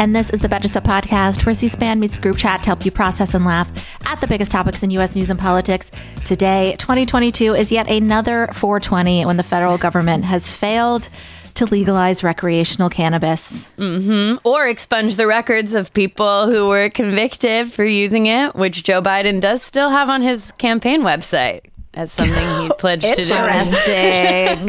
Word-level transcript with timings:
And 0.00 0.14
this 0.14 0.30
is 0.30 0.38
the 0.38 0.48
Betches 0.48 0.68
Sup 0.68 0.84
Podcast, 0.84 1.44
where 1.44 1.52
C-SPAN 1.52 1.98
meets 1.98 2.14
the 2.14 2.22
group 2.22 2.36
chat 2.36 2.62
to 2.62 2.68
help 2.68 2.84
you 2.84 2.92
process 2.92 3.34
and 3.34 3.44
laugh 3.44 3.68
at 4.06 4.20
the 4.20 4.28
biggest 4.28 4.52
topics 4.52 4.84
in 4.84 4.90
U.S. 4.92 5.16
news 5.16 5.28
and 5.28 5.36
politics. 5.36 5.90
Today, 6.24 6.76
2022, 6.78 7.56
is 7.56 7.72
yet 7.72 7.88
another 7.90 8.46
420 8.52 9.26
when 9.26 9.36
the 9.36 9.42
federal 9.42 9.76
government 9.76 10.24
has 10.24 10.48
failed 10.48 11.08
to 11.54 11.66
legalize 11.66 12.22
recreational 12.22 12.88
cannabis. 12.88 13.66
Mm-hmm. 13.76 14.36
Or 14.46 14.68
expunge 14.68 15.16
the 15.16 15.26
records 15.26 15.74
of 15.74 15.92
people 15.92 16.46
who 16.46 16.68
were 16.68 16.90
convicted 16.90 17.72
for 17.72 17.84
using 17.84 18.26
it, 18.26 18.54
which 18.54 18.84
Joe 18.84 19.02
Biden 19.02 19.40
does 19.40 19.64
still 19.64 19.90
have 19.90 20.08
on 20.08 20.22
his 20.22 20.52
campaign 20.52 21.02
website 21.02 21.62
as 21.94 22.12
something 22.12 22.60
he 22.60 22.66
pledged 22.78 23.02
to 23.04 23.24
do. 23.24 23.34
Interesting. 23.34 24.68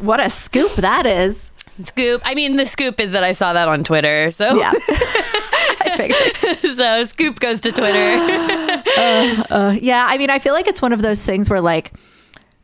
what 0.06 0.20
a 0.20 0.28
scoop 0.28 0.74
that 0.74 1.06
is. 1.06 1.48
Scoop. 1.82 2.22
I 2.24 2.34
mean, 2.34 2.56
the 2.56 2.66
scoop 2.66 3.00
is 3.00 3.10
that 3.10 3.24
I 3.24 3.32
saw 3.32 3.52
that 3.52 3.66
on 3.68 3.82
Twitter. 3.84 4.30
So 4.30 4.54
yeah, 4.54 4.72
I 5.80 5.94
figured. 5.96 6.76
so 6.76 7.04
scoop 7.04 7.40
goes 7.40 7.60
to 7.62 7.72
Twitter. 7.72 8.16
uh, 8.96 9.44
uh, 9.50 9.76
yeah, 9.80 10.06
I 10.08 10.18
mean, 10.18 10.30
I 10.30 10.38
feel 10.38 10.52
like 10.54 10.66
it's 10.66 10.80
one 10.82 10.92
of 10.92 11.02
those 11.02 11.22
things 11.22 11.50
where 11.50 11.60
like 11.60 11.92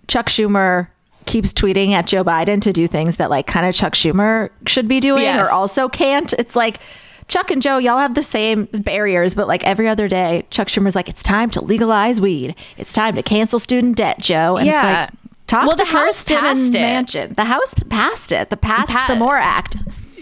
Chuck 0.09 0.27
Schumer 0.27 0.89
keeps 1.27 1.53
tweeting 1.53 1.91
at 1.91 2.07
Joe 2.07 2.25
Biden 2.25 2.61
to 2.63 2.73
do 2.73 2.87
things 2.87 3.17
that 3.17 3.31
like 3.31 3.47
kind 3.47 3.67
of 3.67 3.75
Chuck 3.75 3.95
Schumer 3.95 4.51
should 4.67 4.89
be 4.89 5.01
doing 5.01 5.23
Yes. 5.23 5.41
or 5.47 5.51
also 5.51 5.89
can't. 5.89 6.33
It's 6.35 6.57
like 6.57 6.81
Chuck 7.29 7.51
and 7.53 7.63
Joe, 7.63 7.79
y'all 7.79 7.99
have 7.99 8.15
the 8.17 8.23
same 8.23 8.65
barriers, 8.73 9.35
but 9.37 9.47
like 9.47 9.63
every 9.65 9.87
other 9.89 10.09
day, 10.09 10.45
Chuck 10.51 10.67
Schumer's 10.67 10.97
like, 10.97 11.09
it's 11.09 11.23
time 11.23 11.49
to 11.51 11.63
legalize 11.63 12.21
weed. 12.21 12.57
It's 12.77 12.93
time 12.93 13.15
to 13.15 13.23
cancel 13.23 13.61
student 13.61 13.97
debt, 13.97 14.19
Joe. 14.19 14.57
And 14.57 14.67
Yeah. 14.67 15.05
it's 15.05 15.13
like, 15.13 15.20
talk 15.51 15.67
Well, 15.67 15.77
to 15.77 15.85
the 15.85 15.91
House 15.91 16.25
Kirsten 16.25 16.37
passed 16.39 16.61
and 16.61 16.77
it. 16.77 16.79
Manchin. 16.79 17.37
The 17.37 17.45
House 17.45 17.75
passed 17.89 18.33
it. 18.33 18.51
The 18.51 18.57
Passed 18.57 18.93
Pa- 18.97 19.13
the 19.13 19.19
More 19.19 19.37
Act. 19.37 19.77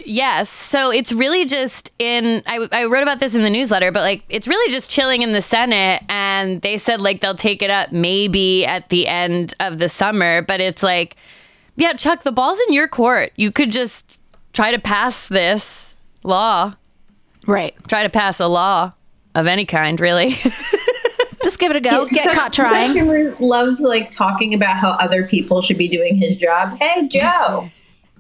Yes. 0.04 0.48
So 0.48 0.90
it's 0.90 1.12
really 1.12 1.44
just 1.44 1.92
in, 1.98 2.42
I, 2.46 2.66
I 2.72 2.84
wrote 2.86 3.02
about 3.02 3.20
this 3.20 3.34
in 3.34 3.42
the 3.42 3.50
newsletter, 3.50 3.92
but 3.92 4.00
like 4.00 4.24
it's 4.30 4.48
really 4.48 4.72
just 4.72 4.88
chilling 4.88 5.20
in 5.22 5.32
the 5.32 5.42
Senate. 5.42 6.02
And 6.08 6.62
they 6.62 6.78
said 6.78 7.00
like 7.02 7.20
they'll 7.20 7.34
take 7.34 7.60
it 7.60 7.70
up 7.70 7.92
maybe 7.92 8.64
at 8.64 8.88
the 8.88 9.06
end 9.06 9.54
of 9.60 9.78
the 9.78 9.88
summer. 9.90 10.40
But 10.42 10.60
it's 10.62 10.82
like, 10.82 11.16
yeah, 11.76 11.92
Chuck, 11.92 12.22
the 12.22 12.32
ball's 12.32 12.58
in 12.66 12.72
your 12.72 12.88
court. 12.88 13.32
You 13.36 13.52
could 13.52 13.70
just 13.70 14.18
try 14.54 14.70
to 14.70 14.78
pass 14.78 15.28
this 15.28 16.00
law, 16.24 16.74
Right. 17.46 17.74
try 17.86 18.02
to 18.02 18.08
pass 18.10 18.40
a 18.40 18.46
law 18.48 18.92
of 19.38 19.46
any 19.46 19.64
kind, 19.64 20.00
really. 20.00 20.30
Just 21.42 21.58
give 21.58 21.70
it 21.70 21.76
a 21.76 21.80
go. 21.80 22.06
Get 22.06 22.24
Chuck- 22.24 22.34
caught 22.34 22.52
trying. 22.52 22.94
Chuck 22.94 23.04
Schumer 23.04 23.38
loves 23.40 23.80
like 23.80 24.10
talking 24.10 24.52
about 24.52 24.76
how 24.76 24.90
other 24.90 25.26
people 25.26 25.62
should 25.62 25.78
be 25.78 25.88
doing 25.88 26.16
his 26.16 26.36
job. 26.36 26.76
Hey, 26.78 27.08
Joe. 27.08 27.68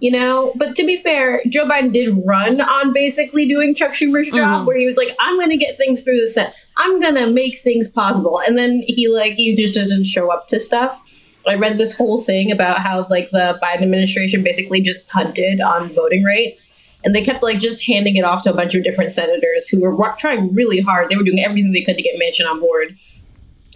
You 0.00 0.12
know, 0.12 0.52
but 0.54 0.76
to 0.76 0.86
be 0.86 0.96
fair, 0.96 1.42
Joe 1.48 1.66
Biden 1.66 1.92
did 1.92 2.22
run 2.24 2.60
on 2.60 2.92
basically 2.92 3.48
doing 3.48 3.74
Chuck 3.74 3.90
Schumer's 3.90 4.28
job, 4.28 4.58
mm-hmm. 4.60 4.66
where 4.66 4.78
he 4.78 4.86
was 4.86 4.96
like, 4.96 5.10
"I'm 5.18 5.36
going 5.36 5.50
to 5.50 5.56
get 5.56 5.76
things 5.76 6.04
through 6.04 6.20
the 6.20 6.28
Senate. 6.28 6.54
I'm 6.76 7.00
going 7.00 7.16
to 7.16 7.26
make 7.26 7.58
things 7.58 7.88
possible," 7.88 8.40
and 8.46 8.56
then 8.56 8.84
he 8.86 9.08
like 9.08 9.32
he 9.32 9.56
just 9.56 9.74
doesn't 9.74 10.04
show 10.04 10.30
up 10.30 10.46
to 10.48 10.60
stuff. 10.60 11.02
I 11.48 11.54
read 11.54 11.78
this 11.78 11.96
whole 11.96 12.20
thing 12.20 12.52
about 12.52 12.80
how 12.80 13.08
like 13.10 13.30
the 13.30 13.58
Biden 13.60 13.82
administration 13.82 14.44
basically 14.44 14.80
just 14.80 15.08
punted 15.08 15.60
on 15.60 15.88
voting 15.88 16.22
rates, 16.22 16.72
and 17.04 17.14
they 17.14 17.22
kept 17.22 17.42
like 17.42 17.58
just 17.58 17.86
handing 17.86 18.16
it 18.16 18.24
off 18.24 18.42
to 18.42 18.50
a 18.50 18.54
bunch 18.54 18.74
of 18.74 18.82
different 18.82 19.12
senators 19.12 19.68
who 19.68 19.80
were 19.80 20.14
trying 20.18 20.54
really 20.54 20.80
hard. 20.80 21.08
They 21.08 21.16
were 21.16 21.22
doing 21.22 21.40
everything 21.40 21.72
they 21.72 21.82
could 21.82 21.96
to 21.96 22.02
get 22.02 22.20
Manchin 22.20 22.48
on 22.48 22.60
board 22.60 22.96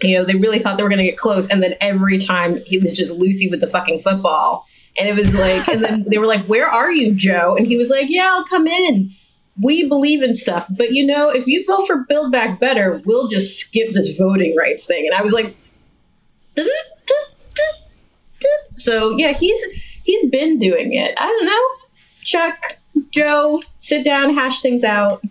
you 0.03 0.17
know, 0.17 0.25
they 0.25 0.35
really 0.35 0.59
thought 0.59 0.77
they 0.77 0.83
were 0.83 0.89
going 0.89 0.99
to 0.99 1.05
get 1.05 1.17
close. 1.17 1.49
And 1.49 1.63
then 1.63 1.75
every 1.79 2.17
time 2.17 2.57
he 2.65 2.77
was 2.77 2.93
just 2.93 3.13
Lucy 3.13 3.49
with 3.49 3.61
the 3.61 3.67
fucking 3.67 3.99
football. 3.99 4.65
And 4.97 5.07
it 5.07 5.15
was 5.15 5.35
like, 5.35 5.67
and 5.67 5.83
then 5.83 6.05
they 6.09 6.17
were 6.17 6.27
like, 6.27 6.45
Where 6.45 6.67
are 6.67 6.91
you, 6.91 7.13
Joe? 7.15 7.55
And 7.55 7.65
he 7.65 7.77
was 7.77 7.89
like, 7.89 8.07
Yeah, 8.09 8.29
I'll 8.31 8.45
come 8.45 8.67
in. 8.67 9.11
We 9.61 9.87
believe 9.87 10.21
in 10.21 10.33
stuff. 10.33 10.67
But 10.69 10.91
you 10.91 11.05
know, 11.05 11.29
if 11.29 11.47
you 11.47 11.65
vote 11.65 11.87
for 11.87 12.05
Build 12.07 12.31
Back 12.31 12.59
Better, 12.59 13.01
we'll 13.05 13.27
just 13.27 13.57
skip 13.57 13.93
this 13.93 14.15
voting 14.15 14.55
rights 14.55 14.85
thing. 14.85 15.05
And 15.07 15.15
I 15.15 15.21
was 15.21 15.33
like, 15.33 15.55
So 18.75 19.15
yeah, 19.17 19.33
he's 19.33 19.63
he's 20.03 20.29
been 20.29 20.57
doing 20.57 20.93
it. 20.93 21.15
I 21.17 21.25
don't 21.25 21.45
know. 21.45 21.67
Chuck, 22.21 22.77
Joe, 23.11 23.61
sit 23.77 24.03
down, 24.03 24.33
hash 24.33 24.61
things 24.61 24.83
out. 24.83 25.23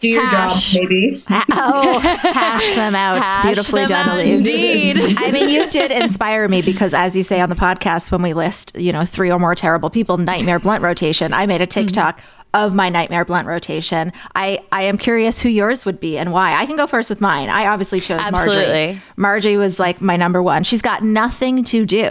Do 0.00 0.08
your 0.08 0.24
Hash. 0.24 0.72
job, 0.72 0.82
maybe. 0.82 1.22
Oh, 1.28 2.00
hash 2.22 2.74
them 2.74 2.96
out. 2.96 3.18
Hash 3.18 3.44
Beautifully 3.44 3.82
them 3.82 3.88
done, 3.88 4.08
out 4.08 4.18
Alise. 4.18 4.38
indeed. 4.38 4.96
I 5.18 5.30
mean, 5.30 5.48
you 5.48 5.70
did 5.70 5.92
inspire 5.92 6.48
me 6.48 6.60
because, 6.60 6.92
as 6.92 7.14
you 7.14 7.22
say 7.22 7.40
on 7.40 7.50
the 7.50 7.54
podcast, 7.54 8.10
when 8.10 8.20
we 8.20 8.34
list, 8.34 8.72
you 8.76 8.92
know, 8.92 9.04
three 9.04 9.30
or 9.30 9.38
more 9.38 9.54
terrible 9.54 9.88
people, 9.88 10.18
nightmare 10.18 10.58
blunt 10.58 10.82
rotation, 10.82 11.32
I 11.32 11.46
made 11.46 11.60
a 11.60 11.66
mm-hmm. 11.66 11.86
TikTok 11.86 12.20
of 12.52 12.74
my 12.74 12.88
nightmare 12.88 13.24
blunt 13.24 13.46
rotation. 13.46 14.12
I, 14.34 14.60
I 14.72 14.82
am 14.82 14.98
curious 14.98 15.40
who 15.40 15.50
yours 15.50 15.84
would 15.84 16.00
be 16.00 16.18
and 16.18 16.32
why. 16.32 16.54
I 16.54 16.66
can 16.66 16.76
go 16.76 16.86
first 16.86 17.08
with 17.08 17.20
mine. 17.20 17.48
I 17.48 17.66
obviously 17.66 18.00
chose 18.00 18.20
Marjorie. 18.30 18.56
Absolutely. 18.56 19.00
Margie 19.16 19.56
was 19.56 19.78
like 19.78 20.00
my 20.00 20.16
number 20.16 20.42
one. 20.42 20.64
She's 20.64 20.82
got 20.82 21.04
nothing 21.04 21.62
to 21.64 21.86
do. 21.86 22.10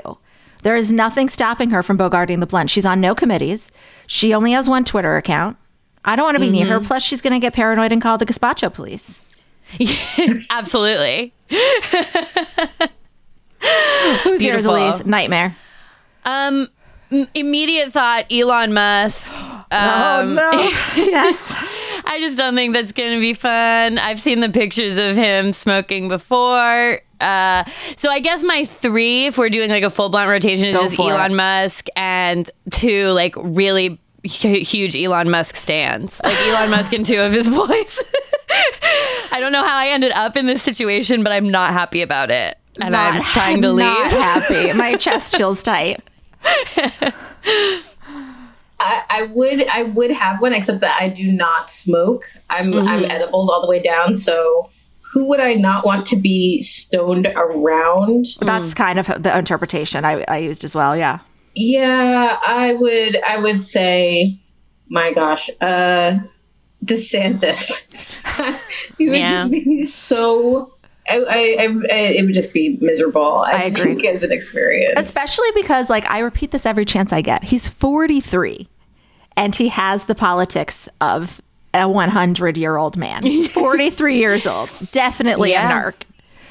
There 0.66 0.76
is 0.76 0.92
nothing 0.92 1.30
stopping 1.30 1.70
her 1.70 1.84
from 1.84 1.96
bogarting 1.96 2.40
the 2.40 2.48
blunt. 2.48 2.72
She's 2.72 2.88
on 2.88 3.00
no 3.00 3.14
committees. 3.14 3.70
She 4.08 4.34
only 4.34 4.53
has 4.53 4.68
one 4.68 4.84
Twitter 4.84 5.16
account. 5.16 5.58
I 6.03 6.16
don't 6.16 6.26
want 6.26 6.38
to 6.38 6.42
be 6.42 6.50
near 6.50 6.66
her. 6.66 6.80
Plus, 6.80 7.03
she's 7.03 7.22
going 7.22 7.34
to 7.34 7.40
get 7.40 7.53
paranoid 7.53 7.92
and 7.92 8.02
call 8.02 8.18
the 8.18 8.26
gazpacho 8.26 8.74
police. 8.74 9.20
Absolutely. 10.50 11.36
Who's 11.50 11.59
yours, 14.25 14.39
Beautiful. 14.39 14.74
Alise? 14.74 15.06
Nightmare. 15.06 15.56
Um, 16.24 16.68
m- 17.12 17.28
immediate 17.36 17.92
thought 17.94 18.25
Elon 18.31 18.74
Musk. 18.74 19.31
Um, 19.72 20.36
no. 20.36 20.51
yes. 20.95 21.54
I 22.06 22.19
just 22.22 22.38
don't 22.38 22.54
think 22.56 22.74
that's 22.75 22.92
going 22.92 23.16
to 23.16 23.19
be 23.19 23.34
fun. 23.34 23.98
I've 23.98 24.22
seen 24.22 24.39
the 24.39 24.50
pictures 24.50 24.98
of 24.98 25.16
him 25.16 25.54
smoking 25.54 26.07
before. 26.07 27.00
Uh, 27.21 27.63
so 27.97 28.09
I 28.09 28.19
guess 28.19 28.44
my 28.44 28.65
three, 28.65 29.25
if 29.27 29.38
we're 29.38 29.50
doing 29.50 29.69
like 29.69 29.83
a 29.83 29.89
full 29.89 30.09
blunt 30.09 30.29
rotation, 30.29 30.67
is 30.67 30.75
Go 30.75 30.83
just 30.83 31.00
Elon 31.00 31.31
it. 31.31 31.35
Musk 31.35 31.88
and 31.95 32.50
two 32.71 33.06
like 33.07 33.33
really 33.38 34.00
hu- 34.23 34.59
huge 34.59 34.95
Elon 34.95 35.29
Musk 35.29 35.56
stands, 35.56 36.21
like 36.23 36.38
Elon 36.47 36.69
Musk 36.71 36.91
and 36.94 37.06
two 37.06 37.19
of 37.19 37.31
his 37.31 37.47
boys. 37.50 38.00
I 39.31 39.39
don't 39.39 39.51
know 39.51 39.63
how 39.63 39.75
I 39.77 39.88
ended 39.88 40.12
up 40.13 40.35
in 40.38 40.45
this 40.45 40.62
situation, 40.62 41.23
but 41.23 41.31
I'm 41.31 41.50
not 41.50 41.71
happy 41.71 42.01
about 42.01 42.31
it, 42.31 42.57
and 42.81 42.91
Not- 42.91 43.15
I'm 43.15 43.21
trying 43.23 43.62
to 43.62 43.71
leave. 43.71 43.85
Not 43.85 44.12
happy. 44.12 44.73
My 44.73 44.95
chest 44.97 45.38
feels 45.38 45.63
tight. 45.63 46.01
I, 48.77 49.03
I 49.09 49.21
would 49.33 49.67
I 49.69 49.83
would 49.83 50.12
have 50.12 50.41
one, 50.41 50.53
except 50.53 50.81
that 50.81 50.97
I 51.01 51.07
do 51.07 51.31
not 51.31 51.69
smoke. 51.69 52.23
I'm 52.50 52.73
I'm 52.73 53.03
edibles 53.06 53.50
all 53.50 53.62
the 53.62 53.67
way 53.67 53.79
down, 53.79 54.13
so 54.15 54.69
who 55.13 55.30
would 55.30 55.40
I 55.40 55.54
not 55.54 55.86
want 55.86 56.06
to 56.07 56.16
be 56.16 56.62
stoned 56.62 57.28
around? 57.28 58.25
That's 58.42 58.74
kind 58.74 59.00
of 59.00 59.07
the 59.22 59.38
interpretation 59.38 60.04
I, 60.06 60.24
I 60.28 60.38
used 60.38 60.63
as 60.63 60.75
well. 60.75 60.96
Yeah. 60.98 61.19
Yeah, 61.54 62.38
I 62.46 62.74
would. 62.74 63.22
I 63.24 63.38
would 63.38 63.62
say, 63.62 64.38
my 64.90 65.12
gosh, 65.13 65.50
uh, 65.62 66.18
DeSantis. 66.84 67.81
he 68.98 69.10
would 69.10 69.18
Yeah. 69.19 69.31
just 69.38 69.52
be 69.52 69.81
so. 69.84 70.72
I, 71.08 71.18
I, 71.30 71.78
I, 71.94 71.98
it 72.18 72.25
would 72.25 72.34
just 72.34 72.51
be 72.51 72.78
miserable. 72.81 73.44
I, 73.48 73.54
I 73.54 73.63
agree. 73.66 74.08
as 74.08 74.24
an 74.24 74.31
experience, 74.31 74.94
Especially 74.98 75.50
because, 75.54 75.88
like, 75.88 76.04
I 76.10 76.19
repeat 76.19 76.50
this 76.50 76.66
every 76.66 76.84
chance 76.84 77.13
I 77.13 77.22
get. 77.22 77.44
He's 77.44 77.68
43 77.68 78.68
and 79.38 79.56
he 79.56 79.68
has 79.68 80.06
the 80.06 80.16
politics 80.16 80.90
of 81.01 81.42
a 81.81 81.88
100 81.89 82.57
year 82.57 82.77
old 82.77 82.98
man. 82.98 83.48
43 83.48 84.18
years 84.18 84.45
old. 84.48 84.69
Definitely 84.92 85.51
Yeah. 85.51 85.69
a 85.69 85.74
narc. 85.92 85.94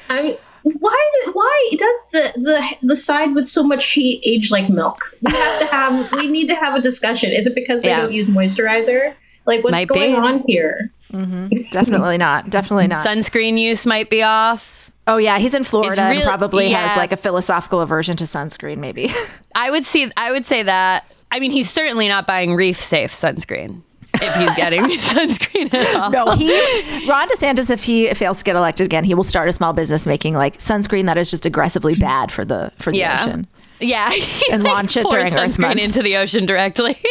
I 0.09 0.21
mean, 0.21 0.35
why? 0.63 1.11
Why 1.33 1.69
does 1.77 2.07
the 2.13 2.33
the 2.41 2.75
the 2.87 2.95
side 2.95 3.35
with 3.35 3.47
so 3.47 3.61
much 3.63 3.93
hate 3.93 4.21
age 4.25 4.51
like 4.51 4.69
milk? 4.69 5.15
We 5.21 5.31
have 5.31 5.59
to 5.59 5.65
have. 5.67 6.11
we 6.17 6.27
need 6.27 6.47
to 6.47 6.55
have 6.55 6.73
a 6.75 6.81
discussion. 6.81 7.31
Is 7.31 7.45
it 7.47 7.53
because 7.55 7.81
they 7.81 7.89
Yeah. 7.89 8.01
don't 8.01 8.13
use 8.13 8.27
moisturizer? 8.27 9.13
Like, 9.45 9.63
what's 9.63 9.71
Might 9.73 9.87
going 9.87 10.11
be. 10.13 10.17
on 10.17 10.41
here? 10.47 10.91
Mm-hmm. 11.13 11.47
Definitely 11.71 12.17
not. 12.17 12.49
Definitely 12.49 12.87
not. 12.87 13.05
Sunscreen 13.05 13.59
use 13.59 13.85
might 13.85 14.09
be 14.09 14.23
off. 14.23 14.91
Oh, 15.07 15.17
yeah. 15.17 15.37
He's 15.37 15.53
in 15.53 15.63
Florida 15.63 16.01
and 16.01 16.11
really- 16.17 16.23
probably 16.25 16.69
has 16.71 16.97
like 16.97 17.11
a 17.11 17.17
philosophical 17.17 17.79
aversion 17.79 18.17
to 18.17 18.23
sunscreen, 18.23 18.77
maybe. 18.77 19.11
I 19.55 19.69
would 19.69 19.85
see. 19.85 20.11
I 20.17 20.31
would 20.31 20.47
say 20.47 20.63
that. 20.63 21.05
I 21.31 21.39
mean, 21.39 21.51
he's 21.51 21.69
certainly 21.69 22.07
not 22.07 22.25
buying 22.25 22.55
reef 22.55 22.81
safe 22.81 23.11
sunscreen 23.11 23.81
if 24.25 24.35
he's 24.35 24.55
getting 24.55 24.83
sunscreen 24.99 25.73
at 25.73 25.95
all. 25.95 26.09
No, 26.11 26.31
he 26.35 27.07
Ron 27.07 27.29
DeSantis, 27.29 27.69
if 27.69 27.83
he 27.83 28.07
fails 28.13 28.39
to 28.39 28.43
get 28.43 28.55
elected 28.55 28.85
again, 28.85 29.03
he 29.03 29.13
will 29.13 29.23
start 29.23 29.47
a 29.49 29.53
small 29.53 29.73
business 29.73 30.05
making 30.05 30.33
like 30.33 30.57
sunscreen 30.59 31.05
that 31.05 31.17
is 31.17 31.29
just 31.31 31.45
aggressively 31.45 31.95
bad 31.95 32.31
for 32.31 32.43
the 32.45 32.71
for 32.77 32.91
the 32.91 32.97
Yeah. 32.99 33.23
ocean. 33.25 33.47
Yeah, 33.81 34.09
And 34.53 34.63
launch 34.63 34.95
it 34.95 35.05
during 35.09 35.33
Earth 35.35 35.59
Month. 35.59 35.79
into 35.81 36.01
the 36.01 36.15
ocean 36.17 36.45
directly. 36.45 36.95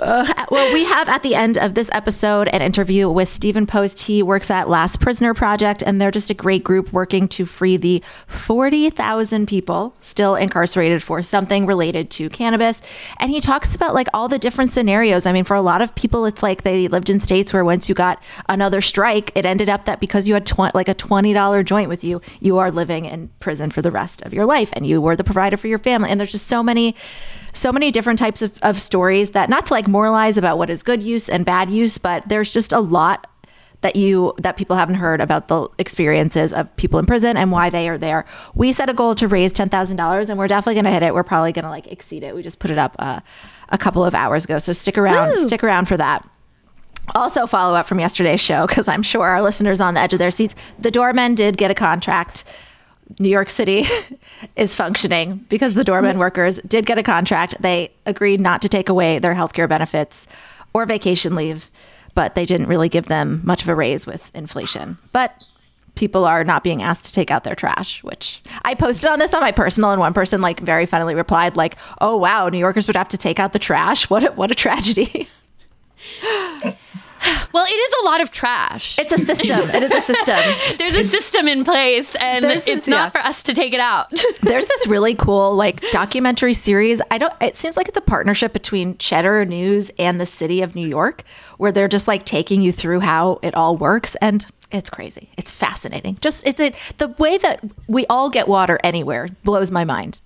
Uh, 0.00 0.46
well, 0.50 0.72
we 0.72 0.84
have 0.84 1.08
at 1.10 1.22
the 1.22 1.34
end 1.34 1.58
of 1.58 1.74
this 1.74 1.90
episode 1.92 2.48
an 2.48 2.62
interview 2.62 3.08
with 3.10 3.28
Stephen 3.28 3.66
Post. 3.66 4.00
He 4.00 4.22
works 4.22 4.50
at 4.50 4.68
Last 4.68 4.98
Prisoner 4.98 5.34
Project, 5.34 5.82
and 5.82 6.00
they're 6.00 6.10
just 6.10 6.30
a 6.30 6.34
great 6.34 6.64
group 6.64 6.90
working 6.90 7.28
to 7.28 7.44
free 7.44 7.76
the 7.76 8.02
40,000 8.26 9.46
people 9.46 9.94
still 10.00 10.36
incarcerated 10.36 11.02
for 11.02 11.20
something 11.22 11.66
related 11.66 12.10
to 12.12 12.30
cannabis. 12.30 12.80
And 13.18 13.30
he 13.30 13.40
talks 13.40 13.74
about 13.74 13.94
like 13.94 14.08
all 14.14 14.26
the 14.26 14.38
different 14.38 14.70
scenarios. 14.70 15.26
I 15.26 15.32
mean, 15.32 15.44
for 15.44 15.54
a 15.54 15.62
lot 15.62 15.82
of 15.82 15.94
people, 15.94 16.24
it's 16.24 16.42
like 16.42 16.62
they 16.62 16.88
lived 16.88 17.10
in 17.10 17.18
states 17.18 17.52
where 17.52 17.64
once 17.64 17.88
you 17.88 17.94
got 17.94 18.22
another 18.48 18.80
strike, 18.80 19.30
it 19.34 19.44
ended 19.44 19.68
up 19.68 19.84
that 19.84 20.00
because 20.00 20.26
you 20.26 20.32
had 20.32 20.46
tw- 20.46 20.74
like 20.74 20.88
a 20.88 20.94
$20 20.94 21.64
joint 21.64 21.90
with 21.90 22.02
you, 22.02 22.22
you 22.40 22.56
are 22.56 22.70
living 22.70 23.04
in 23.04 23.28
prison 23.38 23.70
for 23.70 23.82
the 23.82 23.90
rest 23.90 24.22
of 24.22 24.32
your 24.32 24.46
life 24.46 24.70
and 24.72 24.86
you 24.86 24.98
were 24.98 25.14
the 25.14 25.24
provider 25.24 25.58
for 25.58 25.68
your 25.68 25.78
family. 25.78 26.08
And 26.08 26.18
there's 26.18 26.32
just 26.32 26.46
so 26.46 26.62
many 26.62 26.96
so 27.52 27.72
many 27.72 27.90
different 27.90 28.18
types 28.18 28.42
of, 28.42 28.56
of 28.62 28.80
stories 28.80 29.30
that 29.30 29.50
not 29.50 29.66
to 29.66 29.74
like 29.74 29.88
moralize 29.88 30.36
about 30.36 30.58
what 30.58 30.70
is 30.70 30.82
good 30.82 31.02
use 31.02 31.28
and 31.28 31.44
bad 31.44 31.70
use, 31.70 31.98
but 31.98 32.28
there's 32.28 32.52
just 32.52 32.72
a 32.72 32.80
lot 32.80 33.26
that 33.82 33.96
you 33.96 34.34
that 34.38 34.56
people 34.56 34.76
haven't 34.76 34.96
heard 34.96 35.20
about 35.20 35.48
the 35.48 35.68
experiences 35.78 36.52
of 36.52 36.74
people 36.76 36.98
in 36.98 37.06
prison 37.06 37.36
and 37.36 37.50
why 37.50 37.70
they 37.70 37.88
are 37.88 37.98
there. 37.98 38.26
We 38.54 38.72
set 38.72 38.90
a 38.90 38.94
goal 38.94 39.14
to 39.14 39.28
raise 39.28 39.52
ten 39.52 39.68
thousand 39.68 39.96
dollars, 39.96 40.28
and 40.28 40.38
we're 40.38 40.48
definitely 40.48 40.74
going 40.74 40.84
to 40.84 40.90
hit 40.90 41.02
it. 41.02 41.14
We're 41.14 41.22
probably 41.22 41.52
going 41.52 41.64
to 41.64 41.70
like 41.70 41.86
exceed 41.86 42.22
it. 42.22 42.34
We 42.34 42.42
just 42.42 42.58
put 42.58 42.70
it 42.70 42.78
up 42.78 42.96
uh, 42.98 43.20
a 43.70 43.78
couple 43.78 44.04
of 44.04 44.14
hours 44.14 44.44
ago, 44.44 44.58
so 44.58 44.72
stick 44.72 44.98
around. 44.98 45.36
Stick 45.36 45.64
around 45.64 45.86
for 45.86 45.96
that. 45.96 46.28
Also, 47.14 47.46
follow 47.46 47.74
up 47.74 47.86
from 47.86 47.98
yesterday's 47.98 48.40
show 48.40 48.66
because 48.66 48.86
I'm 48.86 49.02
sure 49.02 49.26
our 49.26 49.42
listeners 49.42 49.80
on 49.80 49.94
the 49.94 50.00
edge 50.00 50.12
of 50.12 50.18
their 50.18 50.30
seats. 50.30 50.54
The 50.78 50.90
doormen 50.90 51.34
did 51.34 51.56
get 51.56 51.70
a 51.70 51.74
contract. 51.74 52.44
New 53.18 53.28
York 53.28 53.50
City 53.50 53.84
is 54.56 54.74
functioning 54.74 55.44
because 55.48 55.74
the 55.74 55.84
doorman 55.84 56.12
mm-hmm. 56.12 56.20
workers 56.20 56.58
did 56.66 56.86
get 56.86 56.98
a 56.98 57.02
contract. 57.02 57.54
They 57.60 57.92
agreed 58.06 58.40
not 58.40 58.62
to 58.62 58.68
take 58.68 58.88
away 58.88 59.18
their 59.18 59.34
healthcare 59.34 59.68
benefits 59.68 60.26
or 60.72 60.86
vacation 60.86 61.34
leave, 61.34 61.70
but 62.14 62.34
they 62.34 62.46
didn't 62.46 62.68
really 62.68 62.88
give 62.88 63.06
them 63.06 63.40
much 63.44 63.62
of 63.62 63.68
a 63.68 63.74
raise 63.74 64.06
with 64.06 64.30
inflation. 64.34 64.98
But 65.12 65.34
people 65.96 66.24
are 66.24 66.44
not 66.44 66.64
being 66.64 66.82
asked 66.82 67.04
to 67.06 67.12
take 67.12 67.30
out 67.30 67.44
their 67.44 67.54
trash, 67.54 68.02
which 68.02 68.42
I 68.62 68.74
posted 68.74 69.10
on 69.10 69.18
this 69.18 69.34
on 69.34 69.40
my 69.40 69.52
personal, 69.52 69.90
and 69.90 70.00
one 70.00 70.14
person 70.14 70.40
like 70.40 70.60
very 70.60 70.86
funnily 70.86 71.14
replied, 71.14 71.56
like, 71.56 71.76
"Oh 72.00 72.16
wow, 72.16 72.48
New 72.48 72.58
Yorkers 72.58 72.86
would 72.86 72.96
have 72.96 73.08
to 73.08 73.18
take 73.18 73.38
out 73.38 73.52
the 73.52 73.58
trash. 73.58 74.08
What 74.08 74.24
a, 74.24 74.32
what 74.32 74.50
a 74.50 74.54
tragedy." 74.54 75.28
well, 77.52 77.64
it 77.66 77.70
is 77.70 77.94
a 78.02 78.04
lot 78.04 78.20
of 78.20 78.30
trash. 78.30 78.98
It's 78.98 79.12
a 79.12 79.18
system. 79.18 79.68
It 79.70 79.82
is 79.82 79.90
a 79.92 80.00
system. 80.00 80.36
There's 80.78 80.96
a 80.96 81.04
system 81.04 81.48
in 81.48 81.64
place, 81.64 82.14
and 82.16 82.44
There's 82.44 82.66
it's 82.66 82.84
this- 82.84 82.88
not 82.88 83.06
yeah. 83.06 83.10
for 83.10 83.18
us 83.18 83.42
to 83.44 83.54
take 83.54 83.72
it 83.72 83.80
out. 83.80 84.10
There's 84.42 84.66
this 84.66 84.86
really 84.86 85.14
cool 85.14 85.54
like 85.54 85.80
documentary 85.92 86.54
series. 86.54 87.00
I 87.10 87.18
don't 87.18 87.32
it 87.40 87.56
seems 87.56 87.76
like 87.76 87.88
it's 87.88 87.98
a 87.98 88.02
partnership 88.02 88.52
between 88.52 88.96
Cheddar 88.98 89.44
News 89.46 89.90
and 89.98 90.20
the 90.20 90.26
city 90.26 90.62
of 90.62 90.74
New 90.74 90.86
York 90.86 91.24
where 91.58 91.72
they're 91.72 91.88
just 91.88 92.08
like 92.08 92.24
taking 92.24 92.62
you 92.62 92.72
through 92.72 93.00
how 93.00 93.38
it 93.42 93.54
all 93.54 93.76
works 93.76 94.14
and 94.16 94.46
it's 94.72 94.88
crazy. 94.88 95.28
It's 95.36 95.50
fascinating. 95.50 96.16
Just 96.20 96.46
it's 96.46 96.60
a 96.60 96.72
the 96.98 97.08
way 97.18 97.38
that 97.38 97.60
we 97.88 98.06
all 98.06 98.30
get 98.30 98.46
water 98.48 98.78
anywhere 98.84 99.28
blows 99.44 99.70
my 99.70 99.84
mind. 99.84 100.20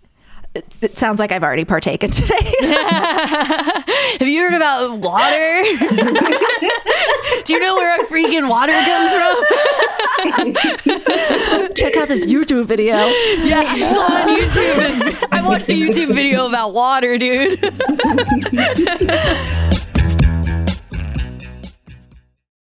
It, 0.55 0.65
it 0.83 0.97
sounds 0.99 1.19
like 1.19 1.33
I've 1.33 1.43
already 1.43 1.65
partaken 1.65 2.11
today. 2.11 2.37
Have 2.61 4.29
you 4.29 4.41
heard 4.41 4.55
about 4.55 4.99
water? 4.99 5.63
Do 7.45 7.53
you 7.53 7.59
know 7.59 7.75
where 7.75 8.01
a 8.01 8.05
freaking 8.05 8.49
water 8.49 8.73
comes 8.73 9.11
from? 9.11 9.35
Check 11.75 11.97
out 11.97 12.07
this 12.07 12.27
YouTube 12.27 12.67
video. 12.67 12.95
Yeah, 12.95 13.65
I 13.67 13.81
saw 13.93 14.05
on 14.13 14.29
YouTube. 14.39 15.29
I 15.33 15.43
watched 15.45 15.69
a 15.69 15.73
YouTube 15.73 16.15
video 16.15 16.47
about 16.47 16.73
water, 16.73 17.19
dude. 17.19 17.59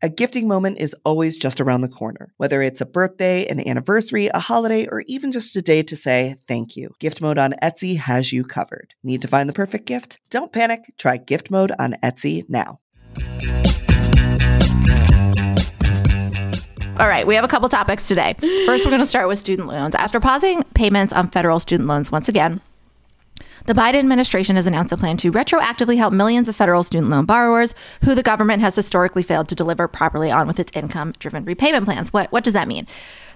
A 0.00 0.08
gifting 0.08 0.46
moment 0.46 0.78
is 0.78 0.94
always 1.04 1.36
just 1.36 1.60
around 1.60 1.80
the 1.80 1.88
corner, 1.88 2.32
whether 2.36 2.62
it's 2.62 2.80
a 2.80 2.86
birthday, 2.86 3.44
an 3.46 3.66
anniversary, 3.66 4.28
a 4.28 4.38
holiday, 4.38 4.86
or 4.86 5.02
even 5.08 5.32
just 5.32 5.56
a 5.56 5.62
day 5.62 5.82
to 5.82 5.96
say 5.96 6.36
thank 6.46 6.76
you. 6.76 6.90
Gift 7.00 7.20
mode 7.20 7.36
on 7.36 7.56
Etsy 7.60 7.96
has 7.96 8.32
you 8.32 8.44
covered. 8.44 8.94
Need 9.02 9.22
to 9.22 9.28
find 9.28 9.48
the 9.48 9.52
perfect 9.52 9.86
gift? 9.86 10.20
Don't 10.30 10.52
panic. 10.52 10.94
Try 10.98 11.16
gift 11.16 11.50
mode 11.50 11.72
on 11.80 11.94
Etsy 12.00 12.48
now. 12.48 12.78
All 17.00 17.08
right, 17.08 17.26
we 17.26 17.34
have 17.34 17.44
a 17.44 17.48
couple 17.48 17.68
topics 17.68 18.06
today. 18.06 18.34
First, 18.66 18.84
we're 18.84 18.92
going 18.92 19.02
to 19.02 19.06
start 19.06 19.26
with 19.26 19.40
student 19.40 19.66
loans. 19.66 19.96
After 19.96 20.20
pausing 20.20 20.62
payments 20.74 21.12
on 21.12 21.28
federal 21.28 21.58
student 21.58 21.88
loans 21.88 22.12
once 22.12 22.28
again, 22.28 22.60
the 23.66 23.74
Biden 23.74 23.98
administration 23.98 24.56
has 24.56 24.66
announced 24.66 24.92
a 24.92 24.96
plan 24.96 25.16
to 25.18 25.32
retroactively 25.32 25.96
help 25.96 26.12
millions 26.12 26.48
of 26.48 26.56
federal 26.56 26.82
student 26.82 27.10
loan 27.10 27.26
borrowers 27.26 27.74
who 28.04 28.14
the 28.14 28.22
government 28.22 28.62
has 28.62 28.74
historically 28.74 29.22
failed 29.22 29.48
to 29.48 29.54
deliver 29.54 29.86
properly 29.88 30.30
on 30.30 30.46
with 30.46 30.58
its 30.58 30.72
income 30.74 31.12
driven 31.18 31.44
repayment 31.44 31.84
plans. 31.84 32.12
What, 32.12 32.32
what 32.32 32.44
does 32.44 32.54
that 32.54 32.68
mean? 32.68 32.86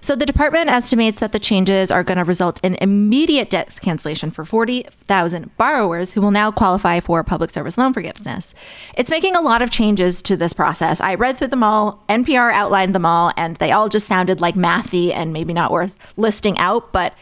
So, 0.01 0.17
the 0.17 0.25
department 0.25 0.69
estimates 0.69 1.21
that 1.21 1.31
the 1.31 1.39
changes 1.39 1.89
are 1.89 2.03
going 2.03 2.17
to 2.17 2.25
result 2.25 2.59
in 2.61 2.75
immediate 2.81 3.49
debt 3.49 3.79
cancellation 3.81 4.31
for 4.31 4.43
40,000 4.43 5.55
borrowers 5.55 6.11
who 6.11 6.19
will 6.19 6.31
now 6.31 6.51
qualify 6.51 6.99
for 6.99 7.23
public 7.23 7.49
service 7.49 7.77
loan 7.77 7.93
forgiveness. 7.93 8.53
It's 8.97 9.09
making 9.09 9.37
a 9.37 9.41
lot 9.41 9.61
of 9.61 9.71
changes 9.71 10.21
to 10.23 10.35
this 10.35 10.51
process. 10.51 10.99
I 10.99 11.15
read 11.15 11.37
through 11.37 11.47
them 11.47 11.63
all, 11.63 12.03
NPR 12.09 12.51
outlined 12.51 12.93
them 12.93 13.05
all, 13.05 13.31
and 13.37 13.55
they 13.57 13.71
all 13.71 13.87
just 13.87 14.07
sounded 14.07 14.41
like 14.41 14.55
mathy 14.55 15.13
and 15.13 15.31
maybe 15.31 15.53
not 15.53 15.71
worth 15.71 15.97
listing 16.17 16.57
out, 16.57 16.91
but 16.91 17.13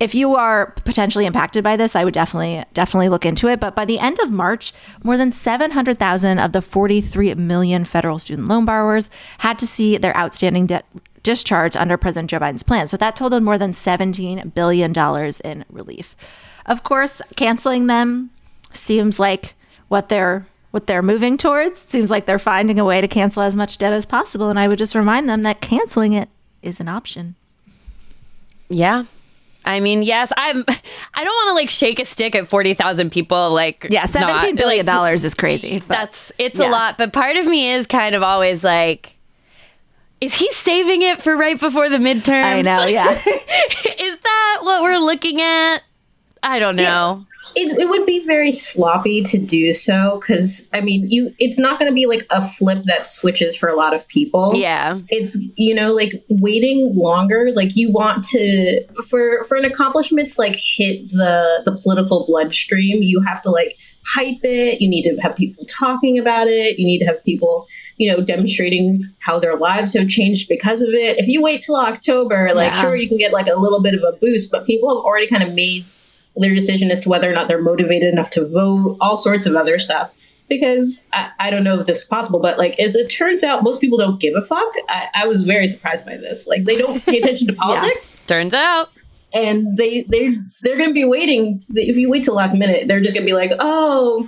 if 0.00 0.14
you 0.14 0.36
are 0.36 0.72
potentially 0.84 1.26
impacted 1.26 1.64
by 1.64 1.76
this, 1.76 1.96
I 1.96 2.04
would 2.04 2.14
definitely 2.14 2.64
definitely 2.72 3.08
look 3.08 3.26
into 3.26 3.48
it. 3.48 3.58
But 3.58 3.74
by 3.74 3.84
the 3.84 3.98
end 3.98 4.18
of 4.20 4.30
March, 4.30 4.72
more 5.02 5.16
than 5.16 5.32
700,000 5.32 6.38
of 6.38 6.52
the 6.52 6.62
43 6.62 7.34
million 7.34 7.84
federal 7.84 8.18
student 8.18 8.48
loan 8.48 8.64
borrowers 8.64 9.10
had 9.38 9.58
to 9.58 9.66
see 9.66 9.96
their 9.96 10.16
outstanding 10.16 10.66
debt 10.66 10.86
discharged 11.22 11.76
under 11.76 11.96
President 11.96 12.30
Joe 12.30 12.38
Biden's 12.38 12.62
plan. 12.62 12.86
So 12.86 12.96
that 12.96 13.16
totaled 13.16 13.42
more 13.42 13.58
than 13.58 13.72
17 13.72 14.50
billion 14.54 14.92
dollars 14.92 15.40
in 15.40 15.64
relief. 15.68 16.16
Of 16.66 16.84
course, 16.84 17.20
canceling 17.34 17.86
them 17.86 18.30
seems 18.72 19.18
like 19.18 19.54
what 19.88 20.08
they're 20.08 20.46
what 20.70 20.86
they're 20.86 21.02
moving 21.02 21.38
towards. 21.38 21.84
It 21.84 21.90
seems 21.90 22.10
like 22.10 22.26
they're 22.26 22.38
finding 22.38 22.78
a 22.78 22.84
way 22.84 23.00
to 23.00 23.08
cancel 23.08 23.42
as 23.42 23.56
much 23.56 23.78
debt 23.78 23.92
as 23.92 24.06
possible 24.06 24.48
and 24.50 24.58
I 24.58 24.68
would 24.68 24.78
just 24.78 24.94
remind 24.94 25.28
them 25.28 25.42
that 25.42 25.60
canceling 25.60 26.12
it 26.12 26.28
is 26.62 26.78
an 26.78 26.88
option. 26.88 27.34
Yeah. 28.68 29.04
I 29.64 29.80
mean, 29.80 30.02
yes, 30.02 30.32
I'm. 30.36 30.64
I 31.14 31.24
don't 31.24 31.34
want 31.34 31.48
to 31.50 31.54
like 31.54 31.70
shake 31.70 32.00
a 32.00 32.04
stick 32.04 32.34
at 32.34 32.48
forty 32.48 32.74
thousand 32.74 33.12
people. 33.12 33.52
Like, 33.52 33.86
yeah, 33.90 34.06
seventeen 34.06 34.54
not, 34.54 34.62
billion 34.62 34.86
dollars 34.86 35.24
is 35.24 35.34
crazy. 35.34 35.80
But, 35.80 35.88
that's 35.88 36.32
it's 36.38 36.58
yeah. 36.58 36.68
a 36.68 36.70
lot. 36.70 36.98
But 36.98 37.12
part 37.12 37.36
of 37.36 37.46
me 37.46 37.72
is 37.72 37.86
kind 37.86 38.14
of 38.14 38.22
always 38.22 38.64
like, 38.64 39.16
is 40.20 40.34
he 40.34 40.50
saving 40.52 41.02
it 41.02 41.22
for 41.22 41.36
right 41.36 41.58
before 41.58 41.88
the 41.88 41.98
midterm? 41.98 42.42
I 42.42 42.62
know. 42.62 42.86
Yeah. 42.86 43.10
is 43.16 44.18
that 44.18 44.58
what 44.62 44.82
we're 44.82 44.98
looking 44.98 45.40
at? 45.40 45.78
I 46.42 46.58
don't 46.58 46.76
know. 46.76 46.82
Yeah 46.82 47.37
it, 47.58 47.80
it 47.80 47.88
would 47.88 48.06
be 48.06 48.24
very 48.24 48.52
sloppy 48.52 49.20
to 49.22 49.38
do 49.38 49.72
so 49.72 50.20
because 50.20 50.68
I 50.72 50.80
mean 50.80 51.10
you 51.10 51.34
it's 51.38 51.58
not 51.58 51.78
going 51.78 51.90
to 51.90 51.94
be 51.94 52.06
like 52.06 52.24
a 52.30 52.46
flip 52.46 52.84
that 52.84 53.08
switches 53.08 53.56
for 53.56 53.68
a 53.68 53.76
lot 53.76 53.94
of 53.94 54.06
people. 54.06 54.52
Yeah. 54.54 55.00
It's 55.08 55.42
you 55.56 55.74
know 55.74 55.92
like 55.92 56.24
waiting 56.28 56.94
longer 56.94 57.50
like 57.54 57.74
you 57.74 57.90
want 57.90 58.22
to 58.24 58.84
for 59.08 59.42
for 59.44 59.56
an 59.56 59.64
accomplishment 59.64 60.30
to 60.30 60.40
like 60.40 60.56
hit 60.76 61.10
the 61.10 61.62
the 61.64 61.76
political 61.82 62.26
bloodstream 62.26 63.02
you 63.02 63.20
have 63.22 63.42
to 63.42 63.50
like 63.50 63.76
hype 64.14 64.38
it 64.42 64.80
you 64.80 64.88
need 64.88 65.02
to 65.02 65.16
have 65.16 65.36
people 65.36 65.64
talking 65.66 66.18
about 66.18 66.46
it 66.46 66.78
you 66.78 66.86
need 66.86 66.98
to 66.98 67.04
have 67.04 67.22
people 67.24 67.66
you 67.98 68.10
know 68.10 68.22
demonstrating 68.22 69.04
how 69.18 69.38
their 69.38 69.56
lives 69.56 69.92
have 69.94 70.08
changed 70.08 70.48
because 70.48 70.80
of 70.80 70.90
it 70.90 71.18
if 71.18 71.26
you 71.26 71.42
wait 71.42 71.60
till 71.60 71.76
october 71.76 72.54
like 72.54 72.72
yeah. 72.72 72.80
sure 72.80 72.96
you 72.96 73.06
can 73.06 73.18
get 73.18 73.32
like 73.32 73.48
a 73.48 73.54
little 73.54 73.82
bit 73.82 73.94
of 73.94 74.02
a 74.02 74.16
boost 74.16 74.50
but 74.50 74.66
people 74.66 74.88
have 74.88 75.04
already 75.04 75.26
kind 75.26 75.42
of 75.42 75.54
made 75.54 75.84
their 76.40 76.54
decision 76.54 76.90
as 76.90 77.00
to 77.02 77.08
whether 77.08 77.30
or 77.30 77.34
not 77.34 77.48
they're 77.48 77.62
motivated 77.62 78.12
enough 78.12 78.30
to 78.30 78.46
vote, 78.46 78.96
all 79.00 79.16
sorts 79.16 79.46
of 79.46 79.54
other 79.54 79.78
stuff. 79.78 80.14
Because 80.48 81.04
I, 81.12 81.30
I 81.38 81.50
don't 81.50 81.62
know 81.62 81.80
if 81.80 81.86
this 81.86 81.98
is 81.98 82.04
possible, 82.04 82.38
but 82.40 82.56
like 82.56 82.78
as 82.78 82.96
it 82.96 83.08
turns 83.08 83.44
out, 83.44 83.62
most 83.62 83.80
people 83.82 83.98
don't 83.98 84.18
give 84.18 84.34
a 84.34 84.40
fuck. 84.40 84.72
I, 84.88 85.08
I 85.14 85.26
was 85.26 85.42
very 85.42 85.68
surprised 85.68 86.06
by 86.06 86.16
this. 86.16 86.46
Like 86.46 86.64
they 86.64 86.78
don't 86.78 87.04
pay 87.04 87.18
attention 87.18 87.48
to 87.48 87.52
politics. 87.66 88.16
yeah. 88.18 88.26
Turns 88.28 88.54
out, 88.54 88.88
and 89.34 89.76
they 89.76 90.02
they 90.08 90.36
they're 90.62 90.78
going 90.78 90.88
to 90.88 90.94
be 90.94 91.04
waiting. 91.04 91.62
If 91.74 91.96
you 91.98 92.08
wait 92.08 92.24
till 92.24 92.34
last 92.34 92.56
minute, 92.56 92.88
they're 92.88 93.00
just 93.00 93.14
going 93.14 93.26
to 93.26 93.30
be 93.30 93.36
like, 93.36 93.52
oh, 93.58 94.26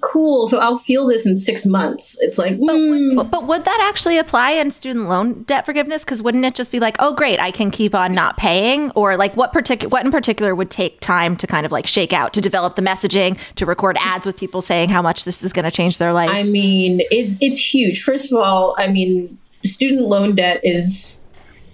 cool. 0.00 0.46
So 0.46 0.58
I'll 0.58 0.76
feel 0.76 1.06
this 1.06 1.26
in 1.26 1.38
six 1.38 1.66
months. 1.66 2.18
It's 2.20 2.38
like, 2.38 2.58
but, 2.58 2.76
mm. 2.76 3.16
would, 3.16 3.30
but 3.30 3.46
would 3.46 3.64
that 3.64 3.88
actually 3.88 4.18
apply 4.18 4.52
in 4.52 4.70
student 4.70 5.08
loan 5.08 5.42
debt 5.44 5.66
forgiveness? 5.66 6.04
Because 6.04 6.22
wouldn't 6.22 6.44
it 6.44 6.54
just 6.54 6.72
be 6.72 6.80
like, 6.80 6.96
oh, 6.98 7.14
great, 7.14 7.40
I 7.40 7.50
can 7.50 7.70
keep 7.70 7.94
on 7.94 8.12
not 8.12 8.36
paying, 8.36 8.90
or 8.92 9.16
like 9.16 9.36
what 9.36 9.52
particular, 9.52 9.90
what 9.90 10.04
in 10.04 10.10
particular 10.10 10.54
would 10.54 10.70
take 10.70 11.00
time 11.00 11.36
to 11.36 11.46
kind 11.46 11.66
of 11.66 11.72
like 11.72 11.86
shake 11.86 12.12
out 12.12 12.32
to 12.34 12.40
develop 12.40 12.76
the 12.76 12.82
messaging, 12.82 13.38
to 13.56 13.66
record 13.66 13.96
ads 14.00 14.26
with 14.26 14.36
people 14.36 14.60
saying 14.60 14.88
how 14.88 15.02
much 15.02 15.24
this 15.24 15.42
is 15.42 15.52
going 15.52 15.64
to 15.64 15.70
change 15.70 15.98
their 15.98 16.12
life? 16.12 16.30
I 16.30 16.42
mean, 16.42 17.00
it's 17.10 17.36
it's 17.40 17.58
huge. 17.58 18.02
First 18.02 18.32
of 18.32 18.38
all, 18.38 18.74
I 18.78 18.88
mean, 18.88 19.38
student 19.64 20.02
loan 20.02 20.34
debt 20.34 20.60
is 20.62 21.19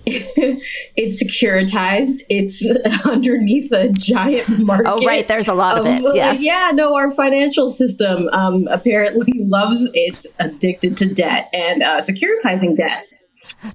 it's 0.06 1.22
securitized. 1.22 2.22
It's 2.28 2.64
underneath 3.04 3.72
a 3.72 3.88
giant 3.88 4.60
market. 4.60 4.86
Oh, 4.88 5.04
right. 5.04 5.26
There's 5.26 5.48
a 5.48 5.54
lot 5.54 5.78
of, 5.78 5.86
of 5.86 5.92
it. 5.92 6.16
Yeah. 6.16 6.32
yeah. 6.38 6.70
No, 6.72 6.94
our 6.94 7.10
financial 7.10 7.68
system 7.68 8.28
um, 8.32 8.68
apparently 8.70 9.32
loves 9.36 9.88
it. 9.94 10.26
Addicted 10.38 10.96
to 10.98 11.12
debt 11.12 11.50
and 11.52 11.82
uh, 11.82 12.00
securitizing 12.00 12.76
debt. 12.76 13.06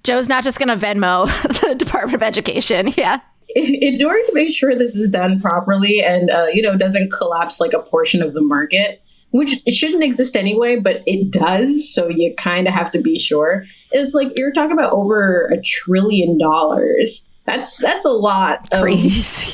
Joe's 0.03 0.27
not 0.27 0.43
just 0.43 0.59
going 0.59 0.67
to 0.67 0.85
Venmo 0.85 1.27
the 1.61 1.75
Department 1.75 2.15
of 2.15 2.23
Education. 2.23 2.93
Yeah. 2.97 3.19
In 3.53 4.03
order 4.03 4.21
to 4.25 4.33
make 4.33 4.49
sure 4.49 4.75
this 4.75 4.95
is 4.95 5.09
done 5.09 5.41
properly 5.41 6.01
and 6.01 6.29
uh, 6.29 6.47
you 6.53 6.61
know 6.61 6.77
doesn't 6.77 7.11
collapse 7.11 7.59
like 7.59 7.73
a 7.73 7.79
portion 7.79 8.21
of 8.21 8.33
the 8.33 8.41
market, 8.41 9.01
which 9.31 9.61
shouldn't 9.69 10.03
exist 10.03 10.35
anyway, 10.35 10.75
but 10.77 11.01
it 11.05 11.31
does. 11.31 11.93
So 11.93 12.09
you 12.09 12.33
kind 12.37 12.67
of 12.67 12.73
have 12.73 12.91
to 12.91 13.01
be 13.01 13.17
sure. 13.17 13.65
It's 13.91 14.13
like 14.13 14.31
you're 14.37 14.51
talking 14.51 14.73
about 14.73 14.93
over 14.93 15.47
a 15.47 15.61
trillion 15.61 16.37
dollars. 16.37 17.25
That's 17.45 17.77
that's 17.77 18.05
a 18.05 18.11
lot 18.11 18.67
of, 18.71 18.87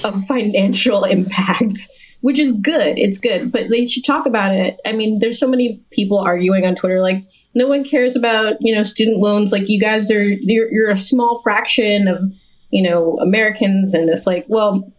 of 0.04 0.24
financial 0.26 1.04
impact, 1.06 1.80
which 2.22 2.38
is 2.38 2.52
good. 2.52 3.00
It's 3.00 3.18
good, 3.18 3.52
but 3.52 3.70
they 3.70 3.86
should 3.86 4.04
talk 4.04 4.26
about 4.26 4.54
it. 4.54 4.80
I 4.86 4.92
mean, 4.92 5.20
there's 5.20 5.40
so 5.40 5.48
many 5.48 5.82
people 5.92 6.20
arguing 6.20 6.66
on 6.66 6.76
Twitter 6.76 7.02
like 7.02 7.24
no 7.56 7.68
one 7.68 7.84
cares 7.84 8.16
about 8.16 8.58
you 8.60 8.76
know 8.76 8.84
student 8.84 9.18
loans. 9.18 9.52
Like 9.52 9.70
you 9.70 9.80
guys 9.80 10.12
are 10.12 10.24
you're, 10.24 10.72
you're 10.72 10.92
a 10.92 10.98
small 10.98 11.40
fraction 11.42 12.08
of 12.08 12.22
you 12.72 12.82
know 12.82 13.18
Americans, 13.20 13.94
and 13.94 14.10
it's 14.10 14.28
like 14.28 14.46
well 14.48 14.92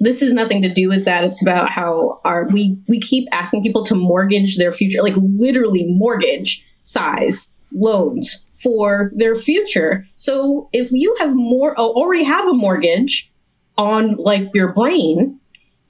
this 0.00 0.22
is 0.22 0.32
nothing 0.32 0.62
to 0.62 0.72
do 0.72 0.88
with 0.88 1.04
that. 1.04 1.24
It's 1.24 1.42
about 1.42 1.70
how 1.70 2.20
our 2.24 2.48
we 2.48 2.78
we 2.88 2.98
keep 2.98 3.28
asking 3.32 3.62
people 3.62 3.84
to 3.84 3.94
mortgage 3.94 4.56
their 4.56 4.72
future, 4.72 5.02
like 5.02 5.14
literally 5.16 5.86
mortgage 5.86 6.64
size 6.80 7.52
loans 7.72 8.44
for 8.54 9.12
their 9.14 9.36
future. 9.36 10.06
So 10.16 10.68
if 10.72 10.90
you 10.90 11.14
have 11.20 11.34
more 11.34 11.74
oh, 11.76 11.92
already 11.92 12.24
have 12.24 12.48
a 12.48 12.54
mortgage 12.54 13.30
on 13.76 14.16
like 14.16 14.46
your 14.54 14.72
brain, 14.72 15.38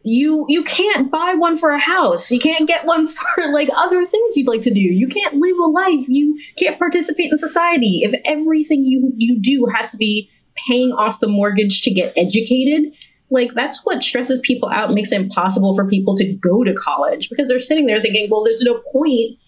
you 0.02 0.44
you 0.48 0.64
can't 0.64 1.10
buy 1.10 1.34
one 1.34 1.56
for 1.56 1.70
a 1.70 1.80
house. 1.80 2.32
You 2.32 2.40
can't 2.40 2.66
get 2.66 2.86
one 2.86 3.06
for 3.34 3.52
like 3.52 3.68
other 3.76 4.04
things 4.04 4.36
you'd 4.36 4.48
like 4.48 4.62
to 4.62 4.74
do. 4.74 4.80
You 4.80 5.06
can't 5.06 5.36
live 5.36 5.56
a 5.56 5.66
life. 5.66 6.06
You 6.08 6.36
can't 6.58 6.80
participate 6.80 7.30
in 7.30 7.38
society 7.38 8.00
if 8.02 8.20
everything 8.26 8.82
you 8.82 9.12
you 9.16 9.40
do 9.40 9.68
has 9.74 9.90
to 9.90 9.96
be 9.96 10.28
paying 10.68 10.90
off 10.90 11.20
the 11.20 11.28
mortgage 11.28 11.82
to 11.82 11.92
get 11.92 12.12
educated 12.16 12.92
like 13.30 13.54
that's 13.54 13.84
what 13.84 14.02
stresses 14.02 14.40
people 14.40 14.68
out 14.68 14.92
makes 14.92 15.12
it 15.12 15.20
impossible 15.20 15.74
for 15.74 15.86
people 15.86 16.16
to 16.16 16.32
go 16.34 16.64
to 16.64 16.74
college 16.74 17.30
because 17.30 17.48
they're 17.48 17.60
sitting 17.60 17.86
there 17.86 18.00
thinking 18.00 18.28
well 18.30 18.44
there's 18.44 18.62
no 18.62 18.82
point 18.92 19.38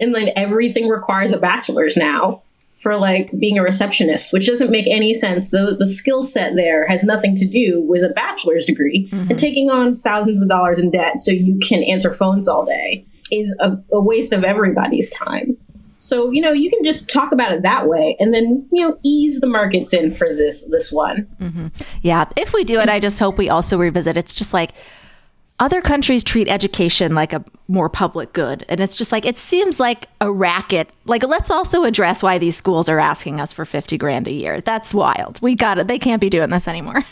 and 0.00 0.14
then 0.14 0.30
everything 0.36 0.88
requires 0.88 1.32
a 1.32 1.38
bachelor's 1.38 1.96
now 1.96 2.42
for 2.72 2.96
like 2.96 3.30
being 3.38 3.58
a 3.58 3.62
receptionist 3.62 4.32
which 4.32 4.46
doesn't 4.46 4.70
make 4.70 4.86
any 4.88 5.14
sense. 5.14 5.50
The, 5.50 5.76
the 5.78 5.86
skill 5.86 6.22
set 6.22 6.54
there 6.56 6.86
has 6.88 7.04
nothing 7.04 7.34
to 7.36 7.46
do 7.46 7.80
with 7.82 8.02
a 8.02 8.08
bachelor's 8.08 8.64
degree. 8.64 9.08
Mm-hmm. 9.12 9.30
and 9.30 9.38
taking 9.38 9.70
on 9.70 9.98
thousands 9.98 10.42
of 10.42 10.48
dollars 10.48 10.80
in 10.80 10.90
debt 10.90 11.20
so 11.20 11.30
you 11.30 11.58
can 11.58 11.82
answer 11.84 12.12
phones 12.12 12.48
all 12.48 12.64
day 12.64 13.06
is 13.30 13.56
a, 13.60 13.78
a 13.92 14.00
waste 14.00 14.32
of 14.32 14.44
everybody's 14.44 15.10
time 15.10 15.56
so, 16.02 16.32
you 16.32 16.40
know, 16.40 16.50
you 16.50 16.68
can 16.68 16.82
just 16.82 17.08
talk 17.08 17.30
about 17.30 17.52
it 17.52 17.62
that 17.62 17.86
way 17.86 18.16
and 18.18 18.34
then, 18.34 18.66
you 18.72 18.80
know, 18.80 18.98
ease 19.04 19.38
the 19.38 19.46
markets 19.46 19.94
in 19.94 20.10
for 20.10 20.34
this 20.34 20.62
this 20.62 20.90
one. 20.90 21.28
Mm-hmm. 21.40 21.68
Yeah. 22.02 22.24
If 22.36 22.52
we 22.52 22.64
do 22.64 22.80
it, 22.80 22.88
I 22.88 22.98
just 22.98 23.20
hope 23.20 23.38
we 23.38 23.48
also 23.48 23.78
revisit. 23.78 24.16
It's 24.16 24.34
just 24.34 24.52
like 24.52 24.72
other 25.60 25.80
countries 25.80 26.24
treat 26.24 26.48
education 26.48 27.14
like 27.14 27.32
a 27.32 27.44
more 27.68 27.88
public 27.88 28.32
good. 28.32 28.66
And 28.68 28.80
it's 28.80 28.96
just 28.96 29.12
like, 29.12 29.24
it 29.24 29.38
seems 29.38 29.78
like 29.78 30.08
a 30.20 30.28
racket. 30.28 30.90
Like, 31.04 31.24
let's 31.24 31.52
also 31.52 31.84
address 31.84 32.20
why 32.20 32.36
these 32.36 32.56
schools 32.56 32.88
are 32.88 32.98
asking 32.98 33.40
us 33.40 33.52
for 33.52 33.64
50 33.64 33.96
grand 33.96 34.26
a 34.26 34.32
year. 34.32 34.60
That's 34.60 34.92
wild. 34.92 35.40
We 35.40 35.54
got 35.54 35.78
it. 35.78 35.86
They 35.86 36.00
can't 36.00 36.20
be 36.20 36.30
doing 36.30 36.50
this 36.50 36.66
anymore. 36.66 37.04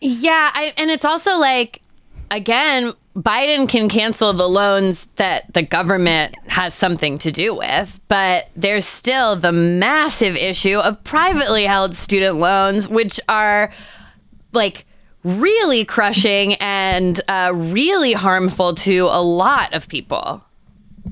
Yeah. 0.00 0.50
I, 0.54 0.72
and 0.78 0.90
it's 0.90 1.04
also 1.04 1.36
like, 1.36 1.82
again, 2.30 2.94
Biden 3.16 3.68
can 3.68 3.90
cancel 3.90 4.32
the 4.32 4.48
loans 4.48 5.06
that 5.16 5.52
the 5.52 5.62
government 5.62 6.34
has 6.48 6.72
something 6.74 7.18
to 7.18 7.30
do 7.30 7.54
with, 7.54 8.00
but 8.08 8.48
there's 8.56 8.86
still 8.86 9.36
the 9.36 9.52
massive 9.52 10.34
issue 10.34 10.78
of 10.78 11.02
privately 11.04 11.64
held 11.64 11.94
student 11.94 12.36
loans, 12.36 12.88
which 12.88 13.20
are 13.28 13.70
like 14.52 14.86
really 15.24 15.84
crushing 15.84 16.54
and 16.54 17.20
uh, 17.28 17.52
really 17.54 18.12
harmful 18.12 18.74
to 18.76 19.00
a 19.10 19.22
lot 19.22 19.74
of 19.74 19.88
people. 19.88 20.42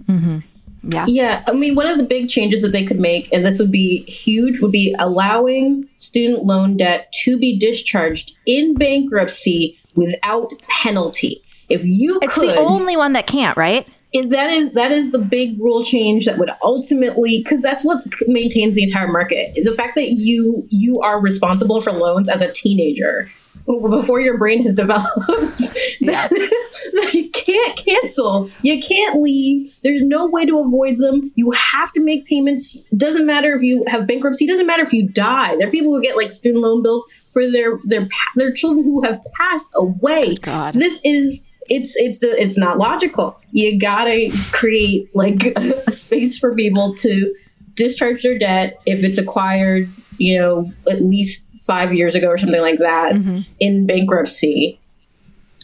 Mm-hmm. 0.07 0.38
Yeah. 0.83 1.04
Yeah. 1.07 1.45
I 1.47 1.52
mean, 1.52 1.75
one 1.75 1.87
of 1.87 1.99
the 1.99 2.04
big 2.04 2.30
changes 2.30 2.62
that 2.62 2.73
they 2.73 2.85
could 2.85 2.99
make, 2.99 3.30
and 3.33 3.45
this 3.45 3.61
would 3.61 3.71
be 3.71 4.04
huge, 4.04 4.61
would 4.61 4.73
be 4.73 4.95
allowing 4.99 5.87
student 5.97 6.45
loan 6.45 6.78
debt 6.78 7.12
to 7.25 7.38
be 7.38 7.59
discharged 7.59 8.33
in 8.47 8.75
bankruptcy 8.75 9.78
without 9.95 10.50
penalty. 10.69 11.42
If 11.70 11.84
you 11.84 12.18
it's 12.22 12.34
could, 12.34 12.50
the 12.50 12.56
only 12.56 12.96
one 12.96 13.12
that 13.14 13.26
can't, 13.26 13.56
right? 13.56 13.86
that 14.12 14.50
is 14.50 14.72
that 14.72 14.90
is 14.90 15.12
the 15.12 15.18
big 15.18 15.58
rule 15.60 15.84
change 15.84 16.26
that 16.26 16.36
would 16.36 16.50
ultimately 16.62 17.38
because 17.38 17.62
that's 17.62 17.84
what 17.84 18.02
maintains 18.26 18.74
the 18.74 18.82
entire 18.82 19.06
market. 19.06 19.56
The 19.62 19.72
fact 19.72 19.94
that 19.94 20.10
you 20.10 20.66
you 20.70 21.00
are 21.00 21.20
responsible 21.20 21.80
for 21.80 21.92
loans 21.92 22.28
as 22.28 22.42
a 22.42 22.50
teenager 22.50 23.30
before 23.66 24.20
your 24.20 24.36
brain 24.36 24.62
has 24.62 24.74
developed. 24.74 25.60
Yeah. 26.00 26.28
you 27.12 27.30
can't 27.30 27.76
cancel. 27.76 28.50
You 28.62 28.80
can't 28.80 29.20
leave. 29.22 29.76
There's 29.82 30.02
no 30.02 30.26
way 30.26 30.44
to 30.46 30.58
avoid 30.58 30.98
them. 30.98 31.30
You 31.36 31.52
have 31.52 31.92
to 31.92 32.00
make 32.00 32.26
payments. 32.26 32.76
Doesn't 32.96 33.26
matter 33.26 33.52
if 33.52 33.62
you 33.62 33.84
have 33.88 34.06
bankruptcy. 34.06 34.46
Doesn't 34.46 34.66
matter 34.66 34.82
if 34.82 34.92
you 34.92 35.08
die. 35.08 35.56
There 35.56 35.68
are 35.68 35.70
people 35.70 35.92
who 35.92 36.02
get 36.02 36.16
like 36.16 36.30
student 36.30 36.62
loan 36.62 36.82
bills 36.82 37.04
for 37.26 37.48
their 37.48 37.78
their 37.84 38.08
their 38.34 38.52
children 38.52 38.84
who 38.84 39.02
have 39.04 39.20
passed 39.36 39.70
away. 39.74 40.34
God. 40.36 40.74
This 40.74 41.00
is 41.04 41.46
it's 41.70 41.96
it's 41.96 42.22
it's 42.22 42.58
not 42.58 42.76
logical. 42.76 43.40
You 43.52 43.78
gotta 43.78 44.30
create 44.52 45.08
like 45.14 45.46
a 45.56 45.92
space 45.92 46.38
for 46.38 46.54
people 46.54 46.94
to 46.96 47.32
discharge 47.74 48.22
their 48.22 48.38
debt 48.38 48.78
if 48.84 49.02
it's 49.04 49.16
acquired, 49.16 49.88
you 50.18 50.38
know, 50.38 50.72
at 50.90 51.02
least 51.02 51.44
five 51.60 51.94
years 51.94 52.14
ago 52.14 52.26
or 52.26 52.36
something 52.36 52.60
like 52.60 52.78
that 52.78 53.14
mm-hmm. 53.14 53.40
in 53.60 53.86
bankruptcy, 53.86 54.78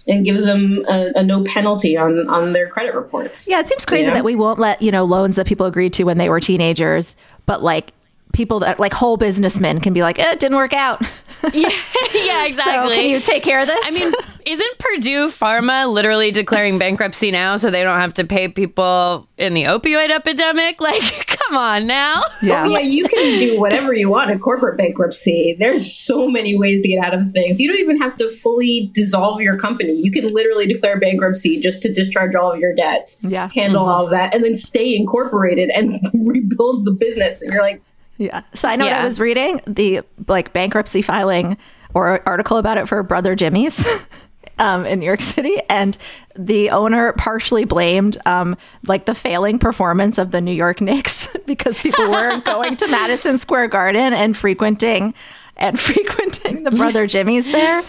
and 0.07 0.25
give 0.25 0.39
them 0.39 0.85
a, 0.89 1.11
a 1.17 1.23
no 1.25 1.43
penalty 1.43 1.99
on 1.99 2.29
on 2.29 2.53
their 2.53 2.69
credit 2.69 2.95
reports. 2.95 3.49
Yeah, 3.49 3.59
it 3.59 3.69
seems 3.69 3.85
crazy 3.85 4.07
Yeah. 4.07 4.15
that 4.15 4.25
we 4.25 4.37
won't 4.37 4.61
let, 4.61 4.81
you 4.81 4.93
know, 4.93 5.05
loans 5.05 5.37
that 5.37 5.47
people 5.47 5.67
agreed 5.67 5.93
to 5.95 6.05
when 6.05 6.19
they 6.19 6.29
were 6.29 6.41
teenagers, 6.41 7.17
but 7.47 7.63
like 7.63 7.93
people 8.37 8.61
that 8.61 8.79
like 8.79 8.93
whole 8.93 9.17
businessmen 9.17 9.81
can 9.81 9.93
be 9.95 10.03
like, 10.03 10.19
eh, 10.19 10.33
it 10.33 10.41
didn't 10.41 10.59
work 10.59 10.75
out. 10.75 11.01
yeah, 11.55 11.69
yeah, 12.15 12.45
exactly. 12.45 12.95
So 12.97 13.01
can 13.03 13.11
you 13.11 13.21
take 13.21 13.43
care 13.43 13.61
of 13.61 13.67
this? 13.67 13.81
I 13.83 13.91
mean, 13.91 14.13
isn't 14.45 14.79
Purdue 14.79 15.29
Pharma 15.29 15.91
literally 15.93 16.31
declaring 16.31 16.79
bankruptcy 16.79 17.31
now 17.31 17.57
so 17.57 17.71
they 17.71 17.83
don't 17.83 17.99
have 17.99 18.15
to 18.15 18.25
pay 18.25 18.49
people 18.49 19.27
in 19.39 19.55
the 19.55 19.65
opioid 19.65 20.11
epidemic? 20.11 20.77
Like, 20.87 21.27
come 21.27 21.57
on 21.57 21.87
now. 21.87 22.23
yeah. 22.43 22.63
Oh, 22.63 22.67
yeah, 22.69 22.79
you 22.81 23.09
can 23.09 23.39
do 23.41 23.59
whatever 23.61 23.93
you 23.93 24.09
want 24.09 24.31
in 24.31 24.39
corporate 24.39 24.77
bankruptcy. 24.79 25.57
There's 25.59 25.91
so 25.93 26.29
many 26.29 26.57
ways 26.57 26.81
to 26.83 26.89
get 26.89 27.05
out 27.05 27.15
of 27.15 27.31
things. 27.33 27.59
You 27.61 27.69
don't 27.69 27.79
even 27.81 27.99
have 27.99 28.15
to 28.17 28.29
fully 28.31 28.91
dissolve 28.95 29.41
your 29.41 29.57
company. 29.57 29.93
You 29.93 30.11
can 30.11 30.27
literally 30.33 30.67
declare 30.67 30.99
bankruptcy 31.01 31.59
just 31.61 31.83
to 31.83 31.93
discharge 31.93 32.35
all 32.35 32.53
of 32.53 32.61
your 32.61 32.75
debts, 32.75 33.19
Yeah. 33.23 33.49
handle 33.55 33.87
all 33.87 34.05
of 34.05 34.11
that, 34.11 34.35
and 34.35 34.45
then 34.45 34.55
stay 34.55 34.95
incorporated 34.97 35.71
and 35.71 35.99
rebuild 36.27 36.85
the 36.85 36.93
business. 36.93 37.43
And 37.43 37.53
you're 37.53 37.63
like, 37.63 37.83
Yeah. 38.19 38.43
So 38.55 38.69
I 38.69 38.77
know 38.77 38.87
what 38.87 38.97
I 38.97 39.05
was 39.05 39.21
reading 39.21 39.61
the 39.67 40.01
like 40.27 40.53
bankruptcy 40.53 41.03
filing 41.03 41.59
or 41.95 42.27
article 42.27 42.57
about 42.57 42.79
it 42.79 42.89
for 42.89 43.03
Brother 43.03 43.35
Jimmy's 43.35 43.87
um, 44.59 44.85
in 44.87 45.01
New 45.01 45.07
York 45.07 45.23
City, 45.23 45.61
and 45.69 45.97
the 46.35 46.71
owner 46.71 47.13
partially 47.13 47.65
blamed 47.65 48.17
um, 48.27 48.57
like 48.87 49.07
the 49.07 49.15
failing 49.15 49.59
performance 49.59 50.19
of 50.19 50.31
the 50.31 50.41
New 50.41 50.53
York 50.53 50.81
Knicks 50.81 51.29
because 51.47 51.79
people 51.79 52.11
weren't 52.11 52.45
going 52.45 52.77
to 52.77 52.87
Madison 52.89 53.39
Square 53.39 53.69
Garden 53.69 54.13
and 54.13 54.37
frequenting 54.37 55.15
and 55.57 55.79
frequenting 55.81 56.65
the 56.65 56.71
Brother 56.71 57.07
Jimmy's 57.07 57.47
there. 57.47 57.83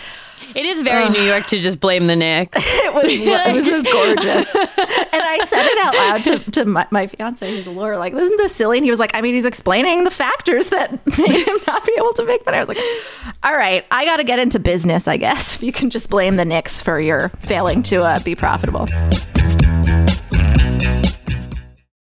It 0.56 0.66
is 0.66 0.82
very 0.82 1.10
New 1.10 1.22
York 1.22 1.48
to 1.48 1.60
just 1.62 1.80
blame 1.80 2.08
the 2.08 2.16
Knicks. 2.16 2.58
It 2.88 2.94
was 2.94 3.06
it 3.10 3.56
was 3.56 3.92
gorgeous, 3.92 4.56
and 4.56 5.24
I 5.24 5.44
said 5.46 5.66
it 5.66 5.78
out 5.80 5.94
loud 5.96 6.24
to, 6.26 6.52
to 6.52 6.66
my, 6.66 6.88
my 6.90 7.08
fiance, 7.08 7.50
who's 7.50 7.68
a 7.68 7.72
lawyer. 7.72 7.98
Like, 7.98 8.14
isn't 8.14 8.38
this 8.38 8.56
silly? 8.56 8.78
And 8.78 8.86
he 8.86 8.90
was 8.90 9.00
like, 9.00 9.12
I 9.14 9.22
mean, 9.22 9.36
he's 9.36 9.46
explaining 9.46 10.04
the 10.04 10.12
factors 10.12 10.70
that 10.70 10.92
made 11.18 11.48
him 11.48 11.58
not 11.68 11.86
be 11.86 11.94
able 11.98 12.14
to 12.14 12.26
make. 12.26 12.46
But 12.46 12.54
I 12.54 12.60
was 12.60 12.70
like, 12.70 12.80
all 13.44 13.54
right, 13.54 13.86
I 13.92 14.06
got 14.06 14.18
to 14.18 14.24
get 14.24 14.40
into 14.40 14.60
business, 14.60 15.08
I 15.08 15.18
guess. 15.18 15.56
If 15.58 15.64
you 15.64 15.74
can 15.74 15.90
just 15.90 16.10
blame 16.10 16.38
the 16.38 16.46
Knicks 16.46 16.82
for 16.82 17.00
your 17.00 17.30
failing 17.48 17.84
to 17.84 18.04
uh, 18.04 18.20
be 18.20 18.36
profitable. 18.36 18.88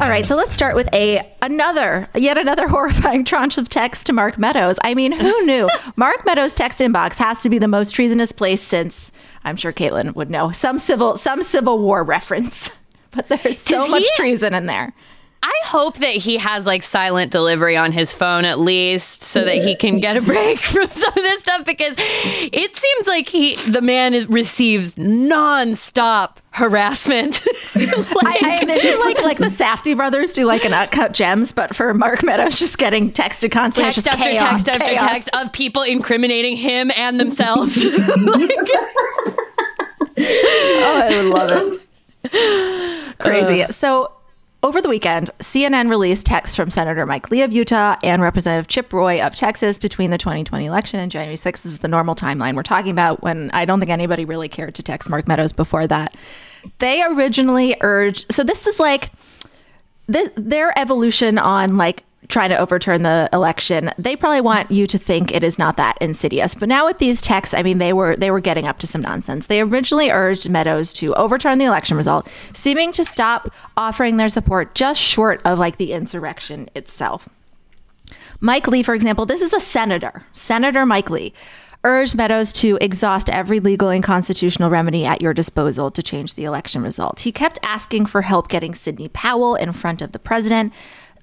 All 0.00 0.08
right, 0.08 0.26
so 0.26 0.36
let's 0.36 0.52
start 0.52 0.74
with 0.74 0.88
a 0.92 1.20
another 1.42 2.08
yet 2.14 2.36
another 2.38 2.66
horrifying 2.74 3.24
tranche 3.24 3.56
of 3.58 3.68
text 3.68 4.06
to 4.06 4.12
Mark 4.12 4.38
Meadows. 4.38 4.78
I 4.82 4.94
mean, 4.94 5.12
who 5.12 5.42
knew? 5.46 5.68
Mark 5.96 6.24
Meadows' 6.26 6.54
text 6.54 6.80
inbox 6.80 7.16
has 7.18 7.42
to 7.42 7.50
be 7.50 7.58
the 7.58 7.68
most 7.68 7.92
treasonous 7.94 8.32
place 8.32 8.62
since 8.62 9.12
I'm 9.44 9.56
sure 9.56 9.72
Kaitlin 9.72 10.14
would 10.14 10.30
know 10.30 10.50
some 10.50 10.78
civil 10.78 11.16
some 11.16 11.42
Civil 11.42 11.78
War 11.78 12.02
reference. 12.04 12.70
But 13.14 13.28
there's 13.28 13.58
so 13.58 13.86
much 13.88 14.04
he- 14.04 14.10
treason 14.16 14.54
in 14.54 14.64
there. 14.64 14.94
I 15.44 15.52
hope 15.64 15.98
that 15.98 16.14
he 16.14 16.36
has 16.36 16.66
like 16.66 16.84
silent 16.84 17.32
delivery 17.32 17.76
on 17.76 17.90
his 17.90 18.12
phone 18.12 18.44
at 18.44 18.60
least 18.60 19.24
so 19.24 19.44
that 19.44 19.56
he 19.56 19.74
can 19.74 19.98
get 19.98 20.16
a 20.16 20.20
break 20.22 20.60
from 20.60 20.86
some 20.88 21.08
of 21.08 21.14
this 21.14 21.40
stuff 21.40 21.66
because 21.66 21.96
it 21.98 22.76
seems 22.76 23.06
like 23.08 23.28
he 23.28 23.56
the 23.56 23.80
man 23.80 24.14
is, 24.14 24.28
receives 24.28 24.94
nonstop 24.94 26.36
harassment. 26.50 27.42
I, 27.74 28.38
I 28.44 28.58
envision 28.62 29.00
like 29.00 29.20
like 29.20 29.38
the 29.38 29.44
Safdie 29.62 29.96
brothers 29.96 30.32
do 30.32 30.44
like 30.44 30.64
an 30.64 30.74
uncut 30.74 31.12
gems, 31.12 31.52
but 31.52 31.74
for 31.74 31.92
Mark 31.92 32.22
Meadows 32.22 32.60
just 32.60 32.78
getting 32.78 33.10
texted 33.10 33.50
constantly, 33.50 33.92
text 33.92 34.06
after 34.06 34.22
chaos, 34.22 34.62
text 34.62 34.68
after 34.68 34.84
chaos. 34.84 35.10
text 35.10 35.30
of 35.32 35.52
people 35.52 35.82
incriminating 35.82 36.56
him 36.56 36.92
and 36.94 37.18
themselves. 37.18 37.78
Oh, 40.24 41.02
I 41.04 41.22
would 41.22 41.32
love 41.32 41.50
it. 41.50 41.80
Uh. 43.18 43.22
Crazy. 43.22 43.64
so 43.72 44.12
over 44.62 44.80
the 44.80 44.88
weekend, 44.88 45.30
CNN 45.40 45.90
released 45.90 46.24
texts 46.24 46.54
from 46.54 46.70
Senator 46.70 47.04
Mike 47.04 47.30
Lee 47.30 47.42
of 47.42 47.52
Utah 47.52 47.96
and 48.04 48.22
Representative 48.22 48.68
Chip 48.68 48.92
Roy 48.92 49.20
of 49.20 49.34
Texas 49.34 49.78
between 49.78 50.10
the 50.10 50.18
2020 50.18 50.66
election 50.66 51.00
and 51.00 51.10
January 51.10 51.36
6th. 51.36 51.62
This 51.62 51.72
is 51.72 51.78
the 51.78 51.88
normal 51.88 52.14
timeline 52.14 52.54
we're 52.54 52.62
talking 52.62 52.92
about 52.92 53.22
when 53.22 53.50
I 53.52 53.64
don't 53.64 53.80
think 53.80 53.90
anybody 53.90 54.24
really 54.24 54.48
cared 54.48 54.76
to 54.76 54.82
text 54.82 55.10
Mark 55.10 55.26
Meadows 55.26 55.52
before 55.52 55.86
that. 55.88 56.16
They 56.78 57.02
originally 57.02 57.76
urged, 57.80 58.32
so 58.32 58.44
this 58.44 58.68
is 58.68 58.78
like 58.78 59.10
th- 60.10 60.30
their 60.36 60.78
evolution 60.78 61.38
on 61.38 61.76
like 61.76 62.04
trying 62.28 62.50
to 62.50 62.56
overturn 62.56 63.02
the 63.02 63.28
election 63.32 63.90
they 63.98 64.14
probably 64.16 64.40
want 64.40 64.70
you 64.70 64.86
to 64.86 64.98
think 64.98 65.32
it 65.32 65.42
is 65.42 65.58
not 65.58 65.76
that 65.76 65.96
insidious 66.00 66.54
but 66.54 66.68
now 66.68 66.86
with 66.86 66.98
these 66.98 67.20
texts 67.20 67.54
i 67.54 67.62
mean 67.62 67.78
they 67.78 67.92
were 67.92 68.16
they 68.16 68.30
were 68.30 68.40
getting 68.40 68.66
up 68.66 68.78
to 68.78 68.86
some 68.86 69.00
nonsense 69.00 69.46
they 69.46 69.60
originally 69.60 70.10
urged 70.10 70.48
meadows 70.48 70.92
to 70.92 71.14
overturn 71.14 71.58
the 71.58 71.64
election 71.64 71.96
result 71.96 72.28
seeming 72.52 72.92
to 72.92 73.04
stop 73.04 73.52
offering 73.76 74.16
their 74.16 74.28
support 74.28 74.74
just 74.74 75.00
short 75.00 75.42
of 75.44 75.58
like 75.58 75.76
the 75.76 75.92
insurrection 75.92 76.68
itself 76.74 77.28
Mike 78.40 78.66
Lee, 78.66 78.82
for 78.82 78.92
example, 78.92 79.24
this 79.24 79.40
is 79.40 79.52
a 79.52 79.60
senator, 79.60 80.24
Senator 80.32 80.84
Mike 80.84 81.10
Lee, 81.10 81.32
urged 81.84 82.14
Meadows 82.14 82.52
to 82.52 82.78
exhaust 82.80 83.28
every 83.30 83.60
legal 83.60 83.88
and 83.88 84.04
constitutional 84.04 84.70
remedy 84.70 85.04
at 85.04 85.20
your 85.20 85.34
disposal 85.34 85.90
to 85.90 86.02
change 86.02 86.34
the 86.34 86.44
election 86.44 86.82
result. 86.82 87.20
He 87.20 87.32
kept 87.32 87.58
asking 87.62 88.06
for 88.06 88.22
help 88.22 88.48
getting 88.48 88.74
Sidney 88.74 89.08
Powell 89.08 89.56
in 89.56 89.72
front 89.72 90.00
of 90.00 90.12
the 90.12 90.18
president. 90.18 90.72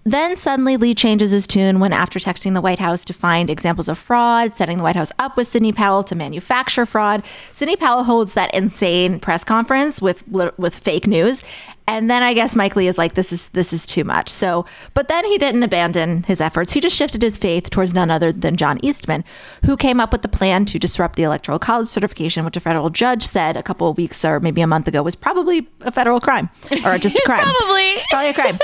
Then 0.06 0.38
suddenly 0.38 0.78
Lee 0.78 0.96
changes 0.96 1.32
his 1.32 1.46
tune 1.46 1.80
when, 1.80 1.92
after 1.92 2.20
texting 2.20 2.54
the 2.54 2.62
White 2.62 2.80
House 2.80 3.04
to 3.06 3.14
find 3.14 3.50
examples 3.50 3.90
of 3.90 3.98
fraud, 3.98 4.56
setting 4.56 4.78
the 4.78 4.84
White 4.84 4.96
House 4.96 5.12
up 5.20 5.36
with 5.36 5.48
Sidney 5.48 5.74
Powell 5.74 6.04
to 6.06 6.16
manufacture 6.16 6.86
fraud. 6.86 7.22
Sidney 7.52 7.76
Powell 7.76 8.06
holds 8.06 8.34
that 8.34 8.54
insane 8.54 9.20
press 9.20 9.44
conference 9.44 10.02
with 10.02 10.28
with 10.28 10.74
fake 10.74 11.06
news, 11.06 11.44
and 11.86 12.10
then 12.10 12.24
I 12.24 12.34
guess 12.34 12.56
Mike 12.56 12.76
Lee 12.76 12.88
is 12.88 12.98
like, 12.98 13.16
"This 13.16 13.34
is 13.34 13.50
this 13.50 13.74
is 13.74 13.86
too 13.86 14.04
much." 14.04 14.30
So, 14.30 14.66
but 14.94 15.10
then 15.10 15.26
he 15.26 15.38
didn't 15.38 15.64
abandon 15.64 16.24
his 16.24 16.40
efforts. 16.40 16.72
He 16.72 16.80
just 16.80 16.96
shifted 16.96 17.22
his 17.22 17.38
faith 17.38 17.70
towards 17.70 17.94
none 17.94 18.10
other 18.10 18.32
than 18.32 18.56
John 18.56 18.80
Eastman, 18.82 19.26
who 19.66 19.76
came 19.76 20.00
up 20.00 20.12
with 20.14 20.22
the 20.22 20.28
plan 20.30 20.66
to 20.66 20.80
disrupt 20.80 21.18
the 21.18 21.24
Electoral 21.24 21.60
College 21.60 21.88
certification, 21.88 22.46
which 22.46 22.56
a 22.56 22.62
federal 22.62 22.90
judge 22.90 23.24
said 23.24 23.58
a 23.58 23.64
couple 23.64 23.90
of 23.90 23.98
weeks 23.98 24.24
or 24.24 24.40
maybe 24.40 24.62
a 24.62 24.68
month 24.68 24.88
ago 24.88 25.04
was 25.04 25.16
probably 25.16 25.68
a 25.82 25.92
federal 25.92 26.22
crime 26.22 26.50
or 26.86 26.98
just 26.98 27.18
a 27.18 27.22
crime, 27.26 27.44
probably 27.58 27.96
probably 28.10 28.30
a 28.30 28.34
crime. 28.34 28.60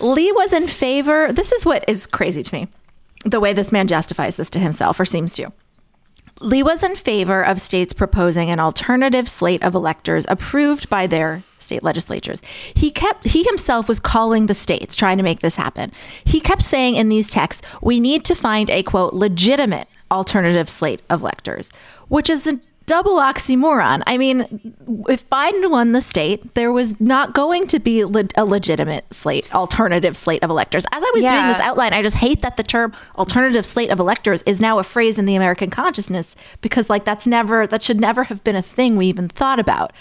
Lee 0.00 0.32
was 0.32 0.52
in 0.52 0.68
favor. 0.68 1.32
This 1.32 1.52
is 1.52 1.64
what 1.64 1.84
is 1.88 2.06
crazy 2.06 2.42
to 2.42 2.54
me 2.54 2.68
the 3.24 3.40
way 3.40 3.52
this 3.52 3.72
man 3.72 3.86
justifies 3.86 4.36
this 4.36 4.50
to 4.50 4.58
himself 4.58 5.00
or 5.00 5.04
seems 5.04 5.32
to. 5.34 5.50
Lee 6.40 6.62
was 6.62 6.82
in 6.82 6.96
favor 6.96 7.42
of 7.42 7.60
states 7.60 7.92
proposing 7.92 8.50
an 8.50 8.60
alternative 8.60 9.28
slate 9.28 9.62
of 9.62 9.74
electors 9.74 10.26
approved 10.28 10.90
by 10.90 11.06
their 11.06 11.42
state 11.58 11.82
legislatures. 11.82 12.42
He 12.74 12.90
kept 12.90 13.24
he 13.24 13.44
himself 13.44 13.88
was 13.88 14.00
calling 14.00 14.46
the 14.46 14.54
states 14.54 14.94
trying 14.94 15.16
to 15.16 15.22
make 15.22 15.40
this 15.40 15.56
happen. 15.56 15.92
He 16.24 16.40
kept 16.40 16.62
saying 16.62 16.96
in 16.96 17.08
these 17.08 17.30
texts, 17.30 17.66
"We 17.80 18.00
need 18.00 18.24
to 18.26 18.34
find 18.34 18.68
a 18.68 18.82
quote 18.82 19.14
legitimate 19.14 19.88
alternative 20.10 20.68
slate 20.68 21.00
of 21.08 21.22
electors," 21.22 21.70
which 22.08 22.28
is 22.28 22.46
double 22.86 23.16
oxymoron. 23.16 24.02
I 24.06 24.18
mean, 24.18 24.74
if 25.08 25.28
Biden 25.30 25.70
won 25.70 25.92
the 25.92 26.00
state, 26.00 26.54
there 26.54 26.72
was 26.72 27.00
not 27.00 27.34
going 27.34 27.66
to 27.68 27.78
be 27.78 28.04
le- 28.04 28.28
a 28.36 28.44
legitimate 28.44 29.12
slate, 29.12 29.52
alternative 29.54 30.16
slate 30.16 30.42
of 30.42 30.50
electors. 30.50 30.84
As 30.92 31.02
I 31.02 31.10
was 31.14 31.22
yeah. 31.22 31.30
doing 31.30 31.46
this 31.48 31.60
outline, 31.60 31.92
I 31.92 32.02
just 32.02 32.16
hate 32.16 32.42
that 32.42 32.56
the 32.56 32.62
term 32.62 32.92
alternative 33.16 33.64
slate 33.64 33.90
of 33.90 33.98
electors 33.98 34.42
is 34.42 34.60
now 34.60 34.78
a 34.78 34.84
phrase 34.84 35.18
in 35.18 35.24
the 35.24 35.34
American 35.34 35.70
consciousness 35.70 36.36
because, 36.60 36.90
like, 36.90 37.04
that's 37.04 37.26
never, 37.26 37.66
that 37.66 37.82
should 37.82 38.00
never 38.00 38.24
have 38.24 38.42
been 38.44 38.56
a 38.56 38.62
thing 38.62 38.96
we 38.96 39.06
even 39.06 39.28
thought 39.28 39.58
about. 39.58 39.92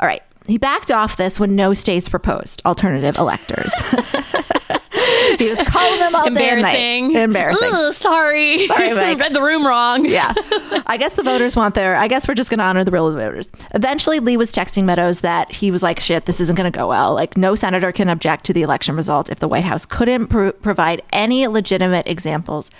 All 0.00 0.06
right. 0.06 0.22
He 0.46 0.58
backed 0.58 0.90
off 0.90 1.16
this 1.16 1.40
when 1.40 1.56
no 1.56 1.72
states 1.72 2.08
proposed 2.08 2.62
alternative 2.64 3.18
electors. 3.18 3.72
he 5.38 5.48
was 5.48 5.60
calling 5.62 5.98
them 6.00 6.14
all 6.14 6.30
day 6.30 6.50
and 6.50 6.62
night. 6.62 7.16
Embarrassing. 7.20 7.70
Ugh, 7.72 7.94
sorry. 7.94 8.66
Sorry, 8.66 8.92
Mike. 8.94 9.18
Read 9.18 9.34
the 9.34 9.42
room 9.42 9.66
wrong. 9.66 10.04
yeah. 10.04 10.32
I 10.86 10.96
guess 10.98 11.14
the 11.14 11.22
voters 11.22 11.56
want 11.56 11.74
their. 11.74 11.96
I 11.96 12.08
guess 12.08 12.26
we're 12.28 12.34
just 12.34 12.50
going 12.50 12.58
to 12.58 12.64
honor 12.64 12.84
the 12.84 12.90
will 12.90 13.08
of 13.08 13.14
the 13.14 13.20
voters. 13.20 13.50
Eventually, 13.74 14.20
Lee 14.20 14.36
was 14.36 14.52
texting 14.52 14.84
Meadows 14.84 15.20
that 15.20 15.52
he 15.52 15.70
was 15.70 15.82
like, 15.82 16.00
"Shit, 16.00 16.26
this 16.26 16.40
isn't 16.40 16.56
going 16.56 16.70
to 16.70 16.76
go 16.76 16.88
well. 16.88 17.14
Like, 17.14 17.36
no 17.36 17.54
senator 17.54 17.92
can 17.92 18.08
object 18.08 18.44
to 18.46 18.52
the 18.52 18.62
election 18.62 18.96
result 18.96 19.30
if 19.30 19.38
the 19.40 19.48
White 19.48 19.64
House 19.64 19.84
couldn't 19.86 20.28
pr- 20.28 20.50
provide 20.50 21.02
any 21.12 21.46
legitimate 21.46 22.06
examples 22.06 22.70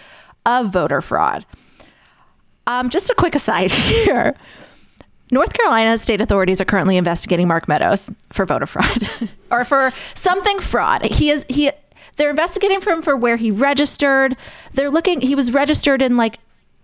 of 0.45 0.73
voter 0.73 1.01
fraud." 1.01 1.45
Um, 2.67 2.91
just 2.91 3.11
a 3.11 3.15
quick 3.15 3.35
aside 3.37 3.71
here. 3.71 4.35
North 5.33 5.53
Carolina 5.53 5.99
state 5.99 6.21
authorities 6.21 6.61
are 6.61 6.65
currently 6.65 6.97
investigating 6.97 7.49
Mark 7.49 7.67
Meadows 7.69 8.11
for 8.33 8.45
voter 8.47 8.67
fraud 8.67 9.29
or 9.51 9.65
for 9.65 9.93
something 10.15 10.61
fraud. 10.61 11.05
He 11.05 11.31
is 11.31 11.45
he 11.49 11.71
they're 12.17 12.31
investigating 12.31 12.81
for 12.81 12.91
him 12.91 13.03
for 13.03 13.17
where 13.17 13.37
he 13.37 13.51
registered. 13.51 14.37
They're 14.75 14.91
looking. 14.91 15.21
He 15.21 15.35
was 15.35 15.53
registered 15.53 16.03
in 16.03 16.17
like 16.17 16.39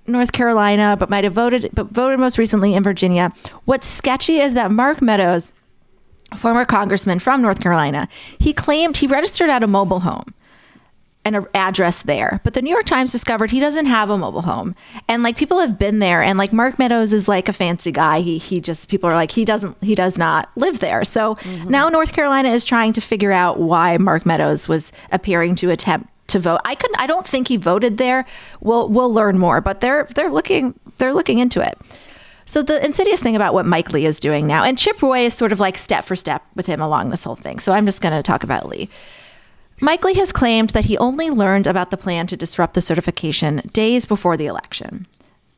North 0.07 0.33
Carolina, 0.33 0.97
but 0.99 1.11
might 1.11 1.25
have 1.25 1.33
voted, 1.33 1.71
but 1.75 1.89
voted 1.89 2.19
most 2.19 2.39
recently 2.39 2.75
in 2.75 2.83
Virginia. 2.83 3.33
What's 3.65 3.87
sketchy 3.87 4.39
is 4.39 4.55
that 4.55 4.71
Mark 4.71 5.01
Meadows, 5.01 5.53
former 6.37 6.65
congressman 6.65 7.19
from 7.19 7.43
North 7.43 7.61
Carolina, 7.61 8.09
he 8.39 8.53
claimed 8.53 8.97
he 8.97 9.07
registered 9.07 9.51
at 9.51 9.63
a 9.63 9.67
mobile 9.67 10.01
home 10.01 10.35
an 11.25 11.47
address 11.55 12.03
there. 12.03 12.41
But 12.43 12.55
the 12.55 12.63
New 12.63 12.71
York 12.71 12.87
Times 12.87 13.13
discovered 13.13 13.51
he 13.51 13.61
doesn't 13.61 13.87
have 13.87 14.11
a 14.11 14.19
mobile 14.19 14.43
home. 14.43 14.75
And 15.09 15.23
like 15.23 15.37
people 15.37 15.61
have 15.61 15.79
been 15.79 16.01
there 16.01 16.23
and 16.23 16.39
like 16.39 16.53
Mark 16.53 16.79
Meadows 16.79 17.13
is 17.13 17.29
like 17.29 17.49
a 17.49 17.53
fancy 17.53 17.93
guy. 17.93 18.21
He 18.21 18.39
he 18.39 18.61
just 18.61 18.89
people 18.89 19.09
are 19.09 19.15
like 19.15 19.31
he 19.31 19.45
doesn't 19.45 19.77
he 19.83 19.95
does 19.95 20.19
not 20.19 20.51
live 20.57 20.81
there. 20.81 21.05
So 21.05 21.37
mm-hmm. 21.37 21.69
now 21.69 21.89
North 21.89 22.13
Carolina 22.13 22.49
is 22.49 22.65
trying 22.65 22.93
to 22.95 23.01
figure 23.01 23.33
out 23.33 23.61
why 23.61 23.99
Mark 23.99 24.27
Meadows 24.27 24.69
was 24.69 24.93
appearing 25.13 25.55
to 25.57 25.71
attempt 25.71 26.09
to 26.29 26.39
vote. 26.39 26.61
I 26.65 26.75
couldn't 26.75 26.99
I 26.99 27.07
don't 27.07 27.27
think 27.27 27.49
he 27.49 27.57
voted 27.57 27.99
there. 27.99 28.25
We'll 28.61 28.89
we'll 28.89 29.13
learn 29.13 29.39
more, 29.39 29.61
but 29.61 29.81
they're 29.81 30.09
they're 30.15 30.31
looking 30.31 30.79
they're 30.97 31.15
looking 31.15 31.39
into 31.39 31.61
it. 31.61 31.79
So 32.45 32.63
the 32.63 32.85
insidious 32.85 33.23
thing 33.23 33.37
about 33.37 33.55
what 33.55 33.67
Mike 33.67 33.93
Lee 33.93 34.05
is 34.05 34.19
doing 34.19 34.47
now, 34.47 34.65
and 34.65 34.77
Chip 34.77 35.01
Roy 35.01 35.21
is 35.21 35.35
sort 35.35 35.53
of 35.53 35.61
like 35.61 35.79
step 35.79 36.05
for 36.05 36.17
step 36.17 36.43
with 36.57 36.67
him 36.67 36.81
along 36.81 37.11
this 37.11 37.23
whole 37.23 37.37
thing. 37.37 37.61
So 37.61 37.73
I'm 37.73 37.87
just 37.87 38.03
going 38.03 38.15
to 38.15 38.23
talk 38.23 38.43
about 38.43 38.69
Lee. 38.69 38.89
Mike 39.83 40.05
Lee 40.05 40.15
has 40.15 40.31
claimed 40.31 40.71
that 40.71 40.85
he 40.85 40.97
only 40.99 41.29
learned 41.29 41.67
about 41.67 41.91
the 41.91 41.97
plan 41.97 42.29
to 42.29 42.37
disrupt 42.37 42.75
the 42.75 42.81
certification 42.81 43.69
days 43.73 44.07
before 44.07 44.37
the 44.37 44.47
election. 44.47 45.09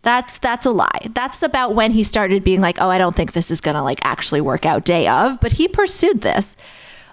That's 0.01 0.39
that's 0.39 0.65
a 0.65 0.71
lie. 0.71 1.09
That's 1.11 1.43
about 1.43 1.75
when 1.75 1.93
he 1.93 2.03
started 2.03 2.43
being 2.43 2.63
like, 2.63 2.81
"Oh, 2.81 2.89
I 2.89 2.97
don't 2.97 3.15
think 3.15 3.33
this 3.33 3.51
is 3.51 3.61
going 3.61 3.75
to 3.75 3.83
like 3.83 4.01
actually 4.03 4.41
work 4.41 4.65
out 4.65 4.87
day 4.87 5.07
of," 5.07 5.41
but 5.43 5.53
he 5.53 5.69
pursued 5.69 6.23
this. 6.23 6.57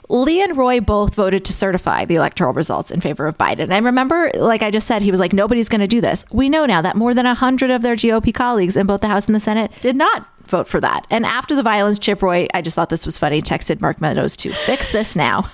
Lee 0.07 0.41
and 0.41 0.55
Roy 0.55 0.79
both 0.79 1.13
voted 1.13 1.43
to 1.45 1.53
certify 1.53 2.05
the 2.05 2.15
electoral 2.15 2.53
results 2.53 2.91
in 2.91 3.01
favor 3.01 3.27
of 3.27 3.37
Biden. 3.37 3.63
And 3.63 3.73
I 3.73 3.79
remember, 3.79 4.31
like 4.35 4.61
I 4.61 4.71
just 4.71 4.87
said, 4.87 5.01
he 5.01 5.11
was 5.11 5.21
like, 5.21 5.31
nobody's 5.31 5.69
going 5.69 5.79
to 5.79 5.87
do 5.87 6.01
this. 6.01 6.25
We 6.33 6.49
know 6.49 6.65
now 6.65 6.81
that 6.81 6.97
more 6.97 7.13
than 7.13 7.25
100 7.25 7.69
of 7.71 7.81
their 7.81 7.95
GOP 7.95 8.33
colleagues 8.33 8.75
in 8.75 8.87
both 8.87 8.99
the 8.99 9.07
House 9.07 9.27
and 9.27 9.35
the 9.35 9.39
Senate 9.39 9.71
did 9.79 9.95
not 9.95 10.27
vote 10.47 10.67
for 10.67 10.81
that. 10.81 11.07
And 11.09 11.25
after 11.25 11.55
the 11.55 11.63
violence, 11.63 11.97
Chip 11.97 12.21
Roy, 12.21 12.47
I 12.53 12.61
just 12.61 12.75
thought 12.75 12.89
this 12.89 13.05
was 13.05 13.17
funny, 13.17 13.41
texted 13.41 13.79
Mark 13.79 14.01
Meadows 14.01 14.35
to 14.37 14.51
fix 14.51 14.91
this 14.91 15.15
now 15.15 15.49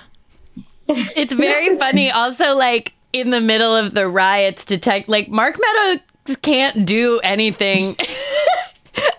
it's 0.88 1.32
very 1.32 1.76
funny. 1.78 2.10
Also, 2.10 2.54
like 2.54 2.94
in 3.12 3.30
the 3.30 3.40
middle 3.40 3.74
of 3.74 3.94
the 3.94 4.08
riots, 4.08 4.64
detect 4.64 5.08
like 5.08 5.28
Mark 5.28 5.56
Meadows 5.60 6.36
can't 6.42 6.86
do 6.86 7.20
anything. 7.20 7.96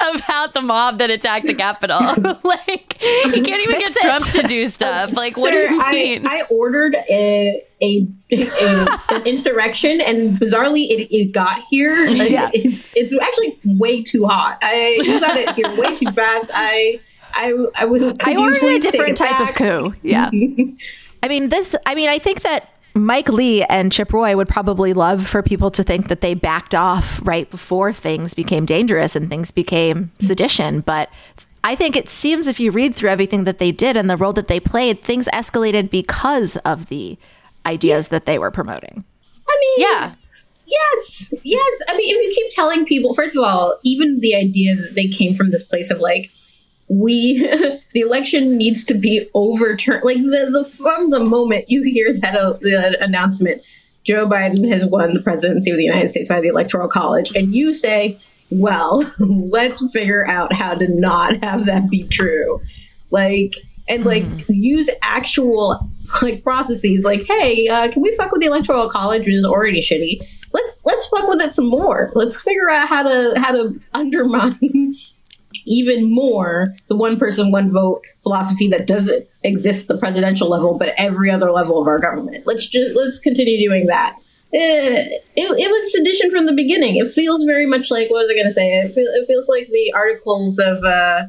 about 0.01 0.53
the 0.53 0.61
mob 0.61 0.99
that 0.99 1.09
attacked 1.09 1.45
the 1.45 1.53
Capitol. 1.53 1.99
like 2.43 2.97
he 2.99 3.41
can't 3.41 3.63
even 3.63 3.79
get 3.79 3.95
Trump 3.95 4.23
to 4.25 4.43
do 4.43 4.67
stuff. 4.67 5.13
Like 5.13 5.33
Sir, 5.33 5.41
what 5.41 5.51
do 5.51 5.57
you 5.57 5.91
mean? 5.91 6.27
I, 6.27 6.39
I 6.39 6.41
ordered 6.49 6.95
a, 7.09 7.63
a, 7.81 8.07
a, 8.31 8.99
an 9.09 9.25
insurrection, 9.25 10.01
and 10.01 10.39
bizarrely, 10.39 10.87
it, 10.89 11.13
it 11.13 11.31
got 11.31 11.61
here. 11.69 12.05
yeah. 12.07 12.49
It's 12.53 12.95
it's 12.95 13.17
actually 13.21 13.59
way 13.63 14.03
too 14.03 14.25
hot. 14.25 14.59
I 14.61 14.99
you 15.01 15.19
got 15.19 15.37
it 15.37 15.49
here 15.51 15.75
way 15.77 15.95
too 15.95 16.11
fast. 16.11 16.51
I 16.53 16.99
I 17.33 17.53
I 17.75 17.85
would. 17.85 18.21
I 18.25 18.35
ordered 18.35 18.63
a 18.63 18.79
different 18.79 19.17
type 19.17 19.31
back? 19.31 19.51
of 19.51 19.55
coup. 19.55 19.93
Yeah. 20.01 20.29
I 21.21 21.27
mean, 21.27 21.49
this, 21.49 21.75
I 21.85 21.95
mean, 21.95 22.09
I 22.09 22.19
think 22.19 22.41
that 22.41 22.69
Mike 22.95 23.29
Lee 23.29 23.63
and 23.63 23.91
Chip 23.91 24.11
Roy 24.13 24.35
would 24.35 24.47
probably 24.47 24.93
love 24.93 25.27
for 25.27 25.43
people 25.43 25.71
to 25.71 25.83
think 25.83 26.07
that 26.07 26.21
they 26.21 26.33
backed 26.33 26.73
off 26.73 27.19
right 27.23 27.49
before 27.49 27.93
things 27.93 28.33
became 28.33 28.65
dangerous 28.65 29.15
and 29.15 29.29
things 29.29 29.51
became 29.51 30.11
sedition. 30.19 30.81
But 30.81 31.09
I 31.63 31.75
think 31.75 31.95
it 31.95 32.09
seems 32.09 32.47
if 32.47 32.59
you 32.59 32.71
read 32.71 32.95
through 32.95 33.09
everything 33.09 33.43
that 33.43 33.57
they 33.57 33.71
did 33.71 33.97
and 33.97 34.09
the 34.09 34.17
role 34.17 34.33
that 34.33 34.47
they 34.47 34.59
played, 34.59 35.03
things 35.03 35.27
escalated 35.33 35.89
because 35.89 36.55
of 36.57 36.87
the 36.87 37.17
ideas 37.65 38.07
that 38.09 38.25
they 38.25 38.39
were 38.39 38.51
promoting. 38.51 39.03
I 39.47 39.57
mean, 39.59 39.87
yeah. 39.87 40.15
Yes, 40.65 41.33
yes. 41.43 41.81
I 41.89 41.97
mean, 41.97 42.15
if 42.15 42.23
you 42.23 42.31
keep 42.35 42.51
telling 42.51 42.85
people, 42.85 43.13
first 43.13 43.35
of 43.35 43.43
all, 43.43 43.79
even 43.83 44.19
the 44.19 44.35
idea 44.35 44.75
that 44.75 44.93
they 44.93 45.07
came 45.07 45.33
from 45.33 45.49
this 45.49 45.63
place 45.63 45.89
of 45.89 45.99
like, 45.99 46.31
we 46.89 47.39
the 47.93 48.01
election 48.01 48.57
needs 48.57 48.83
to 48.85 48.93
be 48.93 49.29
overturned. 49.33 50.03
Like 50.03 50.17
the, 50.17 50.49
the 50.51 50.65
from 50.65 51.09
the 51.09 51.19
moment 51.19 51.65
you 51.69 51.83
hear 51.83 52.13
that 52.19 52.35
uh, 52.35 52.53
the 52.53 52.97
announcement 53.01 53.61
joe 54.05 54.25
biden 54.25 54.71
has 54.71 54.85
won 54.85 55.13
the 55.13 55.21
presidency 55.21 55.69
of 55.69 55.77
the 55.77 55.83
united 55.83 56.09
states 56.09 56.29
by 56.29 56.39
the 56.39 56.47
electoral 56.47 56.87
college 56.87 57.35
and 57.35 57.53
you 57.53 57.73
say 57.73 58.17
well 58.49 59.03
let's 59.19 59.85
figure 59.91 60.27
out 60.27 60.53
how 60.53 60.73
to 60.73 60.87
not 60.87 61.43
have 61.43 61.65
that 61.65 61.89
be 61.89 62.03
true. 62.07 62.59
Like 63.11 63.55
and 63.87 64.05
like 64.05 64.23
mm. 64.23 64.45
use 64.49 64.89
actual 65.01 65.89
like 66.21 66.43
processes 66.43 67.03
like 67.03 67.23
hey 67.27 67.67
uh, 67.67 67.91
can 67.91 68.01
we 68.01 68.15
fuck 68.15 68.31
with 68.31 68.41
the 68.41 68.47
electoral 68.47 68.89
college 68.89 69.25
which 69.25 69.35
is 69.35 69.45
already 69.45 69.81
shitty? 69.81 70.19
Let's 70.53 70.83
let's 70.85 71.07
fuck 71.07 71.27
with 71.27 71.41
it 71.41 71.53
some 71.53 71.67
more. 71.67 72.11
Let's 72.15 72.41
figure 72.41 72.69
out 72.69 72.87
how 72.87 73.03
to 73.03 73.33
how 73.37 73.51
to 73.51 73.79
undermine 73.93 74.95
even 75.65 76.13
more 76.13 76.73
the 76.87 76.95
one 76.95 77.17
person, 77.17 77.51
one 77.51 77.71
vote 77.71 78.01
philosophy 78.21 78.67
that 78.69 78.87
doesn't 78.87 79.27
exist 79.43 79.83
at 79.83 79.87
the 79.87 79.97
presidential 79.97 80.49
level, 80.49 80.77
but 80.77 80.93
every 80.97 81.31
other 81.31 81.51
level 81.51 81.81
of 81.81 81.87
our 81.87 81.99
government. 81.99 82.45
Let's 82.45 82.67
just 82.67 82.95
let's 82.95 83.19
continue 83.19 83.57
doing 83.67 83.87
that. 83.87 84.15
Eh, 84.51 85.05
it, 85.35 85.43
it 85.43 85.69
was 85.69 85.91
sedition 85.91 86.31
from 86.31 86.47
the 86.47 86.53
beginning. 86.53 86.95
It 86.95 87.07
feels 87.07 87.43
very 87.43 87.67
much 87.67 87.91
like 87.91 88.09
what 88.09 88.23
was 88.23 88.31
I 88.31 88.33
going 88.33 88.47
to 88.47 88.53
say? 88.53 88.79
It, 88.79 88.93
feel, 88.93 89.05
it 89.07 89.27
feels 89.27 89.47
like 89.47 89.67
the 89.67 89.93
articles 89.93 90.57
of 90.57 90.83
uh, 90.83 91.27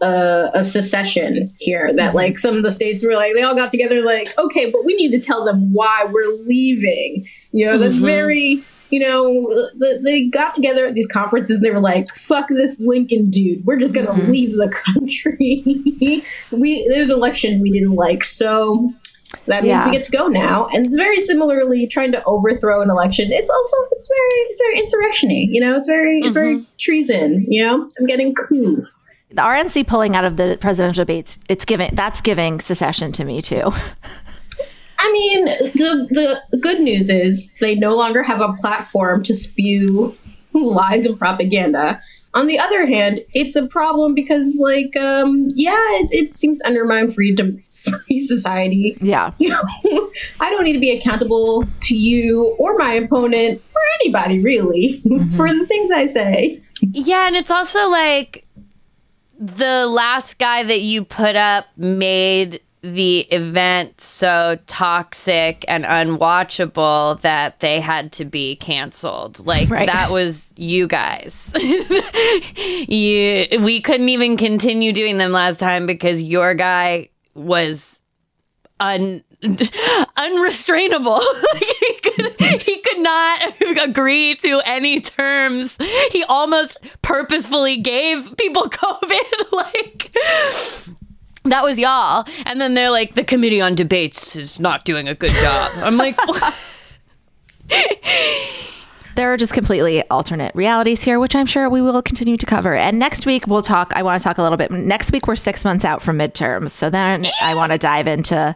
uh, 0.00 0.50
of 0.54 0.66
secession 0.66 1.54
here. 1.58 1.92
That 1.94 2.14
like 2.14 2.38
some 2.38 2.56
of 2.56 2.62
the 2.64 2.70
states 2.70 3.04
were 3.04 3.14
like 3.14 3.34
they 3.34 3.42
all 3.42 3.54
got 3.54 3.70
together 3.70 4.02
like 4.02 4.28
okay, 4.38 4.70
but 4.70 4.84
we 4.84 4.94
need 4.94 5.12
to 5.12 5.20
tell 5.20 5.44
them 5.44 5.72
why 5.72 6.06
we're 6.10 6.32
leaving. 6.46 7.26
You 7.52 7.66
know, 7.66 7.78
that's 7.78 7.96
mm-hmm. 7.96 8.06
very 8.06 8.62
you 8.90 9.00
know, 9.00 9.68
they 10.02 10.26
got 10.28 10.54
together 10.54 10.86
at 10.86 10.94
these 10.94 11.06
conferences 11.06 11.56
and 11.56 11.64
they 11.64 11.70
were 11.70 11.80
like, 11.80 12.08
fuck 12.08 12.48
this 12.48 12.80
Lincoln 12.80 13.30
dude. 13.30 13.64
We're 13.64 13.78
just 13.78 13.94
going 13.94 14.06
to 14.06 14.12
mm-hmm. 14.12 14.30
leave 14.30 14.52
the 14.52 14.68
country. 14.68 15.62
we 16.50 16.88
There's 16.88 17.10
an 17.10 17.16
election 17.16 17.60
we 17.60 17.70
didn't 17.70 17.94
like. 17.94 18.24
So 18.24 18.90
That 19.46 19.62
means 19.62 19.72
Yeah. 19.72 19.86
we 19.86 19.92
get 19.92 20.04
to 20.04 20.10
go 20.10 20.28
now. 20.28 20.68
And 20.72 20.88
very 20.90 21.20
similarly, 21.20 21.86
trying 21.86 22.12
to 22.12 22.24
overthrow 22.24 22.80
an 22.82 22.90
election, 22.90 23.30
it's 23.30 23.50
also 23.50 23.76
it's 23.92 24.08
very 24.08 24.40
it's 24.50 24.62
very 24.62 24.78
insurrectiony. 24.78 25.48
You 25.50 25.60
know, 25.60 25.76
it's 25.76 25.88
very 25.88 26.20
it's 26.20 26.34
very 26.34 26.64
treason. 26.78 27.44
You 27.48 27.66
know, 27.66 27.88
I'm 27.98 28.06
getting 28.06 28.34
coup. 28.34 28.86
The 29.30 29.42
RNC 29.42 29.86
pulling 29.86 30.16
out 30.16 30.24
of 30.24 30.38
the 30.38 30.56
presidential 30.58 31.02
debates, 31.02 31.36
it's 31.50 31.66
giving 31.66 31.90
that's 31.92 32.22
giving 32.22 32.60
secession 32.60 33.12
to 33.12 33.24
me 33.24 33.42
too. 33.42 33.70
I 34.98 35.12
mean, 35.12 35.44
the 35.44 36.40
the 36.50 36.58
good 36.58 36.80
news 36.80 37.08
is 37.08 37.52
they 37.60 37.74
no 37.74 37.94
longer 37.94 38.22
have 38.22 38.40
a 38.40 38.52
platform 38.54 39.22
to 39.24 39.34
spew 39.34 40.16
lies 40.52 41.06
and 41.06 41.18
propaganda. 41.18 42.00
On 42.34 42.46
the 42.46 42.58
other 42.58 42.86
hand, 42.86 43.20
it's 43.32 43.56
a 43.56 43.66
problem 43.66 44.14
because, 44.14 44.58
like, 44.60 44.94
um, 44.96 45.48
yeah, 45.54 45.72
it, 45.72 46.08
it 46.10 46.36
seems 46.36 46.58
to 46.58 46.66
undermine 46.66 47.10
freedom, 47.10 47.62
free 47.70 48.20
society. 48.20 48.96
Yeah. 49.00 49.32
You 49.40 49.48
know, 49.48 50.10
I 50.38 50.50
don't 50.50 50.64
need 50.64 50.74
to 50.74 50.78
be 50.78 50.90
accountable 50.90 51.64
to 51.80 51.96
you 51.96 52.54
or 52.58 52.76
my 52.76 52.92
opponent 52.92 53.62
or 53.74 53.80
anybody 54.00 54.40
really 54.40 55.00
for 55.36 55.48
the 55.48 55.66
things 55.66 55.90
I 55.90 56.06
say. 56.06 56.60
Yeah, 56.82 57.26
and 57.26 57.34
it's 57.34 57.50
also 57.50 57.88
like 57.88 58.44
the 59.38 59.86
last 59.86 60.38
guy 60.38 60.64
that 60.64 60.80
you 60.80 61.04
put 61.04 61.34
up 61.36 61.66
made 61.76 62.60
the 62.82 63.20
event 63.32 64.00
so 64.00 64.58
toxic 64.66 65.64
and 65.68 65.84
unwatchable 65.84 67.20
that 67.22 67.60
they 67.60 67.80
had 67.80 68.12
to 68.12 68.24
be 68.24 68.56
canceled. 68.56 69.44
Like 69.44 69.68
Right. 69.68 69.86
that 69.86 70.10
was 70.10 70.52
you 70.56 70.86
guys. 70.86 71.52
you 72.88 73.46
we 73.62 73.80
couldn't 73.80 74.08
even 74.08 74.36
continue 74.36 74.92
doing 74.92 75.18
them 75.18 75.32
last 75.32 75.58
time 75.58 75.86
because 75.86 76.22
your 76.22 76.54
guy 76.54 77.08
was 77.34 78.00
un 78.80 79.22
unrestrainable. 79.42 81.20
he, 81.58 81.94
could, 82.02 82.62
he 82.62 82.78
could 82.80 82.98
not 82.98 83.54
agree 83.88 84.34
to 84.36 84.60
any 84.64 85.00
terms. 85.00 85.76
He 86.10 86.24
almost 86.24 86.76
purposefully 87.02 87.76
gave 87.78 88.36
people 88.36 88.68
COVID. 88.68 89.52
like 89.52 90.12
that 91.50 91.64
was 91.64 91.78
y'all. 91.78 92.26
And 92.46 92.60
then 92.60 92.74
they're 92.74 92.90
like, 92.90 93.14
the 93.14 93.24
committee 93.24 93.60
on 93.60 93.74
debates 93.74 94.36
is 94.36 94.60
not 94.60 94.84
doing 94.84 95.08
a 95.08 95.14
good 95.14 95.32
job. 95.32 95.72
I'm 95.76 95.96
like, 95.96 96.18
There 99.18 99.32
are 99.32 99.36
just 99.36 99.52
completely 99.52 100.08
alternate 100.10 100.54
realities 100.54 101.02
here, 101.02 101.18
which 101.18 101.34
I'm 101.34 101.46
sure 101.46 101.68
we 101.68 101.82
will 101.82 102.00
continue 102.02 102.36
to 102.36 102.46
cover. 102.46 102.76
And 102.76 103.00
next 103.00 103.26
week 103.26 103.48
we'll 103.48 103.62
talk. 103.62 103.92
I 103.96 104.04
want 104.04 104.20
to 104.20 104.22
talk 104.22 104.38
a 104.38 104.44
little 104.44 104.56
bit. 104.56 104.70
Next 104.70 105.10
week 105.10 105.26
we're 105.26 105.34
six 105.34 105.64
months 105.64 105.84
out 105.84 106.02
from 106.02 106.18
midterms, 106.18 106.70
so 106.70 106.88
then 106.88 107.26
I 107.42 107.56
want 107.56 107.72
to 107.72 107.78
dive 107.78 108.06
into 108.06 108.54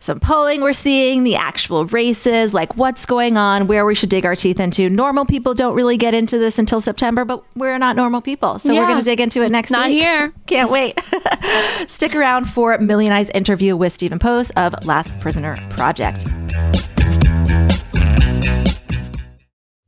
some 0.00 0.18
polling 0.18 0.62
we're 0.62 0.72
seeing, 0.72 1.24
the 1.24 1.36
actual 1.36 1.84
races, 1.86 2.52
like 2.52 2.76
what's 2.76 3.06
going 3.06 3.36
on, 3.36 3.66
where 3.66 3.84
we 3.84 3.94
should 3.94 4.08
dig 4.08 4.24
our 4.24 4.34
teeth 4.34 4.58
into. 4.58 4.88
Normal 4.88 5.26
people 5.26 5.54
don't 5.54 5.74
really 5.74 5.96
get 5.96 6.14
into 6.14 6.38
this 6.38 6.58
until 6.58 6.80
September, 6.80 7.24
but 7.24 7.44
we're 7.54 7.78
not 7.78 7.96
normal 7.96 8.20
people, 8.20 8.58
so 8.58 8.74
we're 8.74 8.86
going 8.86 8.98
to 8.98 9.04
dig 9.04 9.20
into 9.20 9.42
it 9.42 9.50
next 9.50 9.70
Not 9.70 9.88
week. 9.88 10.00
here. 10.00 10.32
Can't 10.46 10.70
wait. 10.70 10.98
Stick 11.86 12.16
around 12.16 12.46
for 12.46 12.76
Million 12.78 13.12
Eyes 13.12 13.30
interview 13.30 13.76
with 13.76 13.92
Stephen 13.92 14.18
Post 14.18 14.50
of 14.56 14.74
Last 14.84 15.16
Prisoner 15.20 15.56
Project. 15.70 16.24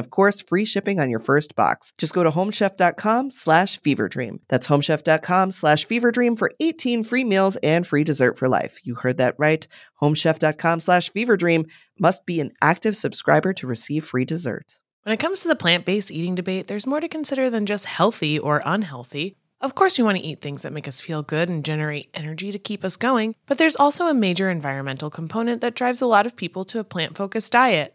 of 0.00 0.10
course 0.10 0.40
free 0.40 0.64
shipping 0.64 0.98
on 0.98 1.08
your 1.08 1.20
first 1.20 1.54
box. 1.54 1.92
Just 1.96 2.12
go 2.12 2.24
to 2.24 2.30
homechef.com 2.30 3.30
slash 3.30 3.80
feverdream. 3.80 4.40
That's 4.48 4.66
homechef.com 4.66 5.52
slash 5.52 5.86
feverdream 5.86 6.36
for 6.36 6.50
18 6.58 7.04
free 7.04 7.22
meals 7.22 7.54
and 7.62 7.86
free 7.86 8.02
dessert 8.02 8.36
for 8.36 8.48
life. 8.48 8.80
You 8.82 8.96
heard 8.96 9.18
that 9.18 9.36
right. 9.38 9.64
Homechef.com 10.02 10.80
slash 10.80 11.12
feverdream 11.12 11.70
must 12.00 12.26
be 12.26 12.40
an 12.40 12.50
active 12.60 12.96
subscriber 12.96 13.52
to 13.52 13.68
receive 13.68 14.04
free 14.04 14.24
dessert. 14.24 14.80
When 15.04 15.12
it 15.14 15.20
comes 15.20 15.40
to 15.42 15.48
the 15.48 15.54
plant 15.54 15.84
based 15.84 16.10
eating 16.10 16.34
debate, 16.34 16.66
there's 16.66 16.86
more 16.86 17.00
to 17.00 17.08
consider 17.08 17.48
than 17.48 17.66
just 17.66 17.86
healthy 17.86 18.38
or 18.38 18.62
unhealthy. 18.64 19.36
Of 19.62 19.74
course, 19.74 19.98
we 19.98 20.04
want 20.04 20.16
to 20.16 20.24
eat 20.24 20.40
things 20.40 20.62
that 20.62 20.72
make 20.72 20.88
us 20.88 21.00
feel 21.00 21.22
good 21.22 21.50
and 21.50 21.64
generate 21.64 22.08
energy 22.14 22.50
to 22.50 22.58
keep 22.58 22.82
us 22.82 22.96
going, 22.96 23.34
but 23.46 23.58
there's 23.58 23.76
also 23.76 24.06
a 24.06 24.14
major 24.14 24.48
environmental 24.48 25.10
component 25.10 25.60
that 25.60 25.74
drives 25.74 26.00
a 26.00 26.06
lot 26.06 26.24
of 26.24 26.34
people 26.34 26.64
to 26.66 26.78
a 26.78 26.84
plant 26.84 27.14
focused 27.14 27.52
diet. 27.52 27.94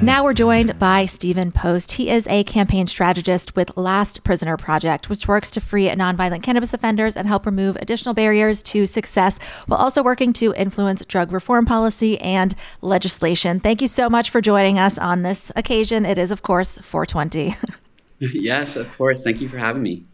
Mm. 0.00 0.04
Now 0.04 0.24
we're 0.24 0.32
joined 0.32 0.78
by 0.78 1.04
Stephen 1.04 1.52
Post. 1.52 1.92
He 1.92 2.08
is 2.08 2.26
a 2.28 2.42
campaign 2.44 2.86
strategist 2.86 3.54
with 3.54 3.76
Last 3.76 4.24
Prisoner 4.24 4.56
Project, 4.56 5.10
which 5.10 5.28
works 5.28 5.50
to 5.50 5.60
free 5.60 5.88
nonviolent 5.90 6.42
cannabis 6.42 6.72
offenders 6.72 7.18
and 7.18 7.28
help 7.28 7.44
remove 7.44 7.76
additional 7.76 8.14
barriers 8.14 8.62
to 8.62 8.86
success 8.86 9.38
while 9.66 9.78
also 9.78 10.02
working 10.02 10.32
to 10.34 10.54
influence 10.54 11.04
drug 11.04 11.32
reform 11.32 11.66
policy 11.66 12.18
and 12.22 12.54
legislation. 12.80 13.60
Thank 13.60 13.82
you 13.82 13.88
so 13.88 14.08
much 14.08 14.30
for 14.30 14.40
joining 14.40 14.78
us 14.78 14.96
on 14.96 15.20
this 15.20 15.52
occasion. 15.54 16.06
It 16.06 16.16
is, 16.16 16.30
of 16.30 16.40
course, 16.40 16.78
420. 16.78 17.54
yes, 18.20 18.76
of 18.76 18.90
course. 18.96 19.22
Thank 19.22 19.42
you 19.42 19.50
for 19.50 19.58
having 19.58 19.82
me. 19.82 20.06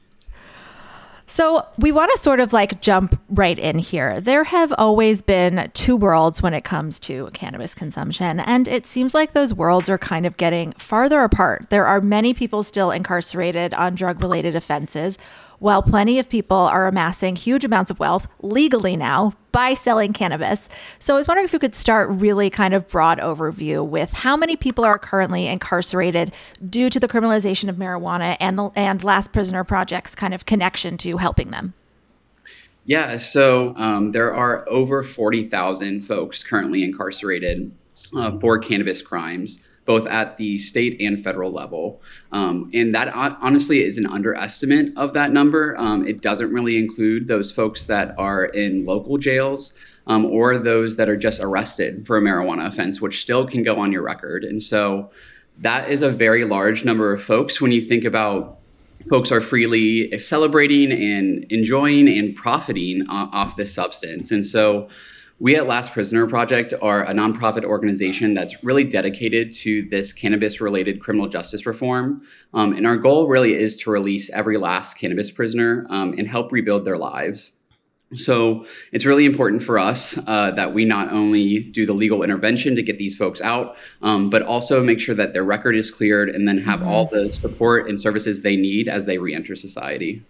So, 1.29 1.67
we 1.77 1.91
want 1.91 2.13
to 2.15 2.19
sort 2.19 2.39
of 2.39 2.53
like 2.53 2.81
jump 2.81 3.21
right 3.29 3.59
in 3.59 3.81
here. 3.81 4.21
There 4.21 4.45
have 4.45 4.73
always 4.79 5.23
been 5.23 5.71
two 5.75 5.97
worlds 5.97 6.41
when 6.41 6.55
it 6.55 6.63
comes 6.63 7.01
to 7.01 7.31
cannabis 7.35 7.75
consumption, 7.75 8.39
and 8.39 8.69
it 8.69 8.87
seems 8.87 9.13
like 9.13 9.33
those 9.33 9.53
worlds 9.53 9.89
are 9.89 9.99
kind 9.99 10.25
of 10.25 10.37
getting 10.37 10.73
farther 10.75 11.23
apart. 11.23 11.67
There 11.71 11.85
are 11.85 12.01
many 12.01 12.33
people 12.33 12.63
still 12.63 12.93
incarcerated 12.93 13.75
on 13.75 13.97
drug 13.97 14.21
related 14.21 14.55
offenses, 14.55 15.19
while 15.59 15.83
plenty 15.83 16.21
of 16.21 16.29
people 16.29 16.57
are 16.57 16.87
amassing 16.87 17.35
huge 17.35 17.65
amounts 17.65 17.91
of 17.91 17.99
wealth 17.99 18.29
legally 18.41 18.97
now 18.97 19.33
by 19.57 19.73
selling 19.73 20.13
cannabis. 20.13 20.69
So, 20.99 21.15
I 21.15 21.17
was 21.17 21.27
wondering 21.27 21.47
if 21.47 21.53
you 21.55 21.59
could 21.59 21.75
start 21.75 22.11
really 22.11 22.51
kind 22.51 22.75
of 22.75 22.87
broad 22.89 23.19
overview 23.21 23.83
with 23.87 24.13
how 24.13 24.37
many 24.37 24.55
people 24.55 24.85
are 24.85 24.99
currently 24.99 25.47
incarcerated 25.47 26.35
due 26.69 26.91
to 26.91 27.01
the 27.01 27.09
criminalization 27.09 27.71
of 27.71 27.77
marijuana 27.77 28.37
and 28.39 28.59
the 28.59 28.71
and 28.77 29.03
Last 29.03 29.33
Prisoner 29.33 29.65
Project's 29.65 30.15
kind 30.15 30.35
of 30.35 30.45
connection 30.45 30.99
to 30.99 31.17
helping 31.17 31.53
them. 31.53 31.73
Yeah, 32.85 33.17
so 33.17 33.75
um, 33.77 34.13
there 34.13 34.35
are 34.35 34.69
over 34.69 35.03
40,000 35.03 36.03
folks 36.03 36.45
currently 36.45 36.85
incarcerated 36.85 37.73
uh, 38.15 38.39
for 38.39 38.59
cannabis 38.59 39.01
crimes 39.01 39.65
both 39.87 40.07
at 40.09 40.37
the 40.37 40.59
state 40.59 41.01
and 41.01 41.23
federal 41.23 41.51
level. 41.51 42.03
Um, 42.33 42.71
and 42.75 42.95
that 42.95 43.09
honestly 43.15 43.83
is 43.83 43.97
an 43.97 44.07
underestimate 44.07 44.97
of 44.97 45.15
that 45.15 45.33
number. 45.33 45.77
Um, 45.79 46.07
it 46.07 46.21
doesn't 46.21 46.53
really 46.53 46.77
include 46.77 47.29
those 47.29 47.51
folks 47.51 47.87
that 47.87 48.15
are 48.19 48.45
in 48.45 48.85
local 48.85 49.17
jails. 49.17 49.73
Um, 50.09 50.25
or 50.25 50.57
those 50.57 50.97
that 50.99 51.09
are 51.09 51.17
just 51.17 51.41
arrested 51.41 52.07
for 52.07 52.17
a 52.17 52.21
marijuana 52.21 52.69
offense, 52.69 53.01
which 53.01 53.21
still 53.21 53.45
can 53.45 53.65
go 53.65 53.81
on 53.81 53.91
your 53.91 54.03
record. 54.03 54.45
And 54.45 54.63
so 54.63 55.11
that 55.59 55.91
is 55.91 56.03
a 56.03 56.11
very 56.11 56.45
large 56.45 56.85
number 56.85 57.13
of 57.13 57.21
folks 57.21 57.61
when 57.61 57.73
you 57.73 57.81
think 57.81 58.05
about 58.05 58.59
folks 59.09 59.33
are 59.33 59.41
freely 59.41 60.17
celebrating 60.19 60.93
and 60.93 61.45
enjoying 61.51 62.09
and 62.09 62.35
profiting 62.35 63.05
off 63.09 63.57
this 63.57 63.75
substance. 63.75 64.31
And 64.31 64.45
so 64.45 64.89
we 65.39 65.55
at 65.57 65.67
Last 65.67 65.93
Prisoner 65.93 66.27
Project 66.27 66.73
are 66.81 67.05
a 67.05 67.13
nonprofit 67.13 67.65
organization 67.65 68.33
that's 68.33 68.65
really 68.65 68.85
dedicated 68.85 69.53
to 69.55 69.87
this 69.91 70.13
cannabis 70.13 70.61
related 70.61 71.01
criminal 71.01 71.29
justice 71.29 71.67
reform. 71.67 72.23
Um, 72.55 72.73
and 72.73 72.87
our 72.87 72.97
goal 72.97 73.29
really 73.29 73.53
is 73.53 73.77
to 73.77 73.91
release 73.91 74.31
every 74.31 74.57
last 74.57 74.95
cannabis 74.95 75.31
prisoner 75.31 75.87
um, 75.91 76.15
and 76.17 76.27
help 76.27 76.53
rebuild 76.53 76.87
their 76.87 76.97
lives. 76.97 77.53
So 78.15 78.65
it's 78.93 79.05
really 79.05 79.27
important 79.27 79.63
for 79.63 79.79
us 79.79 80.17
uh, 80.27 80.53
that 80.53 80.73
we 80.73 80.85
not 80.85 81.13
only 81.13 81.59
do 81.59 81.85
the 81.85 81.93
legal 81.93 82.23
intervention 82.23 82.77
to 82.77 82.83
get 82.83 82.99
these 82.99 83.17
folks 83.17 83.41
out, 83.41 83.77
um, 84.01 84.31
but 84.31 84.43
also 84.43 84.83
make 84.83 85.01
sure 85.01 85.15
that 85.17 85.33
their 85.33 85.45
record 85.45 85.77
is 85.77 85.91
cleared 85.91 86.29
and 86.29 86.47
then 86.47 86.57
have 86.59 86.81
mm-hmm. 86.81 86.89
all 86.89 87.07
the 87.07 87.33
support 87.35 87.89
and 87.89 88.01
services 88.01 88.43
they 88.43 88.57
need 88.57 88.89
as 88.89 89.07
they 89.07 89.19
reenter 89.19 89.57
society. 89.57 90.23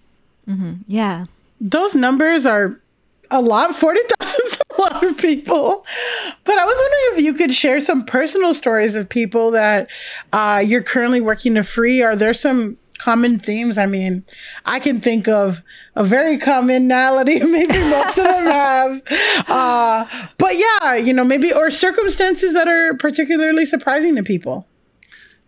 Mm-hmm. 0.48 0.72
Yeah. 0.88 1.26
Those 1.60 1.94
numbers 1.94 2.46
are 2.46 2.80
a 3.30 3.42
lot. 3.42 3.74
40,000 3.74 4.40
is 4.46 4.55
lot 4.78 5.04
of 5.04 5.16
people. 5.16 5.84
But 6.44 6.58
I 6.58 6.64
was 6.64 6.76
wondering 6.76 7.18
if 7.18 7.24
you 7.24 7.34
could 7.34 7.54
share 7.54 7.80
some 7.80 8.04
personal 8.04 8.54
stories 8.54 8.94
of 8.94 9.08
people 9.08 9.50
that 9.52 9.88
uh, 10.32 10.62
you're 10.64 10.82
currently 10.82 11.20
working 11.20 11.54
to 11.54 11.62
free. 11.62 12.02
Are 12.02 12.16
there 12.16 12.34
some 12.34 12.76
common 12.98 13.38
themes? 13.38 13.78
I 13.78 13.86
mean, 13.86 14.24
I 14.64 14.80
can 14.80 15.00
think 15.00 15.28
of 15.28 15.62
a 15.94 16.04
very 16.04 16.38
commonality. 16.38 17.40
Maybe 17.44 17.78
most 17.78 18.18
of 18.18 18.24
them 18.24 18.46
have. 18.46 19.02
Uh, 19.48 20.06
but 20.38 20.52
yeah, 20.54 20.94
you 20.96 21.12
know, 21.12 21.24
maybe, 21.24 21.52
or 21.52 21.70
circumstances 21.70 22.52
that 22.54 22.68
are 22.68 22.94
particularly 22.94 23.66
surprising 23.66 24.16
to 24.16 24.22
people. 24.22 24.66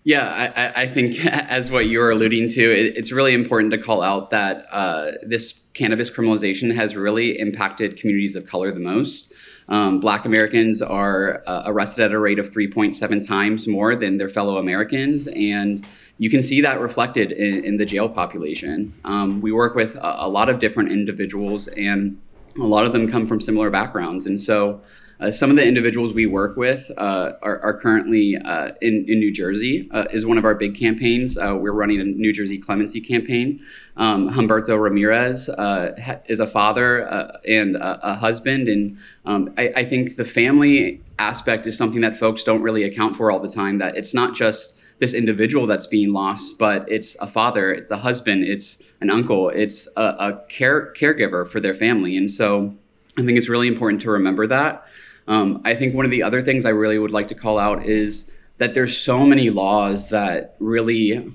Yeah, 0.04 0.52
I, 0.56 0.82
I, 0.82 0.86
think 0.86 1.22
as 1.26 1.70
what 1.70 1.88
you're 1.88 2.10
alluding 2.10 2.48
to, 2.50 2.62
it, 2.62 2.96
it's 2.96 3.12
really 3.12 3.34
important 3.34 3.72
to 3.72 3.78
call 3.78 4.00
out 4.00 4.30
that 4.30 4.64
uh, 4.70 5.12
this 5.22 5.52
cannabis 5.78 6.10
criminalization 6.10 6.74
has 6.74 6.96
really 6.96 7.38
impacted 7.38 7.96
communities 7.96 8.34
of 8.34 8.44
color 8.44 8.72
the 8.72 8.80
most. 8.80 9.32
Um, 9.68 10.00
black 10.00 10.24
Americans 10.24 10.82
are 10.82 11.42
uh, 11.46 11.62
arrested 11.66 12.04
at 12.04 12.12
a 12.12 12.18
rate 12.18 12.38
of 12.38 12.50
3.7 12.50 13.26
times 13.26 13.68
more 13.68 13.94
than 13.94 14.18
their 14.18 14.28
fellow 14.28 14.58
Americans, 14.58 15.28
and 15.28 15.86
you 16.18 16.30
can 16.30 16.42
see 16.42 16.60
that 16.62 16.80
reflected 16.80 17.30
in, 17.32 17.64
in 17.64 17.76
the 17.76 17.86
jail 17.86 18.08
population. 18.08 18.92
Um, 19.04 19.40
we 19.40 19.52
work 19.52 19.76
with 19.76 19.94
a, 19.96 20.26
a 20.26 20.28
lot 20.28 20.48
of 20.48 20.58
different 20.58 20.90
individuals, 20.90 21.68
and 21.68 22.20
a 22.58 22.64
lot 22.64 22.84
of 22.84 22.92
them 22.92 23.08
come 23.08 23.26
from 23.26 23.40
similar 23.40 23.70
backgrounds, 23.70 24.26
and 24.26 24.40
so 24.40 24.80
uh, 25.20 25.30
some 25.30 25.50
of 25.50 25.56
the 25.56 25.66
individuals 25.66 26.14
we 26.14 26.26
work 26.26 26.56
with 26.56 26.90
uh, 26.96 27.32
are, 27.42 27.60
are, 27.60 27.78
currently 27.78 28.36
uh, 28.36 28.70
in, 28.80 29.04
in, 29.08 29.18
New 29.18 29.32
Jersey, 29.32 29.88
uh, 29.90 30.04
is 30.12 30.24
one 30.24 30.38
of 30.38 30.44
our 30.44 30.54
big 30.54 30.76
campaigns. 30.76 31.36
Uh, 31.36 31.56
we're 31.58 31.72
running 31.72 32.00
a 32.00 32.04
New 32.04 32.32
Jersey 32.32 32.56
clemency 32.56 33.00
campaign. 33.00 33.60
Um, 33.96 34.30
Humberto 34.30 34.80
Ramirez 34.80 35.48
uh, 35.48 36.20
is 36.28 36.38
a 36.38 36.46
father 36.46 37.00
and 37.48 37.74
a, 37.74 38.10
a, 38.10 38.14
husband. 38.14 38.68
And 38.68 38.98
um, 39.24 39.52
I, 39.58 39.72
I, 39.76 39.84
think 39.84 40.14
the 40.14 40.24
family 40.24 41.00
aspect 41.18 41.66
is 41.66 41.76
something 41.76 42.00
that 42.02 42.16
folks 42.16 42.44
don't 42.44 42.62
really 42.62 42.84
account 42.84 43.16
for 43.16 43.32
all 43.32 43.40
the 43.40 43.50
time, 43.50 43.78
that 43.78 43.96
it's 43.96 44.14
not 44.14 44.36
just 44.36 44.78
this 45.00 45.14
individual 45.14 45.66
that's 45.66 45.86
being 45.86 46.12
lost, 46.12 46.58
but 46.58 46.88
it's 46.88 47.16
a 47.16 47.26
father, 47.26 47.72
it's 47.72 47.90
a 47.90 47.96
husband, 47.96 48.44
it's 48.44 48.78
an 49.00 49.10
uncle, 49.10 49.48
it's 49.48 49.88
a, 49.96 50.02
a 50.02 50.42
care, 50.48 50.92
caregiver 50.94 51.46
for 51.46 51.58
their 51.58 51.74
family. 51.74 52.16
And 52.16 52.30
so 52.30 52.74
I 53.16 53.24
think 53.24 53.36
it's 53.36 53.48
really 53.48 53.68
important 53.68 54.02
to 54.02 54.10
remember 54.10 54.46
that. 54.46 54.86
Um, 55.28 55.60
I 55.64 55.74
think 55.76 55.94
one 55.94 56.06
of 56.06 56.10
the 56.10 56.22
other 56.22 56.42
things 56.42 56.64
I 56.64 56.70
really 56.70 56.98
would 56.98 57.10
like 57.10 57.28
to 57.28 57.34
call 57.34 57.58
out 57.58 57.84
is 57.84 58.30
that 58.56 58.74
there's 58.74 58.96
so 58.96 59.20
many 59.20 59.50
laws 59.50 60.08
that 60.08 60.56
really 60.58 61.32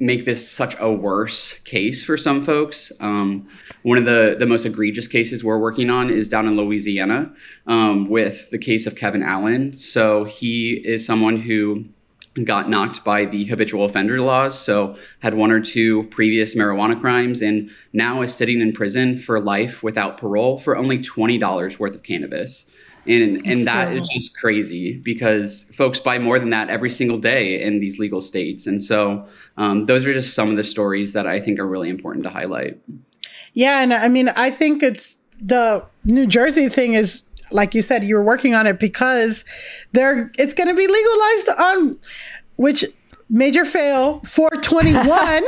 make 0.00 0.24
this 0.24 0.50
such 0.50 0.76
a 0.80 0.90
worse 0.90 1.58
case 1.60 2.02
for 2.02 2.16
some 2.16 2.44
folks. 2.44 2.90
Um, 3.00 3.46
one 3.82 3.98
of 3.98 4.04
the, 4.04 4.36
the 4.38 4.46
most 4.46 4.64
egregious 4.64 5.08
cases 5.08 5.44
we're 5.44 5.58
working 5.58 5.90
on 5.90 6.10
is 6.10 6.28
down 6.28 6.46
in 6.46 6.56
Louisiana 6.56 7.32
um, 7.66 8.08
with 8.08 8.50
the 8.50 8.58
case 8.58 8.86
of 8.86 8.96
Kevin 8.96 9.22
Allen. 9.22 9.78
So 9.78 10.24
he 10.24 10.82
is 10.84 11.04
someone 11.04 11.36
who 11.36 11.84
got 12.42 12.68
knocked 12.68 13.04
by 13.04 13.24
the 13.24 13.44
habitual 13.44 13.84
offender 13.84 14.20
laws, 14.20 14.58
so 14.58 14.96
had 15.20 15.34
one 15.34 15.52
or 15.52 15.60
two 15.60 16.02
previous 16.04 16.56
marijuana 16.56 17.00
crimes, 17.00 17.40
and 17.42 17.70
now 17.92 18.22
is 18.22 18.34
sitting 18.34 18.60
in 18.60 18.72
prison 18.72 19.16
for 19.16 19.38
life 19.38 19.84
without 19.84 20.18
parole 20.18 20.58
for 20.58 20.76
only 20.76 20.98
$20 20.98 21.78
worth 21.78 21.94
of 21.94 22.02
cannabis 22.02 22.66
and 23.06 23.46
and 23.46 23.64
that 23.64 23.92
is 23.92 24.08
just 24.08 24.36
crazy 24.38 24.98
because 24.98 25.64
folks 25.74 25.98
buy 25.98 26.18
more 26.18 26.38
than 26.38 26.50
that 26.50 26.68
every 26.70 26.90
single 26.90 27.18
day 27.18 27.62
in 27.62 27.80
these 27.80 27.98
legal 27.98 28.20
states. 28.20 28.66
And 28.66 28.80
so 28.82 29.26
um, 29.56 29.86
those 29.86 30.04
are 30.06 30.12
just 30.12 30.34
some 30.34 30.50
of 30.50 30.56
the 30.56 30.64
stories 30.64 31.12
that 31.12 31.26
i 31.26 31.40
think 31.40 31.58
are 31.58 31.66
really 31.66 31.90
important 31.90 32.24
to 32.24 32.30
highlight. 32.30 32.78
Yeah 33.52 33.82
and 33.82 33.94
i 33.94 34.08
mean 34.08 34.28
i 34.30 34.50
think 34.50 34.82
it's 34.82 35.18
the 35.40 35.84
new 36.04 36.26
jersey 36.26 36.68
thing 36.68 36.94
is 36.94 37.22
like 37.50 37.74
you 37.74 37.82
said 37.82 38.02
you 38.02 38.16
were 38.16 38.22
working 38.22 38.54
on 38.54 38.66
it 38.66 38.78
because 38.78 39.44
they're 39.92 40.32
it's 40.38 40.54
going 40.54 40.68
to 40.68 40.74
be 40.74 40.86
legalized 40.86 41.48
on 41.60 41.98
which 42.56 42.84
major 43.30 43.64
fail 43.64 44.20
421 44.24 45.46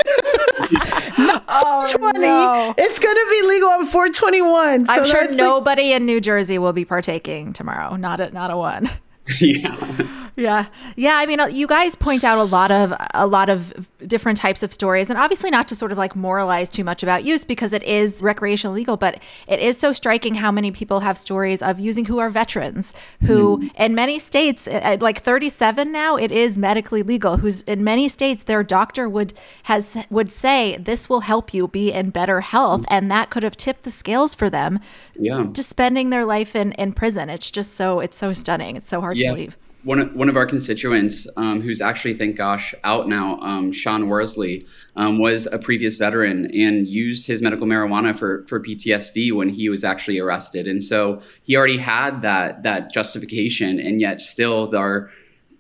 oh, 1.49 1.87
20 1.97 2.19
no. 2.21 2.75
it's 2.77 2.99
going 2.99 3.15
to 3.15 3.27
be 3.31 3.49
legal 3.49 3.69
on 3.71 3.87
421 3.87 4.87
so 4.87 4.93
i'm 4.93 5.05
sure 5.05 5.31
nobody 5.33 5.85
like- 5.85 5.97
in 5.97 6.07
new 6.07 6.21
jersey 6.21 6.59
will 6.59 6.73
be 6.73 6.85
partaking 6.85 7.53
tomorrow. 7.53 7.97
Not 7.97 8.21
a 8.21 8.31
not 8.31 8.51
a 8.51 8.57
one. 8.57 8.89
Yeah 9.41 10.26
yeah. 10.37 10.67
Yeah, 10.97 11.17
I 11.17 11.27
mean 11.27 11.41
you 11.55 11.67
guys 11.67 11.97
point 11.97 12.23
out 12.23 12.39
a 12.39 12.45
lot 12.45 12.71
of 12.71 12.95
a 13.15 13.27
lot 13.27 13.49
of 13.49 13.89
different 14.07 14.39
types 14.39 14.63
of 14.63 14.73
stories 14.73 15.09
and 15.11 15.19
obviously 15.19 15.51
not 15.51 15.67
to 15.69 15.75
sort 15.75 15.93
of 15.93 15.99
like 15.99 16.15
moralize 16.15 16.71
too 16.71 16.85
much 16.85 17.03
about 17.03 17.25
use 17.25 17.45
because 17.45 17.73
it 17.73 17.83
is 17.83 18.23
recreational 18.23 18.75
legal, 18.75 18.97
but 18.97 19.23
it 19.49 19.61
is 19.61 19.79
so 19.79 19.93
striking 19.93 20.35
how 20.35 20.53
many 20.53 20.71
people 20.71 21.01
have 21.01 21.17
stories 21.17 21.63
of 21.63 21.81
using 21.81 22.05
who 22.05 22.19
are 22.19 22.31
veterans 22.31 22.95
who 23.23 23.59
mm. 23.59 23.71
in 23.79 23.95
many 23.95 24.19
states 24.19 24.69
like 25.01 25.23
37 25.23 25.91
now 25.91 26.17
it 26.17 26.31
is 26.31 26.59
medically 26.59 27.03
legal 27.03 27.39
who's 27.39 27.63
in 27.63 27.83
many 27.83 28.09
states 28.09 28.43
their 28.43 28.63
doctor 28.63 29.09
would 29.09 29.33
has 29.65 29.97
would 30.11 30.31
say 30.31 30.77
this 30.77 31.09
will 31.09 31.21
help 31.21 31.55
you 31.55 31.69
be 31.69 31.93
in 31.93 32.11
better 32.11 32.41
health 32.43 32.83
mm. 32.83 32.87
and 32.89 33.11
that 33.11 33.31
could 33.31 33.43
have 33.43 33.57
tipped 33.57 33.85
the 33.85 33.91
scales 33.91 34.35
for 34.35 34.51
them 34.51 34.81
yeah. 35.19 35.47
to 35.53 35.63
spending 35.63 36.11
their 36.11 36.25
life 36.25 36.55
in 36.55 36.73
in 36.73 36.93
prison. 36.93 37.31
It's 37.31 37.51
just 37.51 37.75
so 37.75 38.01
it's 38.01 38.17
so 38.17 38.33
stunning. 38.33 38.77
It's 38.77 38.89
so 38.89 39.01
hard 39.01 39.19
yeah. 39.19 39.31
to 39.31 39.35
believe 39.35 39.57
one 39.87 40.01
of, 40.01 40.17
one 40.17 40.29
of 40.29 40.37
our 40.37 40.47
constituents, 40.47 41.29
um, 41.37 41.61
who's 41.61 41.81
actually, 41.81 42.15
thank 42.15 42.37
gosh, 42.37 42.75
out 42.83 43.09
now, 43.09 43.39
um, 43.39 43.71
Sean 43.71 44.09
Worsley, 44.09 44.67
um, 44.97 45.21
was 45.21 45.47
a 45.47 45.61
previous 45.61 45.97
veteran 45.97 46.47
and 46.47 46.89
used 46.89 47.25
his 47.25 47.41
medical 47.41 47.69
marijuana 47.69 48.19
for, 48.19 48.45
for 48.49 48.61
PTSD 48.61 49.33
when 49.33 49.49
he 49.49 49.69
was 49.69 49.85
actually 49.85 50.19
arrested. 50.19 50.67
And 50.67 50.83
so 50.83 51.23
he 51.45 51.57
already 51.57 51.79
had 51.79 52.23
that 52.23 52.65
that 52.65 52.93
justification, 52.93 53.79
and 53.79 54.01
yet 54.01 54.21
still 54.21 54.75
our 54.75 55.09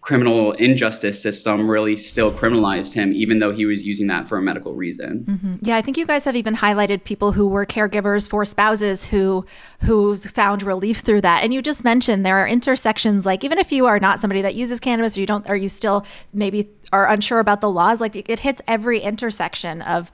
criminal 0.06 0.52
injustice 0.52 1.20
system 1.20 1.68
really 1.68 1.96
still 1.96 2.30
criminalized 2.30 2.94
him, 2.94 3.12
even 3.12 3.40
though 3.40 3.52
he 3.52 3.66
was 3.66 3.84
using 3.84 4.06
that 4.06 4.28
for 4.28 4.38
a 4.38 4.42
medical 4.42 4.72
reason. 4.72 5.24
Mm-hmm. 5.28 5.56
Yeah, 5.62 5.76
I 5.76 5.82
think 5.82 5.96
you 5.96 6.06
guys 6.06 6.24
have 6.24 6.36
even 6.36 6.54
highlighted 6.54 7.02
people 7.02 7.32
who 7.32 7.48
were 7.48 7.66
caregivers 7.66 8.30
for 8.30 8.44
spouses 8.44 9.04
who 9.04 9.44
who 9.82 10.16
found 10.16 10.62
relief 10.62 11.00
through 11.00 11.22
that. 11.22 11.42
And 11.42 11.52
you 11.52 11.60
just 11.60 11.82
mentioned 11.82 12.24
there 12.24 12.38
are 12.38 12.46
intersections, 12.46 13.26
like 13.26 13.42
even 13.42 13.58
if 13.58 13.72
you 13.72 13.86
are 13.86 13.98
not 13.98 14.20
somebody 14.20 14.42
that 14.42 14.54
uses 14.54 14.78
cannabis, 14.78 15.16
or 15.16 15.20
you 15.20 15.26
don't, 15.26 15.50
or 15.50 15.56
you 15.56 15.68
still 15.68 16.06
maybe 16.32 16.70
are 16.92 17.10
unsure 17.10 17.40
about 17.40 17.60
the 17.60 17.68
laws, 17.68 18.00
like 18.00 18.14
it 18.14 18.38
hits 18.38 18.62
every 18.68 19.00
intersection 19.00 19.82
of 19.82 20.12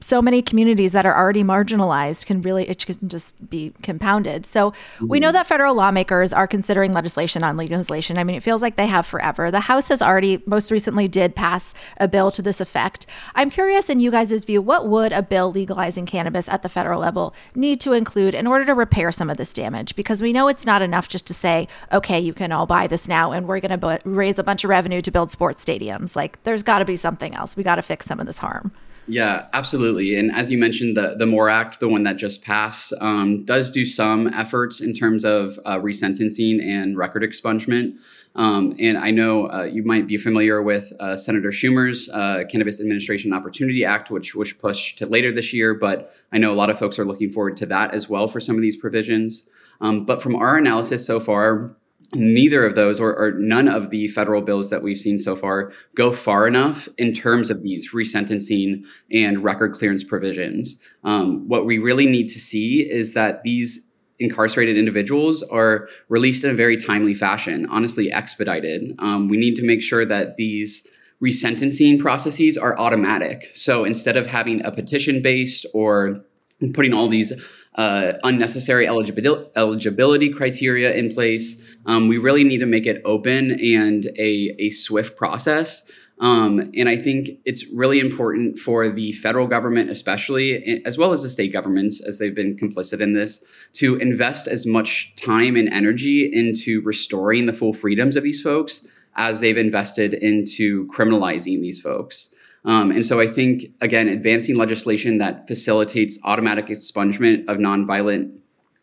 so 0.00 0.20
many 0.20 0.42
communities 0.42 0.92
that 0.92 1.06
are 1.06 1.16
already 1.16 1.42
marginalized 1.42 2.26
can 2.26 2.42
really 2.42 2.68
it 2.68 2.84
can 2.84 3.08
just 3.08 3.34
be 3.48 3.72
compounded. 3.82 4.44
So 4.46 4.70
mm-hmm. 4.70 5.08
we 5.08 5.20
know 5.20 5.32
that 5.32 5.46
federal 5.46 5.74
lawmakers 5.74 6.32
are 6.32 6.46
considering 6.46 6.92
legislation 6.92 7.42
on 7.42 7.56
legalization. 7.56 8.18
I 8.18 8.24
mean, 8.24 8.36
it 8.36 8.42
feels 8.42 8.62
like 8.62 8.76
they 8.76 8.86
have 8.86 9.06
forever. 9.06 9.50
The 9.50 9.60
House 9.60 9.88
has 9.88 10.02
already 10.02 10.42
most 10.46 10.70
recently 10.70 11.08
did 11.08 11.34
pass 11.34 11.74
a 11.98 12.08
bill 12.08 12.30
to 12.32 12.42
this 12.42 12.60
effect. 12.60 13.06
I'm 13.34 13.50
curious 13.50 13.88
in 13.88 14.00
you 14.00 14.10
guys' 14.10 14.44
view, 14.44 14.60
what 14.60 14.86
would 14.86 15.12
a 15.12 15.22
bill 15.22 15.50
legalizing 15.50 16.06
cannabis 16.06 16.48
at 16.48 16.62
the 16.62 16.68
federal 16.68 17.00
level 17.00 17.34
need 17.54 17.80
to 17.80 17.92
include 17.92 18.34
in 18.34 18.46
order 18.46 18.64
to 18.66 18.74
repair 18.74 19.10
some 19.12 19.30
of 19.30 19.38
this 19.38 19.52
damage? 19.52 19.96
Because 19.96 20.22
we 20.22 20.32
know 20.32 20.48
it's 20.48 20.66
not 20.66 20.82
enough 20.82 21.08
just 21.08 21.26
to 21.26 21.34
say, 21.34 21.68
okay, 21.92 22.20
you 22.20 22.34
can 22.34 22.52
all 22.52 22.66
buy 22.66 22.86
this 22.86 23.08
now 23.08 23.32
and 23.32 23.48
we're 23.48 23.60
going 23.60 23.78
to 23.78 23.98
b- 24.04 24.10
raise 24.10 24.38
a 24.38 24.44
bunch 24.44 24.62
of 24.62 24.70
revenue 24.70 25.00
to 25.00 25.10
build 25.10 25.32
sports 25.32 25.64
stadiums. 25.64 26.14
Like 26.14 26.42
there's 26.44 26.62
got 26.62 26.80
to 26.80 26.84
be 26.84 26.96
something 26.96 27.34
else. 27.34 27.56
We 27.56 27.62
got 27.62 27.76
to 27.76 27.82
fix 27.82 28.06
some 28.06 28.20
of 28.20 28.26
this 28.26 28.38
harm. 28.38 28.72
Yeah, 29.08 29.46
absolutely. 29.52 30.16
And 30.18 30.32
as 30.32 30.50
you 30.50 30.58
mentioned, 30.58 30.96
the 30.96 31.14
the 31.16 31.26
MORE 31.26 31.48
Act, 31.48 31.78
the 31.78 31.88
one 31.88 32.02
that 32.02 32.16
just 32.16 32.42
passed, 32.42 32.92
um, 33.00 33.44
does 33.44 33.70
do 33.70 33.86
some 33.86 34.26
efforts 34.34 34.80
in 34.80 34.92
terms 34.94 35.24
of 35.24 35.60
uh, 35.64 35.78
resentencing 35.78 36.60
and 36.60 36.98
record 36.98 37.22
expungement. 37.22 37.96
Um, 38.34 38.76
and 38.80 38.98
I 38.98 39.12
know 39.12 39.48
uh, 39.48 39.62
you 39.62 39.84
might 39.84 40.08
be 40.08 40.16
familiar 40.16 40.60
with 40.60 40.92
uh, 40.98 41.16
Senator 41.16 41.50
Schumer's 41.50 42.08
uh, 42.08 42.42
Cannabis 42.50 42.80
Administration 42.80 43.32
Opportunity 43.32 43.84
Act, 43.84 44.10
which 44.10 44.34
was 44.34 44.52
pushed 44.52 44.98
to 44.98 45.06
later 45.06 45.32
this 45.32 45.52
year. 45.52 45.72
But 45.72 46.12
I 46.32 46.38
know 46.38 46.52
a 46.52 46.56
lot 46.56 46.68
of 46.68 46.78
folks 46.78 46.98
are 46.98 47.04
looking 47.04 47.30
forward 47.30 47.56
to 47.58 47.66
that 47.66 47.94
as 47.94 48.08
well 48.08 48.26
for 48.26 48.40
some 48.40 48.56
of 48.56 48.62
these 48.62 48.76
provisions. 48.76 49.48
Um, 49.80 50.04
but 50.04 50.20
from 50.20 50.34
our 50.34 50.56
analysis 50.56 51.06
so 51.06 51.20
far, 51.20 51.76
neither 52.14 52.64
of 52.64 52.74
those 52.74 53.00
or, 53.00 53.14
or, 53.16 53.32
none 53.32 53.68
of 53.68 53.90
the 53.90 54.08
federal 54.08 54.40
bills 54.40 54.70
that 54.70 54.82
we've 54.82 54.98
seen 54.98 55.18
so 55.18 55.34
far 55.34 55.72
go 55.96 56.12
far 56.12 56.46
enough 56.46 56.88
in 56.98 57.12
terms 57.12 57.50
of 57.50 57.62
these 57.62 57.90
resentencing 57.92 58.82
and 59.10 59.42
record 59.42 59.72
clearance 59.72 60.04
provisions. 60.04 60.78
Um, 61.04 61.48
what 61.48 61.66
we 61.66 61.78
really 61.78 62.06
need 62.06 62.28
to 62.28 62.38
see 62.38 62.80
is 62.88 63.14
that 63.14 63.42
these 63.42 63.90
incarcerated 64.18 64.78
individuals 64.78 65.42
are 65.44 65.88
released 66.08 66.44
in 66.44 66.50
a 66.50 66.54
very 66.54 66.76
timely 66.76 67.14
fashion, 67.14 67.66
honestly 67.70 68.10
expedited. 68.10 68.94
Um, 68.98 69.28
we 69.28 69.36
need 69.36 69.56
to 69.56 69.66
make 69.66 69.82
sure 69.82 70.06
that 70.06 70.36
these 70.36 70.86
resentencing 71.22 71.98
processes 71.98 72.56
are 72.56 72.78
automatic. 72.78 73.50
So 73.54 73.84
instead 73.84 74.16
of 74.16 74.26
having 74.26 74.64
a 74.64 74.70
petition 74.70 75.22
based 75.22 75.66
or 75.74 76.24
putting 76.72 76.94
all 76.94 77.08
these 77.08 77.32
uh, 77.76 78.14
unnecessary 78.24 78.88
eligibility, 78.88 79.50
eligibility 79.56 80.30
criteria 80.30 80.94
in 80.94 81.12
place. 81.12 81.56
Um, 81.86 82.08
we 82.08 82.18
really 82.18 82.44
need 82.44 82.58
to 82.58 82.66
make 82.66 82.86
it 82.86 83.00
open 83.04 83.52
and 83.52 84.06
a, 84.18 84.54
a 84.58 84.70
swift 84.70 85.16
process. 85.16 85.82
Um, 86.18 86.72
and 86.74 86.88
I 86.88 86.96
think 86.96 87.30
it's 87.44 87.66
really 87.72 88.00
important 88.00 88.58
for 88.58 88.88
the 88.88 89.12
federal 89.12 89.46
government, 89.46 89.90
especially, 89.90 90.82
as 90.86 90.96
well 90.96 91.12
as 91.12 91.22
the 91.22 91.28
state 91.28 91.52
governments, 91.52 92.00
as 92.00 92.18
they've 92.18 92.34
been 92.34 92.56
complicit 92.56 93.00
in 93.00 93.12
this, 93.12 93.44
to 93.74 93.96
invest 93.96 94.48
as 94.48 94.66
much 94.66 95.14
time 95.16 95.56
and 95.56 95.68
energy 95.68 96.30
into 96.32 96.80
restoring 96.82 97.46
the 97.46 97.52
full 97.52 97.74
freedoms 97.74 98.16
of 98.16 98.22
these 98.22 98.40
folks 98.40 98.86
as 99.16 99.40
they've 99.40 99.58
invested 99.58 100.14
into 100.14 100.86
criminalizing 100.88 101.60
these 101.60 101.80
folks. 101.80 102.30
Um, 102.64 102.90
and 102.90 103.06
so 103.06 103.20
I 103.20 103.28
think, 103.28 103.66
again, 103.80 104.08
advancing 104.08 104.56
legislation 104.56 105.18
that 105.18 105.46
facilitates 105.46 106.18
automatic 106.24 106.66
expungement 106.66 107.46
of 107.46 107.58
nonviolent 107.58 108.32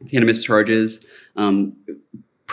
cannabis 0.09 0.43
charges, 0.43 1.05
um, 1.35 1.73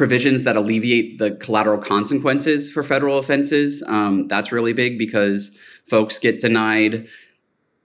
provisions 0.00 0.44
that 0.44 0.56
alleviate 0.56 1.18
the 1.18 1.32
collateral 1.32 1.76
consequences 1.76 2.72
for 2.72 2.82
federal 2.82 3.18
offenses. 3.18 3.82
Um, 3.86 4.28
that's 4.28 4.50
really 4.50 4.72
big 4.72 4.96
because 4.96 5.54
folks 5.90 6.18
get 6.18 6.40
denied 6.40 7.06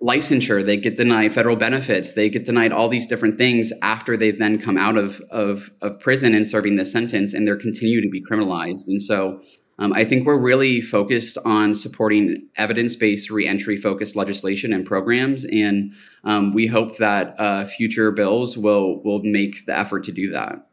licensure, 0.01 0.66
they 0.66 0.78
get 0.78 0.95
denied 0.95 1.34
federal 1.34 1.57
benefits, 1.57 2.13
they 2.13 2.30
get 2.30 2.45
denied 2.45 2.72
all 2.72 2.88
these 2.88 3.05
different 3.05 3.38
things 3.38 3.74
after 3.82 4.16
they've 4.16 4.39
then 4.39 4.61
come 4.61 4.78
out 4.78 4.95
of, 4.95 5.20
of, 5.30 5.70
of 5.82 5.99
prison 5.99 6.34
and 6.34 6.47
serving 6.47 6.78
the 6.78 6.86
sentence, 6.86 7.34
and 7.34 7.45
they're 7.45 7.57
continuing 7.57 8.05
to 8.05 8.09
be 8.09 8.24
criminalized. 8.24 8.88
And 8.88 9.01
so 9.01 9.41
um, 9.78 9.91
I 9.91 10.05
think 10.05 10.26
we're 10.26 10.39
really 10.39 10.80
focused 10.80 11.38
on 11.43 11.76
supporting 11.76 12.47
evidence 12.55 12.95
based 12.95 13.30
reentry 13.30 13.76
focused 13.76 14.16
legislation 14.16 14.72
and 14.72 14.86
programs. 14.86 15.43
And 15.43 15.91
um, 16.24 16.53
we 16.53 16.66
hope 16.66 16.95
that 16.95 17.36
uh, 17.38 17.66
future 17.66 18.11
bills 18.11 18.57
will, 18.57 19.03
will 19.03 19.22
make 19.22 19.66
the 19.66 19.78
effort 19.78 20.05
to 20.05 20.13
do 20.13 20.32
that. 20.32 20.66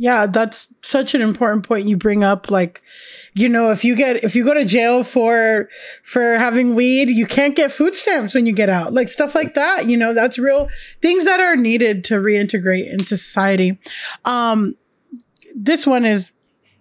Yeah, 0.00 0.24
that's 0.24 0.68
such 0.80 1.14
an 1.14 1.20
important 1.20 1.68
point 1.68 1.86
you 1.86 1.94
bring 1.94 2.24
up. 2.24 2.50
Like, 2.50 2.80
you 3.34 3.50
know, 3.50 3.70
if 3.70 3.84
you 3.84 3.94
get 3.94 4.24
if 4.24 4.34
you 4.34 4.46
go 4.46 4.54
to 4.54 4.64
jail 4.64 5.04
for 5.04 5.68
for 6.04 6.38
having 6.38 6.74
weed, 6.74 7.10
you 7.10 7.26
can't 7.26 7.54
get 7.54 7.70
food 7.70 7.94
stamps 7.94 8.34
when 8.34 8.46
you 8.46 8.54
get 8.54 8.70
out. 8.70 8.94
Like 8.94 9.10
stuff 9.10 9.34
like 9.34 9.52
that. 9.56 9.90
You 9.90 9.98
know, 9.98 10.14
that's 10.14 10.38
real 10.38 10.70
things 11.02 11.26
that 11.26 11.38
are 11.38 11.54
needed 11.54 12.02
to 12.04 12.14
reintegrate 12.14 12.90
into 12.90 13.18
society. 13.18 13.78
Um, 14.24 14.74
this 15.54 15.86
one 15.86 16.06
is 16.06 16.32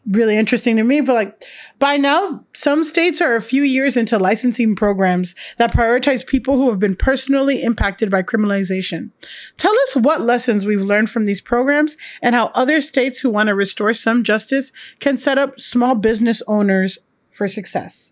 really 0.07 0.37
interesting 0.37 0.75
to 0.77 0.83
me. 0.83 1.01
But 1.01 1.13
like 1.13 1.43
by 1.77 1.97
now, 1.97 2.45
some 2.53 2.83
states 2.83 3.21
are 3.21 3.35
a 3.35 3.41
few 3.41 3.63
years 3.63 3.95
into 3.97 4.17
licensing 4.17 4.75
programs 4.75 5.35
that 5.57 5.73
prioritize 5.73 6.25
people 6.25 6.55
who 6.55 6.69
have 6.69 6.79
been 6.79 6.95
personally 6.95 7.63
impacted 7.63 8.09
by 8.09 8.23
criminalization. 8.23 9.11
Tell 9.57 9.73
us 9.83 9.95
what 9.95 10.21
lessons 10.21 10.65
we've 10.65 10.81
learned 10.81 11.09
from 11.09 11.25
these 11.25 11.41
programs 11.41 11.97
and 12.21 12.35
how 12.35 12.51
other 12.55 12.81
states 12.81 13.19
who 13.19 13.29
want 13.29 13.47
to 13.47 13.55
restore 13.55 13.93
some 13.93 14.23
justice 14.23 14.71
can 14.99 15.17
set 15.17 15.37
up 15.37 15.59
small 15.59 15.95
business 15.95 16.41
owners 16.47 16.99
for 17.29 17.47
success. 17.47 18.09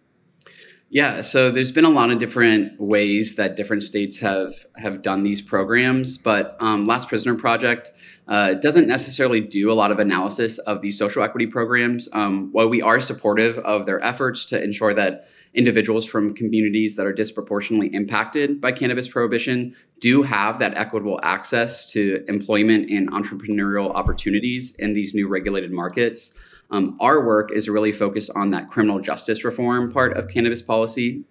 Yeah, 0.90 1.20
so 1.20 1.52
there's 1.52 1.74
been 1.74 1.84
a 1.84 1.90
lot 1.90 2.12
of 2.12 2.18
different 2.18 2.80
ways 2.80 3.36
that 3.36 3.58
different 3.58 3.84
states 3.84 4.20
have 4.20 4.54
have 4.78 5.02
done 5.02 5.24
these 5.24 5.42
programs, 5.42 6.18
but 6.18 6.56
um, 6.62 6.88
Last 6.88 7.10
Prisoner 7.10 7.36
Project 7.36 7.92
uh, 8.30 8.54
doesn't 8.54 8.88
necessarily 8.88 9.42
do 9.42 9.70
a 9.70 9.74
lot 9.74 9.92
of 9.92 10.00
analysis 10.00 10.60
of 10.60 10.80
these 10.80 10.98
social 10.98 11.24
equity 11.24 11.46
programs. 11.46 12.08
Um, 12.14 12.54
while 12.54 12.70
we 12.70 12.82
are 12.82 13.02
supportive 13.02 13.58
of 13.60 13.86
their 13.86 14.02
efforts 14.02 14.46
to 14.46 14.64
ensure 14.64 14.94
that 14.94 15.28
individuals 15.54 16.06
from 16.06 16.34
communities 16.34 16.96
that 16.96 17.06
are 17.06 17.14
disproportionately 17.14 17.94
impacted 17.94 18.62
by 18.62 18.72
cannabis 18.72 19.10
prohibition 19.10 19.76
do 20.00 20.24
have 20.24 20.60
that 20.60 20.74
equitable 20.78 21.20
access 21.22 21.86
to 21.92 22.24
employment 22.30 22.90
and 22.90 23.12
entrepreneurial 23.12 23.94
opportunities 23.94 24.74
in 24.78 24.94
these 24.94 25.14
new 25.14 25.28
regulated 25.28 25.72
markets. 25.72 26.34
Um, 26.72 26.98
our 27.00 27.26
work 27.26 27.52
is 27.52 27.70
really 27.70 27.92
focused 27.92 28.32
on 28.36 28.52
that 28.52 28.70
criminal 28.70 29.00
justice 29.00 29.44
reform 29.44 29.92
part 29.92 30.18
of 30.18 30.30
cannabis 30.30 30.62
policy. 30.62 31.24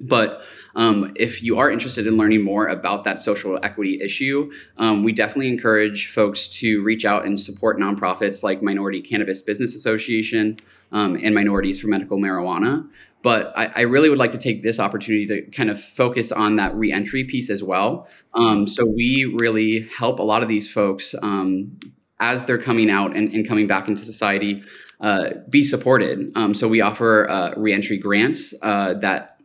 But 0.00 0.42
um, 0.76 1.12
if 1.16 1.42
you 1.42 1.58
are 1.58 1.70
interested 1.70 2.06
in 2.06 2.16
learning 2.16 2.42
more 2.42 2.68
about 2.68 3.04
that 3.04 3.20
social 3.20 3.58
equity 3.62 4.00
issue, 4.02 4.50
um, 4.78 5.02
we 5.02 5.12
definitely 5.12 5.48
encourage 5.48 6.08
folks 6.08 6.48
to 6.48 6.82
reach 6.82 7.04
out 7.04 7.26
and 7.26 7.38
support 7.38 7.78
nonprofits 7.78 8.42
like 8.42 8.62
Minority 8.62 9.02
Cannabis 9.02 9.42
Business 9.42 9.74
Association 9.74 10.56
um, 10.92 11.18
and 11.22 11.34
Minorities 11.34 11.80
for 11.80 11.88
Medical 11.88 12.18
Marijuana. 12.18 12.88
But 13.22 13.52
I, 13.54 13.66
I, 13.66 13.80
really 13.82 14.08
would 14.08 14.18
like 14.18 14.30
to 14.30 14.38
take 14.38 14.62
this 14.62 14.80
opportunity 14.80 15.26
to 15.26 15.42
kind 15.50 15.68
of 15.68 15.78
focus 15.78 16.32
on 16.32 16.56
that 16.56 16.74
reentry 16.74 17.24
piece 17.24 17.50
as 17.50 17.62
well. 17.62 18.08
Um, 18.32 18.66
so 18.66 18.86
we 18.86 19.36
really 19.38 19.86
help 19.94 20.20
a 20.20 20.22
lot 20.22 20.42
of 20.42 20.48
these 20.48 20.72
folks 20.72 21.14
um, 21.22 21.78
as 22.20 22.44
they're 22.44 22.58
coming 22.58 22.90
out 22.90 23.16
and, 23.16 23.32
and 23.32 23.48
coming 23.48 23.66
back 23.66 23.88
into 23.88 24.04
society. 24.04 24.62
Uh, 25.00 25.30
be 25.48 25.64
supported. 25.64 26.30
Um, 26.36 26.52
so 26.52 26.68
we 26.68 26.82
offer 26.82 27.28
uh, 27.28 27.54
reentry 27.56 27.96
grants 27.96 28.52
uh, 28.60 28.92
that 28.94 29.40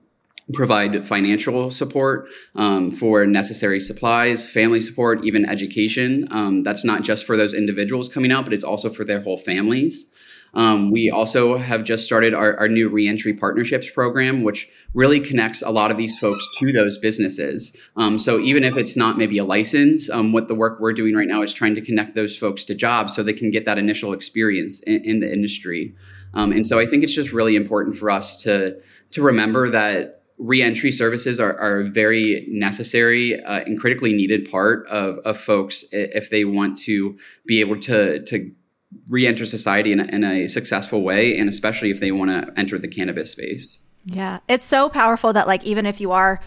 provide 0.54 1.08
financial 1.08 1.72
support 1.72 2.28
um, 2.56 2.92
for 2.92 3.26
necessary 3.26 3.80
supplies, 3.80 4.48
family 4.48 4.82
support, 4.82 5.24
even 5.24 5.46
education. 5.46 6.28
Um, 6.30 6.62
that's 6.64 6.84
not 6.86 7.04
just 7.04 7.26
for 7.26 7.36
those 7.38 7.54
individuals 7.54 8.10
coming 8.10 8.32
out, 8.32 8.44
but 8.44 8.54
it's 8.54 8.64
also 8.64 8.90
for 8.90 9.04
their 9.06 9.22
whole 9.22 9.38
families. 9.38 10.08
Um, 10.56 10.90
we 10.90 11.10
also 11.10 11.58
have 11.58 11.84
just 11.84 12.06
started 12.06 12.34
our, 12.34 12.58
our, 12.58 12.70
new 12.70 12.88
reentry 12.88 13.34
partnerships 13.34 13.90
program, 13.90 14.42
which 14.42 14.70
really 14.94 15.20
connects 15.20 15.62
a 15.62 15.70
lot 15.70 15.92
of 15.92 15.98
these 15.98 16.18
folks 16.18 16.48
to 16.60 16.72
those 16.72 16.98
businesses. 16.98 17.76
Um, 17.98 18.18
so 18.18 18.40
even 18.40 18.64
if 18.64 18.78
it's 18.78 18.96
not 18.96 19.18
maybe 19.18 19.38
a 19.38 19.44
license, 19.44 20.10
um, 20.10 20.32
what 20.32 20.48
the 20.48 20.56
work 20.56 20.80
we're 20.80 20.94
doing 20.94 21.14
right 21.14 21.28
now 21.28 21.42
is 21.42 21.54
trying 21.54 21.76
to 21.76 21.82
connect 21.82 22.16
those 22.16 22.38
folks 22.38 22.64
to 22.66 22.76
jobs 22.76 23.14
so 23.14 23.22
they 23.22 23.34
can 23.34 23.52
get 23.52 23.66
that 23.66 23.78
initial 23.78 24.14
experience 24.14 24.80
in, 24.82 25.04
in 25.04 25.20
the 25.20 25.32
industry. 25.32 25.94
Um, 26.34 26.52
and 26.52 26.66
so 26.66 26.80
I 26.80 26.86
think 26.86 27.04
it's 27.04 27.14
just 27.14 27.34
really 27.34 27.56
important 27.56 27.98
for 27.98 28.10
us 28.10 28.42
to 28.44 28.80
to 29.12 29.22
remember 29.22 29.70
that 29.72 30.24
reentry 30.38 30.92
services 30.92 31.40
are, 31.40 31.58
are 31.58 31.82
a 31.82 31.90
very 31.90 32.46
necessary 32.50 33.42
uh, 33.44 33.60
and 33.60 33.80
critically 33.80 34.14
needed 34.14 34.50
part 34.52 34.86
of, 34.88 35.20
of 35.20 35.38
folks 35.38 35.86
if 35.92 36.30
they 36.30 36.44
want 36.44 36.78
to 36.78 37.18
be 37.46 37.60
able 37.62 37.80
to 37.82 38.24
to 38.26 38.52
re-enter 39.08 39.46
society 39.46 39.92
in 39.92 40.00
a, 40.00 40.06
in 40.06 40.24
a 40.24 40.48
successful 40.48 41.04
way 41.04 41.38
and 41.38 41.50
especially 41.50 41.90
if 41.90 42.00
they 42.00 42.12
want 42.12 42.32
to 42.32 42.60
enter 42.60 42.78
the 42.78 42.88
cannabis 42.88 43.32
space. 43.32 43.80
Yeah. 44.06 44.40
It's 44.48 44.66
so 44.66 44.90
powerful 44.90 45.34
that 45.34 45.48
like 45.48 45.64
even 45.64 45.86
if 45.86 46.00
you 46.00 46.12
are 46.12 46.40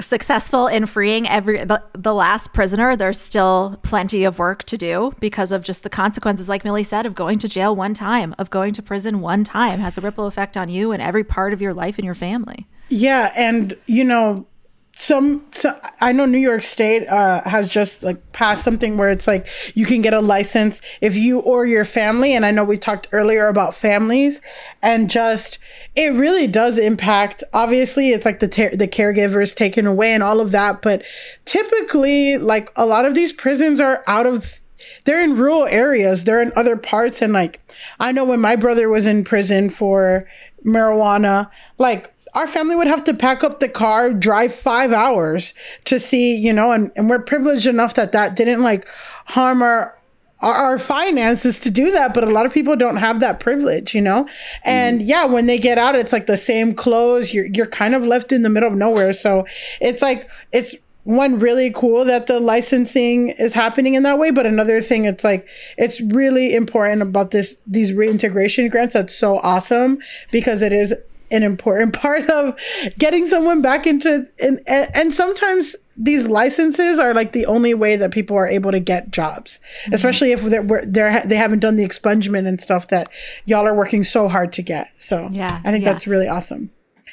successful 0.00 0.68
in 0.68 0.86
freeing 0.86 1.28
every 1.28 1.64
the, 1.64 1.82
the 1.92 2.14
last 2.14 2.52
prisoner 2.52 2.94
there's 2.94 3.18
still 3.18 3.80
plenty 3.82 4.22
of 4.22 4.38
work 4.38 4.62
to 4.62 4.76
do 4.76 5.12
because 5.18 5.50
of 5.50 5.64
just 5.64 5.82
the 5.82 5.90
consequences 5.90 6.48
like 6.48 6.64
millie 6.64 6.84
said 6.84 7.04
of 7.04 7.16
going 7.16 7.36
to 7.36 7.48
jail 7.48 7.74
one 7.74 7.92
time 7.92 8.32
of 8.38 8.48
going 8.48 8.72
to 8.72 8.80
prison 8.80 9.20
one 9.20 9.42
time 9.42 9.80
has 9.80 9.98
a 9.98 10.00
ripple 10.00 10.28
effect 10.28 10.56
on 10.56 10.68
you 10.68 10.92
and 10.92 11.02
every 11.02 11.24
part 11.24 11.52
of 11.52 11.60
your 11.60 11.74
life 11.74 11.98
and 11.98 12.04
your 12.04 12.14
family. 12.14 12.68
Yeah, 12.92 13.32
and 13.34 13.76
you 13.86 14.04
know, 14.04 14.46
some, 14.94 15.46
some 15.52 15.74
I 16.00 16.12
know 16.12 16.26
New 16.26 16.38
York 16.38 16.62
State 16.62 17.06
uh, 17.08 17.42
has 17.42 17.68
just 17.68 18.02
like 18.02 18.32
passed 18.32 18.62
something 18.62 18.98
where 18.98 19.08
it's 19.08 19.26
like 19.26 19.48
you 19.74 19.86
can 19.86 20.02
get 20.02 20.12
a 20.12 20.20
license 20.20 20.82
if 21.00 21.16
you 21.16 21.40
or 21.40 21.64
your 21.64 21.84
family, 21.84 22.34
and 22.34 22.44
I 22.44 22.50
know 22.50 22.62
we 22.62 22.76
talked 22.76 23.08
earlier 23.10 23.48
about 23.48 23.74
families, 23.74 24.40
and 24.82 25.08
just 25.08 25.58
it 25.96 26.12
really 26.12 26.46
does 26.46 26.76
impact. 26.76 27.42
Obviously, 27.54 28.10
it's 28.10 28.26
like 28.26 28.40
the 28.40 28.48
ter- 28.48 28.76
the 28.76 28.86
caregivers 28.86 29.54
taken 29.54 29.86
away 29.86 30.12
and 30.12 30.22
all 30.22 30.40
of 30.40 30.52
that, 30.52 30.82
but 30.82 31.02
typically, 31.46 32.36
like 32.36 32.70
a 32.76 32.84
lot 32.84 33.06
of 33.06 33.14
these 33.14 33.32
prisons 33.32 33.80
are 33.80 34.04
out 34.06 34.26
of 34.26 34.60
they're 35.04 35.22
in 35.22 35.36
rural 35.36 35.64
areas 35.66 36.24
they're 36.24 36.42
in 36.42 36.52
other 36.56 36.76
parts 36.76 37.22
and 37.22 37.32
like 37.32 37.60
i 38.00 38.10
know 38.10 38.24
when 38.24 38.40
my 38.40 38.56
brother 38.56 38.88
was 38.88 39.06
in 39.06 39.22
prison 39.22 39.68
for 39.68 40.28
marijuana 40.64 41.48
like 41.78 42.11
our 42.34 42.46
family 42.46 42.74
would 42.74 42.86
have 42.86 43.04
to 43.04 43.14
pack 43.14 43.44
up 43.44 43.60
the 43.60 43.68
car, 43.68 44.12
drive 44.12 44.54
five 44.54 44.92
hours 44.92 45.52
to 45.84 46.00
see, 46.00 46.34
you 46.34 46.52
know, 46.52 46.72
and, 46.72 46.90
and 46.96 47.10
we're 47.10 47.22
privileged 47.22 47.66
enough 47.66 47.94
that 47.94 48.12
that 48.12 48.36
didn't 48.36 48.62
like 48.62 48.88
harm 49.26 49.62
our, 49.62 49.98
our, 50.40 50.54
our 50.54 50.78
finances 50.78 51.58
to 51.60 51.70
do 51.70 51.90
that. 51.90 52.14
But 52.14 52.24
a 52.24 52.30
lot 52.30 52.46
of 52.46 52.52
people 52.52 52.74
don't 52.74 52.96
have 52.96 53.20
that 53.20 53.38
privilege, 53.38 53.94
you 53.94 54.00
know? 54.00 54.28
And 54.64 55.00
mm. 55.00 55.06
yeah, 55.06 55.26
when 55.26 55.46
they 55.46 55.58
get 55.58 55.76
out, 55.76 55.94
it's 55.94 56.12
like 56.12 56.26
the 56.26 56.38
same 56.38 56.74
clothes. 56.74 57.34
You're, 57.34 57.46
you're 57.46 57.66
kind 57.66 57.94
of 57.94 58.02
left 58.02 58.32
in 58.32 58.42
the 58.42 58.50
middle 58.50 58.70
of 58.70 58.76
nowhere. 58.76 59.12
So 59.12 59.46
it's 59.80 60.00
like, 60.00 60.28
it's, 60.52 60.74
one 61.04 61.40
really 61.40 61.72
cool 61.74 62.04
that 62.04 62.28
the 62.28 62.38
licensing 62.38 63.30
is 63.30 63.52
happening 63.52 63.94
in 63.94 64.04
that 64.04 64.20
way 64.20 64.30
but 64.30 64.46
another 64.46 64.80
thing 64.80 65.04
it's 65.04 65.24
like 65.24 65.48
it's 65.76 66.00
really 66.00 66.54
important 66.54 67.02
about 67.02 67.32
this 67.32 67.56
these 67.66 67.92
reintegration 67.92 68.68
grants 68.68 68.94
that's 68.94 69.12
so 69.12 69.38
awesome 69.38 69.98
because 70.30 70.62
it 70.62 70.72
is 70.72 70.94
an 71.32 71.42
important 71.42 71.92
part 72.00 72.28
of 72.30 72.58
getting 72.98 73.26
someone 73.26 73.62
back 73.62 73.86
into 73.86 74.28
and, 74.40 74.60
and 74.68 75.14
sometimes 75.14 75.74
these 75.96 76.26
licenses 76.26 76.98
are 76.98 77.12
like 77.12 77.32
the 77.32 77.44
only 77.46 77.74
way 77.74 77.96
that 77.96 78.10
people 78.10 78.36
are 78.36 78.48
able 78.48 78.70
to 78.70 78.80
get 78.80 79.10
jobs 79.10 79.60
mm-hmm. 79.82 79.94
especially 79.94 80.32
if 80.32 80.42
they're, 80.42 80.86
they're 80.86 81.22
they 81.24 81.36
haven't 81.36 81.60
done 81.60 81.76
the 81.76 81.84
expungement 81.84 82.46
and 82.46 82.60
stuff 82.60 82.88
that 82.88 83.08
y'all 83.46 83.66
are 83.66 83.74
working 83.74 84.04
so 84.04 84.28
hard 84.28 84.52
to 84.52 84.62
get 84.62 84.90
so 84.98 85.28
yeah 85.32 85.60
i 85.64 85.72
think 85.72 85.84
yeah. 85.84 85.92
that's 85.92 86.06
really 86.06 86.28
awesome 86.28 86.70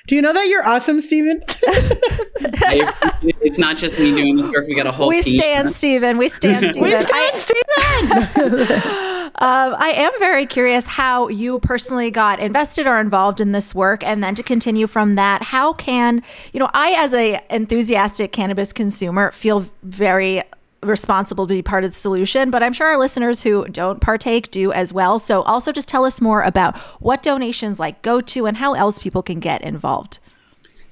do 0.10 0.16
you 0.16 0.24
know 0.24 0.34
that 0.34 0.48
you're 0.48 0.68
awesome, 0.68 1.02
Stephen? 1.02 1.44
it's 3.42 3.60
not 3.60 3.78
just 3.78 4.00
me 4.00 4.10
doing 4.10 4.38
this 4.38 4.50
work. 4.50 4.66
We 4.66 4.74
got 4.74 4.88
a 4.88 4.92
whole 4.92 5.08
we 5.08 5.22
team. 5.22 5.38
stand, 5.38 5.72
Stephen. 5.72 6.18
We 6.18 6.30
stand, 6.30 6.70
Stephen. 6.70 6.82
we 6.92 6.98
stand, 6.98 7.38
Stephen. 8.34 9.06
Um, 9.42 9.74
I 9.78 9.92
am 9.92 10.12
very 10.20 10.46
curious 10.46 10.86
how 10.86 11.30
you 11.30 11.60
personally 11.60 12.12
got 12.12 12.42
invested 12.42 12.86
or 12.86 13.00
involved 13.00 13.40
in 13.40 13.54
this 13.54 13.74
work, 13.74 14.04
and 14.04 14.22
then 14.22 14.36
to 14.36 14.44
continue 14.44 14.86
from 14.86 15.16
that, 15.16 15.44
how 15.44 15.72
can 15.72 16.22
you 16.52 16.60
know? 16.60 16.70
I, 16.74 16.92
as 16.98 17.14
a 17.14 17.42
enthusiastic 17.50 18.34
cannabis 18.34 18.74
consumer, 18.74 19.32
feel 19.32 19.66
very 19.82 20.44
responsible 20.84 21.48
to 21.48 21.54
be 21.54 21.62
part 21.62 21.86
of 21.86 21.92
the 21.92 21.96
solution, 21.96 22.52
but 22.52 22.62
I'm 22.64 22.74
sure 22.74 22.88
our 22.88 22.98
listeners 22.98 23.42
who 23.42 23.66
don't 23.70 24.02
partake 24.02 24.52
do 24.52 24.74
as 24.74 24.92
well. 24.92 25.20
So, 25.20 25.42
also 25.44 25.72
just 25.72 25.88
tell 25.88 26.04
us 26.04 26.20
more 26.20 26.42
about 26.42 26.78
what 27.00 27.24
donations 27.24 27.80
like 27.80 28.02
go 28.02 28.20
to 28.20 28.46
and 28.46 28.58
how 28.58 28.74
else 28.74 29.00
people 29.00 29.24
can 29.24 29.40
get 29.40 29.62
involved. 29.62 30.20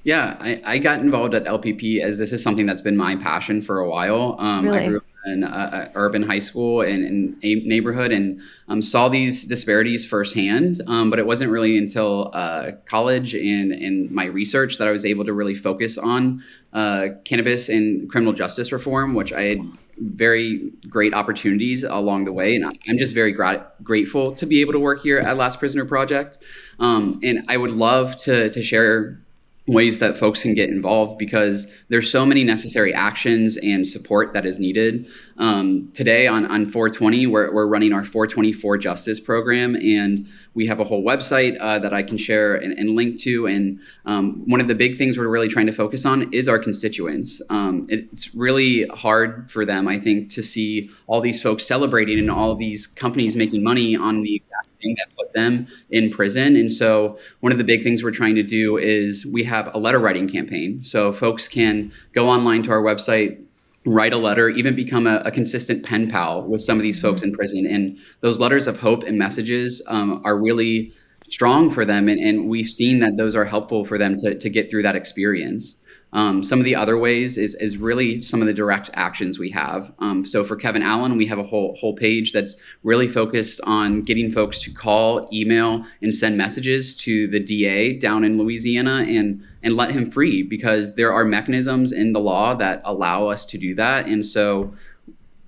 Yeah, 0.04 0.38
I, 0.40 0.62
I 0.64 0.78
got 0.78 1.00
involved 1.00 1.34
at 1.34 1.44
LPP 1.44 2.00
as 2.00 2.16
this 2.16 2.32
is 2.32 2.42
something 2.42 2.64
that's 2.64 2.80
been 2.80 2.96
my 2.96 3.16
passion 3.16 3.60
for 3.60 3.80
a 3.80 3.86
while. 3.86 4.36
Um, 4.38 4.64
really? 4.64 4.78
I 4.78 4.88
grew 4.88 4.96
up 4.98 5.04
an 5.28 5.90
urban 5.94 6.22
high 6.22 6.38
school 6.38 6.82
and 6.82 7.04
in 7.04 7.36
a 7.42 7.54
neighborhood 7.66 8.12
and 8.12 8.40
um, 8.68 8.82
saw 8.82 9.08
these 9.08 9.44
disparities 9.44 10.06
firsthand. 10.06 10.80
Um, 10.86 11.10
but 11.10 11.18
it 11.18 11.26
wasn't 11.26 11.50
really 11.50 11.78
until 11.78 12.30
uh, 12.34 12.72
college 12.86 13.34
and, 13.34 13.72
and 13.72 14.10
my 14.10 14.24
research 14.24 14.78
that 14.78 14.88
I 14.88 14.90
was 14.90 15.04
able 15.04 15.24
to 15.24 15.32
really 15.32 15.54
focus 15.54 15.98
on 15.98 16.42
uh, 16.72 17.08
cannabis 17.24 17.68
and 17.68 18.10
criminal 18.10 18.32
justice 18.32 18.72
reform, 18.72 19.14
which 19.14 19.32
I 19.32 19.42
had 19.42 19.60
very 19.98 20.70
great 20.88 21.14
opportunities 21.14 21.84
along 21.84 22.24
the 22.24 22.32
way. 22.32 22.54
And 22.54 22.64
I'm 22.64 22.98
just 22.98 23.14
very 23.14 23.32
gra- 23.32 23.66
grateful 23.82 24.34
to 24.34 24.46
be 24.46 24.60
able 24.60 24.72
to 24.72 24.78
work 24.78 25.02
here 25.02 25.18
at 25.18 25.36
Last 25.36 25.58
Prisoner 25.58 25.84
Project. 25.84 26.38
Um, 26.78 27.20
and 27.22 27.44
I 27.48 27.56
would 27.56 27.72
love 27.72 28.16
to, 28.18 28.50
to 28.50 28.62
share 28.62 29.20
ways 29.68 29.98
that 29.98 30.16
folks 30.16 30.42
can 30.42 30.54
get 30.54 30.70
involved 30.70 31.18
because 31.18 31.66
there's 31.88 32.10
so 32.10 32.24
many 32.24 32.42
necessary 32.42 32.92
actions 32.94 33.58
and 33.58 33.86
support 33.86 34.32
that 34.32 34.46
is 34.46 34.58
needed. 34.58 35.06
Um, 35.36 35.90
today 35.92 36.26
on, 36.26 36.46
on 36.46 36.70
420, 36.70 37.26
we're, 37.26 37.52
we're 37.52 37.66
running 37.66 37.92
our 37.92 38.02
424 38.02 38.78
Justice 38.78 39.20
program, 39.20 39.76
and 39.76 40.26
we 40.54 40.66
have 40.66 40.80
a 40.80 40.84
whole 40.84 41.04
website 41.04 41.56
uh, 41.60 41.78
that 41.80 41.92
I 41.92 42.02
can 42.02 42.16
share 42.16 42.54
and, 42.54 42.72
and 42.72 42.96
link 42.96 43.20
to. 43.20 43.46
And 43.46 43.78
um, 44.06 44.42
one 44.46 44.60
of 44.60 44.66
the 44.66 44.74
big 44.74 44.96
things 44.96 45.18
we're 45.18 45.28
really 45.28 45.48
trying 45.48 45.66
to 45.66 45.72
focus 45.72 46.06
on 46.06 46.32
is 46.32 46.48
our 46.48 46.58
constituents. 46.58 47.40
Um, 47.50 47.86
it's 47.90 48.34
really 48.34 48.86
hard 48.86 49.50
for 49.50 49.64
them, 49.64 49.86
I 49.86 50.00
think, 50.00 50.30
to 50.30 50.42
see 50.42 50.90
all 51.06 51.20
these 51.20 51.42
folks 51.42 51.66
celebrating 51.66 52.18
and 52.18 52.30
all 52.30 52.56
these 52.56 52.86
companies 52.86 53.36
making 53.36 53.62
money 53.62 53.94
on 53.94 54.22
the 54.22 54.42
thing 54.80 54.96
that 54.98 55.14
put 55.16 55.32
them 55.32 55.66
in 55.90 56.10
prison. 56.10 56.56
And 56.56 56.72
so, 56.72 57.18
one 57.40 57.52
of 57.52 57.58
the 57.58 57.64
big 57.64 57.82
things 57.82 58.02
we're 58.02 58.10
trying 58.10 58.34
to 58.36 58.42
do 58.42 58.76
is 58.76 59.26
we 59.26 59.44
have 59.44 59.74
a 59.74 59.78
letter 59.78 59.98
writing 59.98 60.28
campaign. 60.28 60.82
So, 60.82 61.12
folks 61.12 61.48
can 61.48 61.92
go 62.12 62.28
online 62.28 62.62
to 62.64 62.70
our 62.70 62.82
website, 62.82 63.42
write 63.84 64.12
a 64.12 64.18
letter, 64.18 64.48
even 64.48 64.74
become 64.74 65.06
a, 65.06 65.16
a, 65.24 65.30
consistent 65.30 65.84
pen 65.84 66.10
pal 66.10 66.42
with 66.42 66.60
some 66.60 66.78
of 66.78 66.82
these 66.82 67.00
folks 67.00 67.22
in 67.22 67.32
prison. 67.32 67.66
And 67.66 67.98
those 68.20 68.38
letters 68.38 68.66
of 68.66 68.78
hope 68.78 69.04
and 69.04 69.18
messages 69.18 69.82
um, 69.86 70.20
are 70.24 70.36
really 70.36 70.92
strong 71.28 71.70
for 71.70 71.84
them. 71.84 72.08
And, 72.08 72.18
and, 72.20 72.48
we've 72.48 72.68
seen 72.68 73.00
that 73.00 73.16
those 73.16 73.34
are 73.36 73.44
helpful 73.44 73.84
for 73.84 73.98
them 73.98 74.16
to, 74.18 74.38
to 74.38 74.50
get 74.50 74.70
through 74.70 74.82
that 74.82 74.96
experience. 74.96 75.76
Um, 76.12 76.42
some 76.42 76.58
of 76.58 76.64
the 76.64 76.74
other 76.74 76.96
ways 76.96 77.36
is, 77.36 77.54
is 77.56 77.76
really 77.76 78.20
some 78.20 78.40
of 78.40 78.46
the 78.46 78.54
direct 78.54 78.88
actions 78.94 79.38
we 79.38 79.50
have. 79.50 79.92
Um, 79.98 80.24
so 80.24 80.42
for 80.42 80.56
Kevin 80.56 80.82
Allen, 80.82 81.18
we 81.18 81.26
have 81.26 81.38
a 81.38 81.42
whole 81.42 81.76
whole 81.76 81.94
page 81.94 82.32
that's 82.32 82.56
really 82.82 83.08
focused 83.08 83.60
on 83.64 84.02
getting 84.02 84.32
folks 84.32 84.58
to 84.60 84.72
call, 84.72 85.28
email, 85.32 85.84
and 86.00 86.14
send 86.14 86.38
messages 86.38 86.96
to 86.96 87.28
the 87.28 87.40
DA 87.40 87.92
down 87.92 88.24
in 88.24 88.38
Louisiana 88.38 89.04
and 89.06 89.42
and 89.62 89.76
let 89.76 89.90
him 89.90 90.10
free 90.10 90.42
because 90.42 90.94
there 90.94 91.12
are 91.12 91.24
mechanisms 91.24 91.92
in 91.92 92.12
the 92.12 92.20
law 92.20 92.54
that 92.54 92.80
allow 92.84 93.26
us 93.26 93.44
to 93.46 93.58
do 93.58 93.74
that. 93.74 94.06
And 94.06 94.24
so 94.24 94.72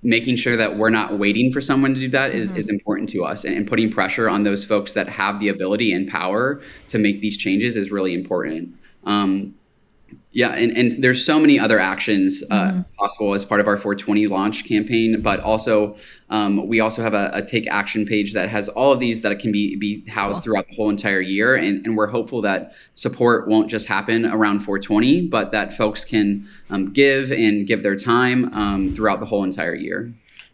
making 0.03 0.35
sure 0.35 0.57
that 0.57 0.77
we're 0.77 0.89
not 0.89 1.17
waiting 1.17 1.51
for 1.51 1.61
someone 1.61 1.93
to 1.93 1.99
do 1.99 2.09
that 2.09 2.31
is, 2.31 2.49
mm-hmm. 2.49 2.57
is 2.57 2.69
important 2.69 3.09
to 3.09 3.23
us 3.23 3.45
and, 3.45 3.55
and 3.55 3.67
putting 3.67 3.91
pressure 3.91 4.27
on 4.27 4.43
those 4.43 4.65
folks 4.65 4.93
that 4.93 5.07
have 5.07 5.39
the 5.39 5.47
ability 5.47 5.93
and 5.93 6.09
power 6.09 6.61
to 6.89 6.97
make 6.97 7.21
these 7.21 7.37
changes 7.37 7.77
is 7.77 7.91
really 7.91 8.13
important. 8.13 8.73
Um, 9.05 9.53
yeah, 10.33 10.51
and, 10.51 10.71
and 10.77 11.03
there's 11.03 11.25
so 11.25 11.39
many 11.41 11.59
other 11.59 11.77
actions 11.77 12.41
uh, 12.49 12.71
mm-hmm. 12.71 12.81
possible 12.97 13.33
as 13.33 13.43
part 13.43 13.59
of 13.59 13.67
our 13.67 13.77
420 13.77 14.27
launch 14.27 14.65
campaign, 14.65 15.21
but 15.21 15.41
also 15.41 15.97
um, 16.29 16.67
we 16.67 16.79
also 16.79 17.01
have 17.01 17.13
a, 17.13 17.31
a, 17.33 17.41
take 17.43 17.67
action 17.67 18.05
page 18.05 18.31
that 18.31 18.47
has 18.47 18.69
all 18.69 18.93
of 18.93 18.99
these 18.99 19.23
that 19.23 19.37
can 19.39 19.51
be 19.51 19.75
be 19.75 20.07
housed 20.07 20.35
cool. 20.35 20.43
throughout 20.43 20.69
the 20.69 20.75
whole 20.75 20.89
entire 20.89 21.19
year, 21.19 21.55
and, 21.55 21.85
and 21.85 21.97
we're 21.97 22.07
hopeful 22.07 22.41
that 22.43 22.73
support 22.95 23.49
won't 23.49 23.69
just 23.69 23.87
happen 23.87 24.25
around 24.25 24.61
420, 24.61 25.27
but 25.27 25.51
that 25.51 25.73
folks 25.73 26.05
can 26.05 26.47
um, 26.69 26.93
give 26.93 27.33
and 27.33 27.67
give 27.67 27.83
their 27.83 27.97
time 27.97 28.53
um, 28.53 28.89
throughout 28.95 29.19
the 29.19 29.25
whole 29.25 29.43
entire 29.43 29.75
year. 29.75 30.13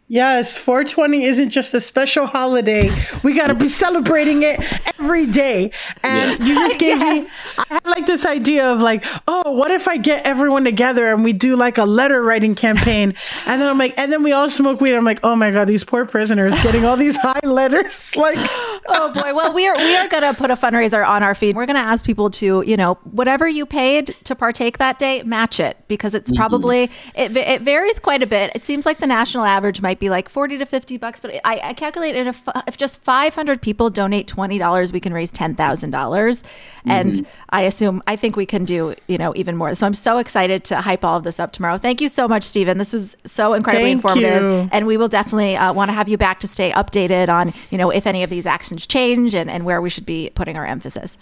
Yes, 0.10 0.58
420 0.58 1.26
isn't 1.26 1.50
just 1.50 1.74
a 1.74 1.82
special 1.82 2.28
holiday. 2.28 2.90
We 3.24 3.36
got 3.36 3.48
to 3.48 3.56
be 3.56 3.68
celebrating 3.68 4.42
it 4.42 4.58
every 4.98 5.26
day. 5.26 5.72
And 6.02 6.40
you 6.48 6.56
just 6.56 6.80
gave 6.80 6.98
yes. 6.98 7.26
me, 7.26 7.32
I 7.58 7.74
had 7.74 7.86
like 7.86 8.06
this 8.06 8.26
idea 8.26 8.72
of 8.72 8.80
like, 8.80 9.04
oh, 9.28 9.52
what 9.52 9.70
if 9.70 9.86
I 9.86 9.98
get 9.98 10.26
everyone 10.26 10.64
together 10.64 11.08
and 11.08 11.26
we 11.26 11.34
do 11.34 11.58
like 11.58 11.78
a 11.78 11.84
letter 11.84 12.24
writing 12.24 12.56
campaign? 12.56 13.16
And 13.46 13.62
then 13.62 13.70
I'm 13.70 13.78
like, 13.78 13.96
and 13.98 14.10
then 14.10 14.24
we 14.24 14.32
all 14.32 14.50
smoke 14.50 14.80
weed. 14.80 14.96
I'm 14.96 15.04
like, 15.04 15.20
oh 15.24 15.36
my 15.36 15.52
God, 15.52 15.66
these 15.68 15.84
poor 15.84 16.06
prisoners 16.06 16.54
getting 16.64 16.86
all 16.86 16.96
these 16.96 17.18
high 17.18 17.42
letters. 17.44 18.12
Like, 18.18 18.40
oh 18.88 19.14
boy. 19.14 19.34
Well, 19.34 19.54
we 19.54 19.68
are, 19.68 19.76
we 19.76 19.96
are 19.96 20.08
going 20.08 20.24
to 20.24 20.34
put 20.34 20.52
a 20.52 20.56
fundraiser 20.56 21.08
on 21.08 21.24
our 21.24 21.36
feed. 21.36 21.56
We're 21.56 21.66
going 21.66 21.76
to 21.76 21.82
ask 21.82 22.06
people 22.06 22.30
to, 22.32 22.64
you 22.66 22.78
know, 22.78 22.96
whatever 23.12 23.48
you 23.48 23.66
paid 23.66 24.16
to 24.24 24.36
partake 24.36 24.78
that 24.78 25.00
day, 25.00 25.24
match 25.24 25.60
it 25.60 25.78
because 25.88 26.16
it's 26.16 26.32
mm-hmm. 26.32 26.40
probably, 26.40 26.90
it, 27.16 27.36
it 27.36 27.62
varies 27.62 28.00
quite 28.00 28.24
a 28.24 28.28
bit. 28.28 28.52
It 28.56 28.66
seems 28.66 28.86
like 28.86 29.00
the 29.00 29.08
national 29.08 29.46
average 29.46 29.82
might 29.82 30.00
be 30.00 30.10
like 30.10 30.30
40 30.30 30.58
to 30.60 30.66
50 30.66 30.98
bucks, 30.98 31.20
but 31.20 31.36
I, 31.44 31.60
I 31.64 31.74
calculate 31.74 32.16
if, 32.16 32.44
if 32.68 32.78
just 32.78 33.02
500 33.02 33.62
people 33.62 33.90
donate 33.90 34.28
$20, 34.28 34.92
we 34.92 35.00
can 35.00 35.14
raise 35.14 35.32
$10,000. 35.32 35.58
Mm-hmm. 35.58 36.92
And 36.92 37.28
I 37.50 37.64
assume, 37.64 38.02
I 38.08 38.16
think 38.16 38.36
we 38.36 38.46
can 38.46 38.66
do, 38.66 38.96
you 39.08 39.18
know, 39.18 39.34
even 39.36 39.58
more. 39.58 39.76
So 39.76 39.86
I'm 39.86 39.94
so 39.94 40.18
excited 40.20 40.64
to 40.66 40.82
hype 40.82 41.04
all 41.04 41.18
of 41.18 41.24
this 41.24 41.40
up 41.40 41.52
tomorrow. 41.52 41.78
Thank 41.78 42.02
you 42.02 42.10
so 42.10 42.28
much, 42.28 42.44
Stephen. 42.44 42.78
This 42.78 42.94
was 42.94 43.16
so 43.26 43.54
incredibly 43.54 43.94
Thank 43.94 44.04
informative. 44.04 44.42
You. 44.42 44.70
And 44.72 44.88
we 44.88 44.98
will 44.98 45.08
definitely 45.08 45.58
uh, 45.58 45.74
want 45.74 45.90
to 45.90 45.94
have 45.94 46.08
you 46.08 46.18
back 46.18 46.40
to 46.42 46.48
stay 46.48 46.72
updated 46.72 47.30
on, 47.30 47.54
you 47.70 47.78
know, 47.78 47.90
if 47.90 48.08
any 48.08 48.24
of 48.24 48.30
these 48.30 48.46
actions 48.46 48.77
change 48.86 49.34
and, 49.34 49.50
and 49.50 49.66
where 49.66 49.82
we 49.82 49.90
should 49.90 50.06
be 50.06 50.30
putting 50.36 50.58
our 50.58 50.66
emphasis. 50.66 51.18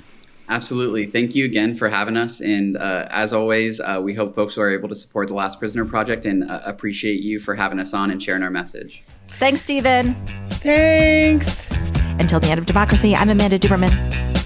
Absolutely. 0.49 1.07
Thank 1.07 1.33
you 1.33 1.45
again 1.45 1.73
for 1.75 1.89
having 1.89 2.17
us. 2.17 2.39
And 2.41 2.77
uh, 2.77 3.07
as 3.09 3.33
always, 3.33 3.79
uh, 3.79 3.99
we 4.03 4.13
hope 4.13 4.35
folks 4.35 4.57
are 4.57 4.69
able 4.69 4.89
to 4.89 4.95
support 4.95 5.27
the 5.27 5.33
Last 5.33 5.59
Prisoner 5.59 5.85
Project 5.85 6.25
and 6.25 6.49
uh, 6.49 6.61
appreciate 6.65 7.21
you 7.21 7.39
for 7.39 7.55
having 7.55 7.79
us 7.79 7.93
on 7.93 8.11
and 8.11 8.21
sharing 8.21 8.43
our 8.43 8.51
message. 8.51 9.03
Thanks, 9.33 9.61
Stephen. 9.61 10.15
Thanks. 10.51 11.65
Until 12.19 12.39
the 12.39 12.47
end 12.47 12.59
of 12.59 12.65
democracy, 12.65 13.15
I'm 13.15 13.29
Amanda 13.29 13.57
Duberman. 13.57 13.91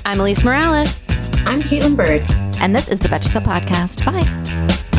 I'm 0.05 0.19
Alise 0.19 0.43
Morales. 0.43 1.07
I'm 1.45 1.61
Kaitlin 1.61 1.95
Bird. 1.95 2.25
And 2.61 2.75
this 2.75 2.87
is 2.87 2.99
the 2.99 3.09
Betches 3.09 3.27
Sup 3.27 3.43
Podcast. 3.43 4.05
Bye. 4.05 4.98